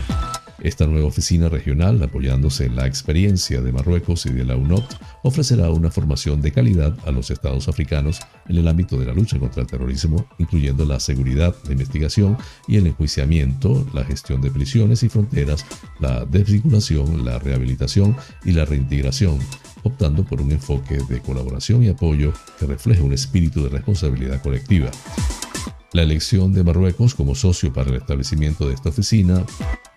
Esta 0.59 0.85
nueva 0.85 1.07
oficina 1.07 1.49
regional, 1.49 2.03
apoyándose 2.03 2.65
en 2.65 2.75
la 2.75 2.89
experiencia 2.89 3.61
de 3.61 3.71
Marruecos 3.71 4.27
y 4.27 4.31
de 4.31 4.45
la 4.45 4.57
UNOT, 4.57 4.97
ofrecerá 5.23 5.71
una 5.71 5.93
formación 5.93 6.43
de 6.43 6.51
calidad 6.51 6.97
a 7.07 7.13
los 7.13 7.31
estados 7.31 7.69
africanos 7.69 8.19
en 8.49 8.57
el 8.57 8.67
ámbito 8.67 8.99
de 8.99 9.07
la 9.07 9.13
lucha 9.13 9.39
contra 9.39 9.63
el 9.63 9.69
terrorismo, 9.69 10.27
incluyendo 10.39 10.85
la 10.85 10.99
seguridad, 10.99 11.55
la 11.67 11.73
investigación 11.73 12.37
y 12.67 12.79
el 12.79 12.87
enjuiciamiento, 12.89 13.87
la 13.95 14.05
gestión 14.05 14.41
de 14.41 14.51
prisiones 14.51 15.05
y 15.05 15.09
fronteras, 15.09 15.65
la 16.01 16.25
desvinculación, 16.25 17.25
la 17.25 17.39
rehabilitación 17.39 18.17
y 18.45 18.51
la 18.51 18.65
reintegración, 18.65 19.39
optando 19.87 20.25
por 20.25 20.41
un 20.41 20.53
enfoque 20.53 20.99
de 21.09 21.21
colaboración 21.21 21.83
y 21.83 21.89
apoyo 21.89 22.33
que 22.59 22.67
refleje 22.67 23.03
un 23.03 23.13
espíritu 23.13 23.63
de 23.63 23.71
responsabilidad 23.71 24.43
colectiva. 24.43 24.91
La 25.93 26.03
elección 26.03 26.53
de 26.53 26.65
Marruecos 26.65 27.15
como 27.15 27.35
socio 27.35 27.73
para 27.73 27.91
el 27.91 27.97
establecimiento 27.97 28.69
de 28.69 28.75
esta 28.75 28.91
oficina 28.91 29.45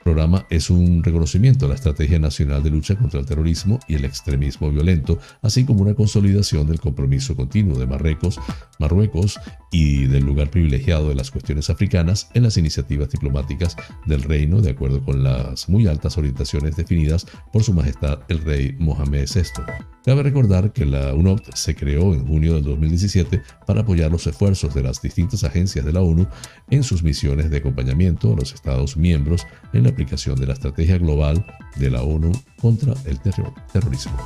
programa 0.04 0.45
es 0.50 0.70
un 0.70 1.04
reconocimiento 1.04 1.66
a 1.66 1.70
la 1.70 1.76
Estrategia 1.76 2.20
Nacional 2.20 2.64
de 2.64 2.70
Lucha 2.70 2.95
contra 2.95 3.20
el 3.20 3.26
Terrorismo 3.26 3.80
y 3.88 3.95
el 3.95 4.06
Extremismo 4.06 4.70
Violento, 4.72 5.20
así 5.41 5.66
como 5.66 5.82
una 5.82 5.93
consolidación 5.93 6.68
del 6.68 6.80
compromiso 6.80 7.36
continuo 7.36 7.78
de 7.78 7.88
Marruecos, 7.88 8.39
Marruecos 8.80 9.39
y 9.72 10.06
del 10.06 10.26
lugar 10.26 10.50
privilegiado 10.50 11.10
de 11.10 11.16
las 11.16 11.32
cuestiones 11.32 11.70
africanas 11.70 12.30
en 12.34 12.43
las 12.43 12.58
iniciativas 12.58 13.10
diplomáticas 13.10 13.76
del 14.06 14.24
reino, 14.24 14.62
de 14.62 14.72
acuerdo 14.72 15.04
con 15.04 15.24
las 15.24 15.70
muy 15.70 15.88
altas 15.88 16.18
orientaciones 16.18 16.76
definidas 16.76 17.26
por 17.52 17.64
Su 17.64 17.74
Majestad 17.74 18.20
el 18.30 18.39
Rey 18.39 18.76
Mohamed 18.80 19.28
VI. 19.34 19.64
Cabe 20.06 20.24
recordar 20.24 20.72
que 20.72 20.86
la 20.86 21.14
UNOPT 21.14 21.54
se 21.54 21.76
creó 21.76 22.14
en 22.14 22.26
junio 22.26 22.56
del 22.56 22.64
2017 22.64 23.43
para 23.68 23.82
apoyar 23.82 24.10
los 24.12 24.26
esfuerzos 24.26 24.74
de 24.74 24.82
las 24.82 25.02
distintas 25.02 25.43
agencias 25.43 25.86
de 25.86 25.93
la 25.93 26.02
ONU 26.02 26.26
en 26.70 26.84
sus 26.84 27.04
misiones 27.04 27.50
de 27.50 27.58
acompañamiento 27.58 28.34
a 28.34 28.36
los 28.36 28.54
Estados 28.54 28.97
miembros 28.97 29.45
en 29.74 29.84
la 29.84 29.89
aplicación 29.90 30.40
de 30.40 30.48
la 30.48 30.54
estrategia 30.54 30.98
global 30.98 31.46
de 31.76 31.90
la 31.90 32.02
ONU 32.02 32.32
contra 32.60 32.94
el 33.06 33.20
terrorismo. 33.20 34.18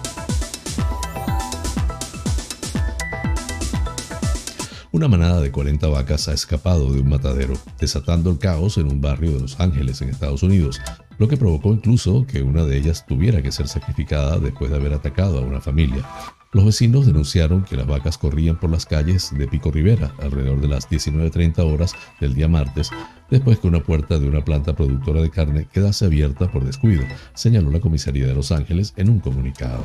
Una 4.93 5.07
manada 5.07 5.41
de 5.41 5.51
40 5.51 5.87
vacas 5.87 6.27
ha 6.27 6.33
escapado 6.33 6.93
de 6.93 7.01
un 7.01 7.09
matadero, 7.09 7.55
desatando 7.79 8.29
el 8.29 8.37
caos 8.37 8.77
en 8.77 8.91
un 8.91 9.01
barrio 9.01 9.31
de 9.31 9.39
Los 9.39 9.59
Ángeles, 9.59 10.01
en 10.03 10.09
Estados 10.09 10.43
Unidos, 10.43 10.79
lo 11.17 11.27
que 11.27 11.35
provocó 11.35 11.73
incluso 11.73 12.27
que 12.27 12.43
una 12.43 12.63
de 12.63 12.77
ellas 12.77 13.05
tuviera 13.07 13.41
que 13.41 13.51
ser 13.51 13.67
sacrificada 13.67 14.37
después 14.37 14.69
de 14.69 14.77
haber 14.77 14.93
atacado 14.93 15.39
a 15.39 15.41
una 15.41 15.61
familia. 15.61 16.05
Los 16.53 16.65
vecinos 16.65 17.07
denunciaron 17.07 17.63
que 17.63 17.75
las 17.75 17.87
vacas 17.87 18.19
corrían 18.19 18.59
por 18.59 18.69
las 18.69 18.85
calles 18.85 19.35
de 19.35 19.47
Pico 19.47 19.71
Rivera 19.71 20.13
alrededor 20.21 20.61
de 20.61 20.67
las 20.67 20.87
19.30 20.87 21.57
horas 21.59 21.95
del 22.21 22.35
día 22.35 22.47
martes, 22.47 22.91
después 23.31 23.57
que 23.57 23.67
una 23.67 23.81
puerta 23.81 24.19
de 24.19 24.27
una 24.27 24.45
planta 24.45 24.75
productora 24.75 25.23
de 25.23 25.31
carne 25.31 25.67
quedase 25.73 26.05
abierta 26.05 26.51
por 26.51 26.63
descuido, 26.63 27.01
señaló 27.33 27.71
la 27.71 27.79
comisaría 27.79 28.27
de 28.27 28.35
Los 28.35 28.51
Ángeles 28.51 28.93
en 28.97 29.09
un 29.09 29.19
comunicado. 29.19 29.83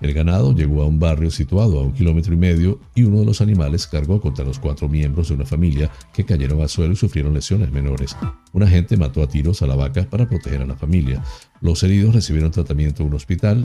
El 0.00 0.12
ganado 0.12 0.52
llegó 0.52 0.82
a 0.82 0.86
un 0.86 0.98
barrio 0.98 1.30
situado 1.30 1.78
a 1.78 1.84
un 1.84 1.92
kilómetro 1.92 2.34
y 2.34 2.38
medio 2.38 2.80
y 2.96 3.04
uno 3.04 3.20
de 3.20 3.26
los 3.26 3.40
animales 3.40 3.86
cargó 3.86 4.20
contra 4.20 4.44
los 4.44 4.58
cuatro 4.58 4.88
miembros 4.88 5.28
de 5.28 5.34
una 5.34 5.46
familia 5.46 5.92
que 6.12 6.24
cayeron 6.24 6.60
al 6.60 6.68
suelo 6.68 6.94
y 6.94 6.96
sufrieron 6.96 7.34
lesiones 7.34 7.70
menores. 7.70 8.16
Un 8.52 8.64
agente 8.64 8.96
mató 8.96 9.22
a 9.22 9.28
tiros 9.28 9.62
a 9.62 9.68
la 9.68 9.76
vaca 9.76 10.10
para 10.10 10.28
proteger 10.28 10.62
a 10.62 10.66
la 10.66 10.74
familia. 10.74 11.22
Los 11.60 11.84
heridos 11.84 12.16
recibieron 12.16 12.50
tratamiento 12.50 13.02
en 13.02 13.10
un 13.10 13.14
hospital 13.14 13.64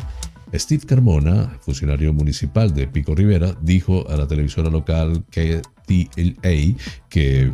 Steve 0.60 0.86
Carmona, 0.86 1.58
funcionario 1.62 2.14
municipal 2.14 2.74
de 2.74 2.88
Pico 2.88 3.16
Rivera, 3.16 3.56
dijo 3.62 4.10
a 4.10 4.16
la 4.16 4.28
televisora 4.28 4.70
local 4.70 5.24
KTLA 5.30 6.78
que 7.10 7.52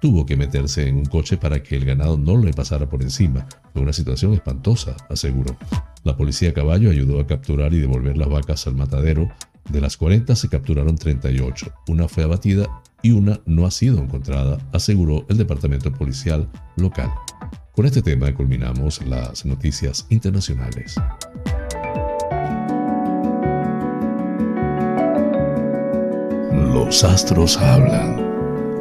tuvo 0.00 0.26
que 0.26 0.36
meterse 0.36 0.88
en 0.88 0.96
un 0.96 1.04
coche 1.04 1.36
para 1.36 1.62
que 1.62 1.76
el 1.76 1.84
ganado 1.84 2.18
no 2.18 2.36
le 2.36 2.52
pasara 2.52 2.88
por 2.88 3.02
encima. 3.02 3.46
Fue 3.72 3.82
una 3.82 3.92
situación 3.92 4.34
espantosa, 4.34 4.96
aseguró. 5.08 5.56
La 6.04 6.16
policía 6.16 6.50
a 6.50 6.52
caballo 6.52 6.90
ayudó 6.90 7.20
a 7.20 7.26
capturar 7.26 7.72
y 7.72 7.80
devolver 7.80 8.16
las 8.16 8.28
vacas 8.28 8.66
al 8.66 8.74
matadero. 8.74 9.30
De 9.70 9.80
las 9.80 9.96
40 9.96 10.34
se 10.34 10.48
capturaron 10.48 10.96
38. 10.96 11.72
Una 11.88 12.08
fue 12.08 12.24
abatida 12.24 12.82
y 13.02 13.12
una 13.12 13.40
no 13.46 13.66
ha 13.66 13.70
sido 13.70 13.98
encontrada, 13.98 14.58
aseguró 14.72 15.24
el 15.28 15.38
departamento 15.38 15.92
policial 15.92 16.50
local. 16.76 17.10
Con 17.72 17.86
este 17.86 18.02
tema 18.02 18.34
culminamos 18.34 19.06
las 19.06 19.46
noticias 19.46 20.06
internacionales. 20.10 20.96
Los 26.70 27.02
astros 27.04 27.56
hablan. 27.56 28.18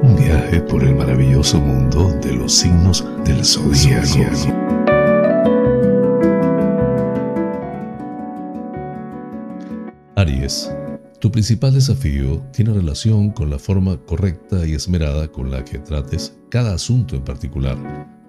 Un 0.04 0.16
viaje 0.16 0.62
por 0.62 0.84
el 0.84 0.96
maravilloso 0.96 1.60
mundo 1.60 2.10
de 2.22 2.34
los 2.34 2.54
signos 2.54 3.06
del 3.26 3.44
zodiaco. 3.44 4.54
Aries. 10.16 10.72
Tu 11.20 11.32
principal 11.32 11.74
desafío 11.74 12.42
tiene 12.52 12.74
relación 12.74 13.32
con 13.32 13.50
la 13.50 13.60
forma 13.60 13.98
correcta 14.06 14.66
y 14.66 14.74
esmerada 14.74 15.28
con 15.28 15.52
la 15.52 15.64
que 15.64 15.80
trates 15.80 16.38
cada 16.50 16.74
asunto 16.74 17.16
en 17.16 17.24
particular. 17.24 17.78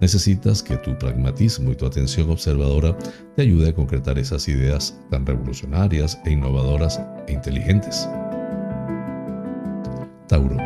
Necesitas 0.00 0.62
que 0.62 0.76
tu 0.78 0.98
pragmatismo 0.98 1.72
y 1.72 1.76
tu 1.76 1.86
atención 1.86 2.30
observadora 2.30 2.96
te 3.36 3.42
ayude 3.42 3.68
a 3.68 3.74
concretar 3.74 4.18
esas 4.18 4.48
ideas 4.48 4.98
tan 5.10 5.24
revolucionarias 5.24 6.18
e 6.24 6.32
innovadoras 6.32 7.00
e 7.28 7.32
inteligentes. 7.32 8.08
Tauro, 10.28 10.56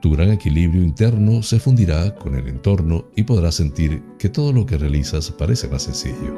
tu 0.00 0.12
gran 0.12 0.30
equilibrio 0.30 0.82
interno 0.82 1.42
se 1.42 1.58
fundirá 1.58 2.14
con 2.14 2.34
el 2.34 2.46
entorno 2.48 3.06
y 3.16 3.24
podrás 3.24 3.56
sentir 3.56 4.02
que 4.18 4.28
todo 4.28 4.52
lo 4.52 4.66
que 4.66 4.78
realizas 4.78 5.30
parece 5.30 5.68
más 5.68 5.82
sencillo. 5.82 6.34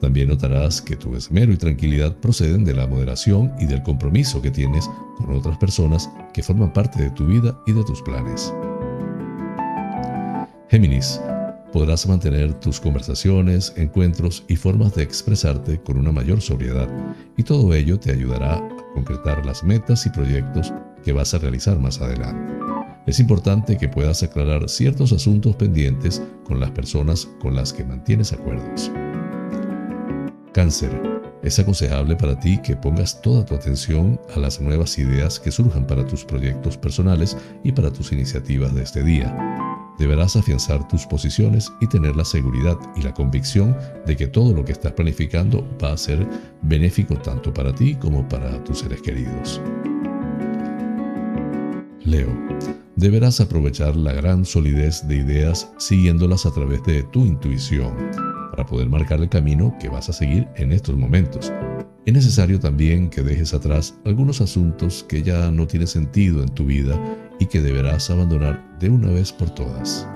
También 0.00 0.28
notarás 0.28 0.82
que 0.82 0.96
tu 0.96 1.14
esmero 1.14 1.52
y 1.52 1.56
tranquilidad 1.56 2.16
proceden 2.16 2.64
de 2.64 2.74
la 2.74 2.86
moderación 2.86 3.52
y 3.60 3.66
del 3.66 3.82
compromiso 3.82 4.42
que 4.42 4.50
tienes 4.50 4.90
con 5.16 5.34
otras 5.34 5.56
personas 5.58 6.10
que 6.34 6.42
forman 6.42 6.72
parte 6.72 7.02
de 7.02 7.10
tu 7.10 7.26
vida 7.26 7.58
y 7.66 7.72
de 7.72 7.84
tus 7.84 8.02
planes. 8.02 8.52
Géminis, 10.68 11.20
podrás 11.72 12.06
mantener 12.06 12.54
tus 12.54 12.80
conversaciones, 12.80 13.72
encuentros 13.76 14.44
y 14.48 14.56
formas 14.56 14.94
de 14.94 15.02
expresarte 15.02 15.80
con 15.80 15.98
una 15.98 16.12
mayor 16.12 16.40
sobriedad, 16.40 16.88
y 17.36 17.42
todo 17.42 17.72
ello 17.74 17.98
te 17.98 18.10
ayudará 18.10 18.56
a 18.56 18.68
concretar 18.94 19.44
las 19.46 19.62
metas 19.64 20.04
y 20.06 20.10
proyectos 20.10 20.72
que 21.02 21.12
vas 21.12 21.34
a 21.34 21.38
realizar 21.38 21.78
más 21.78 22.00
adelante. 22.00 22.52
Es 23.06 23.18
importante 23.18 23.76
que 23.76 23.88
puedas 23.88 24.22
aclarar 24.22 24.68
ciertos 24.68 25.12
asuntos 25.12 25.56
pendientes 25.56 26.22
con 26.44 26.60
las 26.60 26.70
personas 26.70 27.28
con 27.40 27.56
las 27.56 27.72
que 27.72 27.84
mantienes 27.84 28.32
acuerdos. 28.32 28.90
Cáncer. 30.52 30.90
Es 31.42 31.58
aconsejable 31.58 32.14
para 32.14 32.38
ti 32.38 32.60
que 32.62 32.76
pongas 32.76 33.20
toda 33.20 33.44
tu 33.44 33.56
atención 33.56 34.20
a 34.36 34.38
las 34.38 34.60
nuevas 34.60 34.96
ideas 34.98 35.40
que 35.40 35.50
surjan 35.50 35.86
para 35.86 36.06
tus 36.06 36.24
proyectos 36.24 36.76
personales 36.76 37.36
y 37.64 37.72
para 37.72 37.92
tus 37.92 38.12
iniciativas 38.12 38.72
de 38.72 38.82
este 38.82 39.02
día. 39.02 39.36
Deberás 39.98 40.36
afianzar 40.36 40.86
tus 40.86 41.04
posiciones 41.06 41.72
y 41.80 41.88
tener 41.88 42.14
la 42.14 42.24
seguridad 42.24 42.78
y 42.96 43.02
la 43.02 43.12
convicción 43.12 43.76
de 44.06 44.16
que 44.16 44.28
todo 44.28 44.54
lo 44.54 44.64
que 44.64 44.72
estás 44.72 44.92
planificando 44.92 45.66
va 45.82 45.92
a 45.92 45.98
ser 45.98 46.26
benéfico 46.62 47.16
tanto 47.16 47.52
para 47.52 47.74
ti 47.74 47.96
como 47.96 48.28
para 48.28 48.62
tus 48.62 48.78
seres 48.78 49.02
queridos. 49.02 49.60
Leo, 52.04 52.28
deberás 52.96 53.40
aprovechar 53.40 53.94
la 53.94 54.12
gran 54.12 54.44
solidez 54.44 55.06
de 55.06 55.16
ideas 55.18 55.72
siguiéndolas 55.78 56.46
a 56.46 56.50
través 56.50 56.82
de 56.82 57.04
tu 57.04 57.24
intuición 57.24 57.94
para 58.50 58.66
poder 58.66 58.88
marcar 58.88 59.20
el 59.20 59.28
camino 59.28 59.74
que 59.80 59.88
vas 59.88 60.08
a 60.08 60.12
seguir 60.12 60.48
en 60.56 60.72
estos 60.72 60.96
momentos. 60.96 61.52
Es 62.04 62.12
necesario 62.12 62.58
también 62.58 63.08
que 63.08 63.22
dejes 63.22 63.54
atrás 63.54 63.94
algunos 64.04 64.40
asuntos 64.40 65.04
que 65.08 65.22
ya 65.22 65.52
no 65.52 65.68
tienen 65.68 65.86
sentido 65.86 66.42
en 66.42 66.48
tu 66.48 66.66
vida 66.66 67.00
y 67.38 67.46
que 67.46 67.60
deberás 67.60 68.10
abandonar 68.10 68.78
de 68.80 68.90
una 68.90 69.08
vez 69.08 69.32
por 69.32 69.50
todas. 69.50 70.06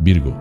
Virgo, 0.00 0.36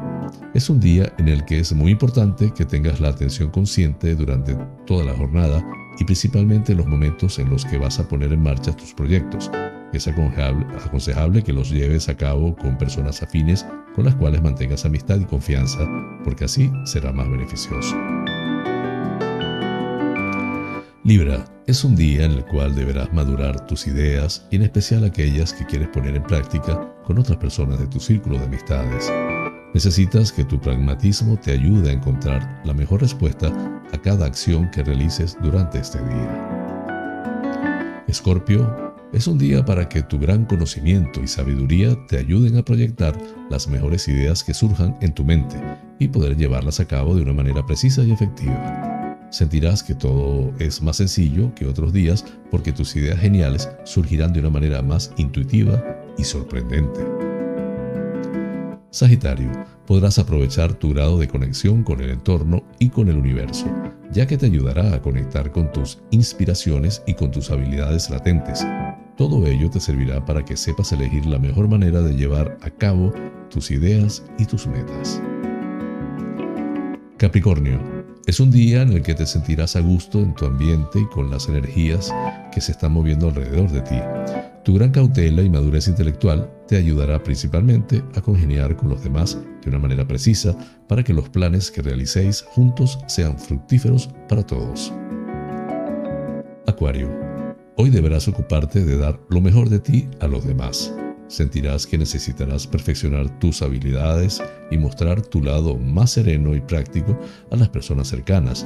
es 0.56 0.70
un 0.72 0.80
día 0.80 1.14
en 1.20 1.28
el 1.28 1.46
que 1.46 1.60
es 1.60 1.72
muy 1.72 1.92
importante 1.92 2.52
que 2.52 2.66
tengas 2.66 3.00
la 3.00 3.10
atención 3.10 3.52
consciente 3.52 4.16
durante 4.16 4.56
toda 4.88 5.06
la 5.06 5.14
jornada 5.14 5.64
y 6.00 6.04
principalmente 6.04 6.72
en 6.72 6.80
los 6.80 6.88
momentos 6.88 7.40
en 7.40 7.50
los 7.50 7.66
que 7.66 7.78
vas 7.78 8.00
a 8.00 8.08
poner 8.08 8.34
en 8.34 8.44
marcha 8.44 8.76
tus 8.76 8.94
proyectos. 8.94 9.52
Es 9.94 10.08
aconsejable 10.08 11.44
que 11.44 11.54
los 11.54 11.70
lleves 11.70 12.10
a 12.10 12.18
cabo 12.18 12.56
con 12.56 12.78
personas 12.78 13.22
afines 13.24 13.66
con 13.96 14.06
las 14.06 14.16
cuales 14.16 14.42
mantengas 14.42 14.86
amistad 14.86 15.20
y 15.20 15.26
confianza, 15.26 15.80
porque 16.24 16.46
así 16.46 16.70
será 16.84 17.14
más 17.14 17.30
beneficioso. 17.30 17.96
Libra, 21.06 21.46
es 21.68 21.84
un 21.84 21.96
día 21.96 22.26
en 22.26 22.32
el 22.32 22.46
cual 22.46 22.76
deberás 22.76 23.14
madurar 23.14 23.68
tus 23.68 23.88
ideas 23.88 24.48
y 24.50 24.56
en 24.56 24.64
especial 24.64 25.04
aquellas 25.04 25.54
que 25.54 25.66
quieres 25.66 25.88
poner 25.90 26.16
en 26.16 26.24
práctica 26.24 26.94
con 27.04 27.20
otras 27.20 27.38
personas 27.38 27.80
de 27.80 27.88
tu 27.88 28.00
círculo 28.00 28.38
de 28.40 28.46
amistades. 28.46 29.12
Necesitas 29.76 30.32
que 30.32 30.46
tu 30.46 30.58
pragmatismo 30.58 31.38
te 31.38 31.52
ayude 31.52 31.90
a 31.90 31.94
encontrar 31.94 32.62
la 32.64 32.74
mejor 32.74 33.02
respuesta 33.02 33.52
a 33.92 34.02
cada 34.02 34.26
acción 34.26 34.72
que 34.72 34.86
realices 34.86 35.38
durante 35.44 35.80
este 35.80 35.98
día. 35.98 38.06
Escorpio, 38.08 38.96
es 39.12 39.28
un 39.28 39.38
día 39.38 39.66
para 39.66 39.90
que 39.90 40.02
tu 40.02 40.18
gran 40.18 40.46
conocimiento 40.46 41.22
y 41.22 41.28
sabiduría 41.28 41.94
te 42.08 42.18
ayuden 42.18 42.58
a 42.58 42.64
proyectar 42.64 43.18
las 43.50 43.68
mejores 43.68 44.08
ideas 44.08 44.46
que 44.46 44.54
surjan 44.54 44.98
en 45.02 45.14
tu 45.14 45.26
mente 45.26 45.58
y 46.00 46.08
poder 46.08 46.38
llevarlas 46.38 46.80
a 46.80 46.86
cabo 46.86 47.14
de 47.14 47.24
una 47.24 47.34
manera 47.34 47.66
precisa 47.66 48.02
y 48.02 48.14
efectiva 48.14 49.02
sentirás 49.30 49.84
que 49.84 49.96
todo 49.96 50.54
es 50.60 50.82
más 50.82 50.96
sencillo 50.96 51.54
que 51.56 51.66
otros 51.66 51.92
días 51.92 52.24
porque 52.50 52.72
tus 52.72 52.96
ideas 52.96 53.20
geniales 53.20 53.70
surgirán 53.84 54.32
de 54.32 54.40
una 54.40 54.50
manera 54.50 54.82
más 54.82 55.12
intuitiva 55.18 55.84
y 56.18 56.24
sorprendente. 56.24 57.15
Sagitario, 58.96 59.52
podrás 59.86 60.20
aprovechar 60.20 60.74
tu 60.74 60.94
grado 60.94 61.20
de 61.20 61.28
conexión 61.28 61.84
con 61.84 62.00
el 62.00 62.12
entorno 62.12 62.64
y 62.80 62.90
con 62.90 63.10
el 63.10 63.18
universo, 63.18 63.66
ya 64.10 64.26
que 64.26 64.38
te 64.38 64.46
ayudará 64.46 64.94
a 64.94 65.02
conectar 65.02 65.52
con 65.52 65.70
tus 65.74 66.00
inspiraciones 66.12 67.04
y 67.06 67.14
con 67.14 67.30
tus 67.30 67.52
habilidades 67.52 68.10
latentes. 68.10 68.66
Todo 69.18 69.46
ello 69.48 69.70
te 69.70 69.82
servirá 69.82 70.24
para 70.24 70.46
que 70.46 70.56
sepas 70.56 70.94
elegir 70.94 71.26
la 71.26 71.40
mejor 71.40 71.68
manera 71.68 72.02
de 72.02 72.16
llevar 72.16 72.58
a 72.62 72.70
cabo 72.70 73.14
tus 73.50 73.70
ideas 73.70 74.24
y 74.40 74.46
tus 74.46 74.66
metas. 74.66 75.22
Capricornio, 77.18 77.95
es 78.28 78.40
un 78.40 78.50
día 78.50 78.82
en 78.82 78.92
el 78.92 79.04
que 79.04 79.14
te 79.14 79.26
sentirás 79.26 79.76
a 79.76 79.82
gusto 79.82 80.20
en 80.20 80.34
tu 80.34 80.46
ambiente 80.46 81.00
y 81.00 81.06
con 81.08 81.30
las 81.30 81.48
energías 81.48 82.12
que 82.52 82.60
se 82.60 82.72
están 82.72 82.94
moviendo 82.94 83.30
alrededor 83.30 83.72
de 83.72 83.82
ti. 83.82 83.96
Tu 84.64 84.74
gran 84.74 84.92
cautela 84.92 85.44
y 85.44 85.50
madurez 85.50 85.88
intelectual 85.88 86.52
te 86.68 86.76
ayudará 86.76 87.22
principalmente 87.22 88.04
a 88.16 88.22
congeniar 88.22 88.76
con 88.76 88.90
los 88.90 89.04
demás 89.04 89.38
de 89.62 89.70
una 89.70 89.78
manera 89.78 90.08
precisa 90.08 90.58
para 90.88 91.04
que 91.04 91.14
los 91.14 91.30
planes 91.30 91.70
que 91.70 91.84
realicéis 91.84 92.42
juntos 92.42 92.98
sean 93.08 93.38
fructíferos 93.38 94.10
para 94.28 94.44
todos. 94.44 94.92
Acuario, 96.66 97.12
hoy 97.78 97.92
deberás 97.92 98.28
ocuparte 98.28 98.84
de 98.84 98.98
dar 98.98 99.20
lo 99.30 99.40
mejor 99.40 99.70
de 99.70 99.80
ti 99.80 100.10
a 100.20 100.28
los 100.28 100.46
demás. 100.46 100.92
Sentirás 101.28 101.88
que 101.88 101.98
necesitarás 101.98 102.68
perfeccionar 102.68 103.40
tus 103.40 103.62
habilidades 103.62 104.44
y 104.70 104.78
mostrar 104.78 105.22
tu 105.22 105.42
lado 105.42 105.78
más 105.78 106.12
sereno 106.12 106.56
y 106.56 106.62
práctico 106.62 107.18
a 107.52 107.56
las 107.56 107.70
personas 107.70 108.08
cercanas. 108.08 108.66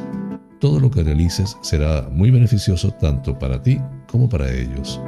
Todo 0.60 0.80
lo 0.80 0.92
que 0.92 1.04
realices 1.04 1.56
será 1.62 2.10
muy 2.12 2.32
beneficioso 2.32 2.92
tanto 2.92 3.40
para 3.40 3.64
ti 3.64 3.80
como 4.08 4.28
para 4.28 4.52
ellos. 4.52 5.00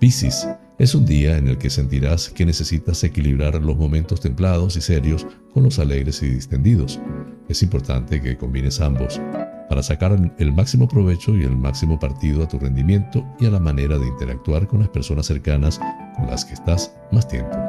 Piscis, 0.00 0.46
es 0.78 0.94
un 0.94 1.04
día 1.04 1.36
en 1.36 1.48
el 1.48 1.58
que 1.58 1.70
sentirás 1.70 2.28
que 2.28 2.46
necesitas 2.46 3.02
equilibrar 3.02 3.60
los 3.60 3.76
momentos 3.76 4.20
templados 4.20 4.76
y 4.76 4.80
serios 4.80 5.26
con 5.52 5.64
los 5.64 5.78
alegres 5.80 6.22
y 6.22 6.28
distendidos. 6.28 7.00
Es 7.48 7.62
importante 7.62 8.20
que 8.20 8.36
combines 8.36 8.80
ambos 8.80 9.20
para 9.68 9.82
sacar 9.82 10.16
el 10.38 10.52
máximo 10.52 10.88
provecho 10.88 11.36
y 11.36 11.44
el 11.44 11.56
máximo 11.56 11.98
partido 11.98 12.42
a 12.42 12.48
tu 12.48 12.58
rendimiento 12.58 13.24
y 13.38 13.46
a 13.46 13.50
la 13.50 13.60
manera 13.60 13.98
de 13.98 14.06
interactuar 14.06 14.66
con 14.66 14.80
las 14.80 14.88
personas 14.88 15.26
cercanas 15.26 15.80
con 16.16 16.26
las 16.26 16.44
que 16.44 16.54
estás 16.54 16.94
más 17.10 17.26
tiempo. 17.28 17.67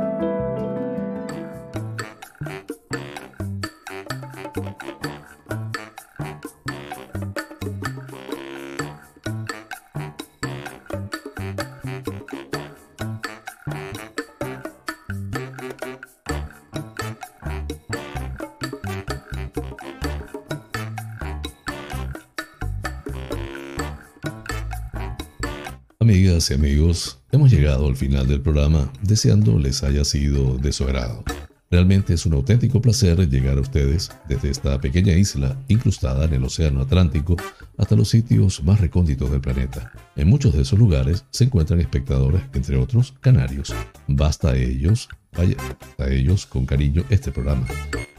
Y 26.50 26.54
amigos, 26.54 27.20
hemos 27.32 27.52
llegado 27.52 27.88
al 27.88 27.96
final 27.96 28.28
del 28.28 28.42
programa, 28.42 28.92
deseando 29.04 29.60
les 29.60 29.84
haya 29.84 30.04
sido 30.04 30.58
de 30.58 30.72
su 30.72 30.84
agrado. 30.84 31.24
Realmente 31.70 32.16
es 32.16 32.26
un 32.26 32.34
auténtico 32.34 32.82
placer 32.82 33.30
llegar 33.30 33.60
a 33.60 33.62
ustedes 33.62 34.10
desde 34.28 34.50
esta 34.50 34.82
pequeña 34.82 35.14
isla 35.14 35.56
incrustada 35.68 36.26
en 36.26 36.34
el 36.34 36.44
Océano 36.44 36.82
Atlántico 36.82 37.36
hasta 37.78 37.96
los 37.96 38.10
sitios 38.10 38.64
más 38.64 38.82
recónditos 38.82 39.30
del 39.30 39.42
planeta. 39.42 39.92
En 40.16 40.28
muchos 40.28 40.56
de 40.56 40.64
esos 40.64 40.80
lugares 40.80 41.24
se 41.30 41.44
encuentran 41.44 41.82
espectadores, 41.82 42.42
entre 42.54 42.78
otros, 42.78 43.14
canarios. 43.22 43.76
Basta 44.08 44.50
a 44.50 44.56
ellos, 44.56 45.08
vaya, 45.38 45.56
a 46.00 46.08
ellos 46.08 46.48
con 46.48 46.66
cariño 46.66 47.04
este 47.12 47.32
programa. 47.32 47.68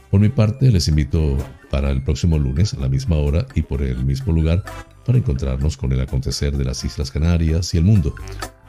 Por 0.09 0.21
mi 0.21 0.29
parte, 0.29 0.71
les 0.71 0.87
invito 0.87 1.37
para 1.71 1.89
el 1.89 2.03
próximo 2.03 2.37
lunes 2.37 2.73
a 2.73 2.79
la 2.79 2.89
misma 2.89 3.15
hora 3.15 3.47
y 3.55 3.63
por 3.63 3.81
el 3.81 4.03
mismo 4.05 4.33
lugar 4.33 4.63
para 5.05 5.17
encontrarnos 5.17 5.77
con 5.77 5.91
el 5.93 6.01
acontecer 6.01 6.55
de 6.55 6.65
las 6.65 6.83
Islas 6.83 7.09
Canarias 7.09 7.73
y 7.73 7.77
el 7.77 7.85
mundo. 7.85 8.13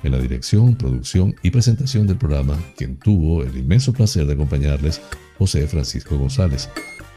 En 0.02 0.12
la 0.12 0.18
dirección, 0.18 0.76
producción 0.76 1.34
y 1.42 1.50
presentación 1.50 2.06
del 2.06 2.16
programa, 2.16 2.58
quien 2.76 2.96
tuvo 2.96 3.42
el 3.42 3.56
inmenso 3.56 3.92
placer 3.92 4.26
de 4.26 4.32
acompañarles, 4.32 5.00
José 5.38 5.66
Francisco 5.66 6.16
González. 6.16 6.70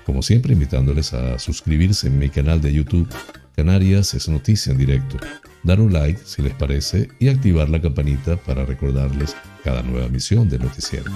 Como 0.06 0.22
siempre, 0.22 0.54
invitándoles 0.54 1.14
a 1.14 1.40
suscribirse 1.40 2.08
en 2.08 2.20
mi 2.20 2.30
canal 2.30 2.62
de 2.62 2.74
YouTube, 2.74 3.08
Canarias 3.56 4.14
es 4.14 4.28
Noticia 4.28 4.72
en 4.72 4.78
Directo, 4.78 5.18
dar 5.66 5.82
un 5.82 5.92
like 5.92 6.22
si 6.24 6.42
les 6.42 6.54
parece 6.54 7.10
y 7.20 7.28
activar 7.28 7.70
la 7.70 7.82
campanita 7.82 8.38
para 8.38 8.66
recordarles 8.66 9.36
cada 9.64 9.82
nueva 9.82 10.06
emisión 10.06 10.48
del 10.48 10.62
noticiero. 10.62 11.12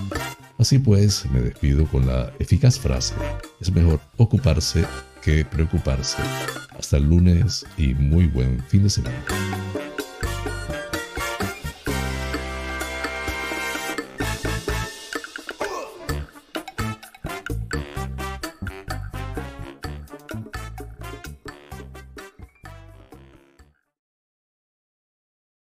Así 0.58 0.80
pues, 0.80 1.26
me 1.32 1.40
despido 1.40 1.86
con 1.86 2.06
la 2.08 2.34
eficaz 2.40 2.80
frase, 2.80 3.14
es 3.62 3.72
mejor 3.72 4.02
ocuparse 4.18 4.84
que 5.22 5.46
preocuparse. 5.46 6.18
Hasta 6.78 6.98
el 6.98 7.04
lunes 7.04 7.66
y 7.78 7.94
muy 7.94 8.28
buen 8.28 8.62
fin 8.68 8.84
de 8.84 8.90
semana. 8.90 9.24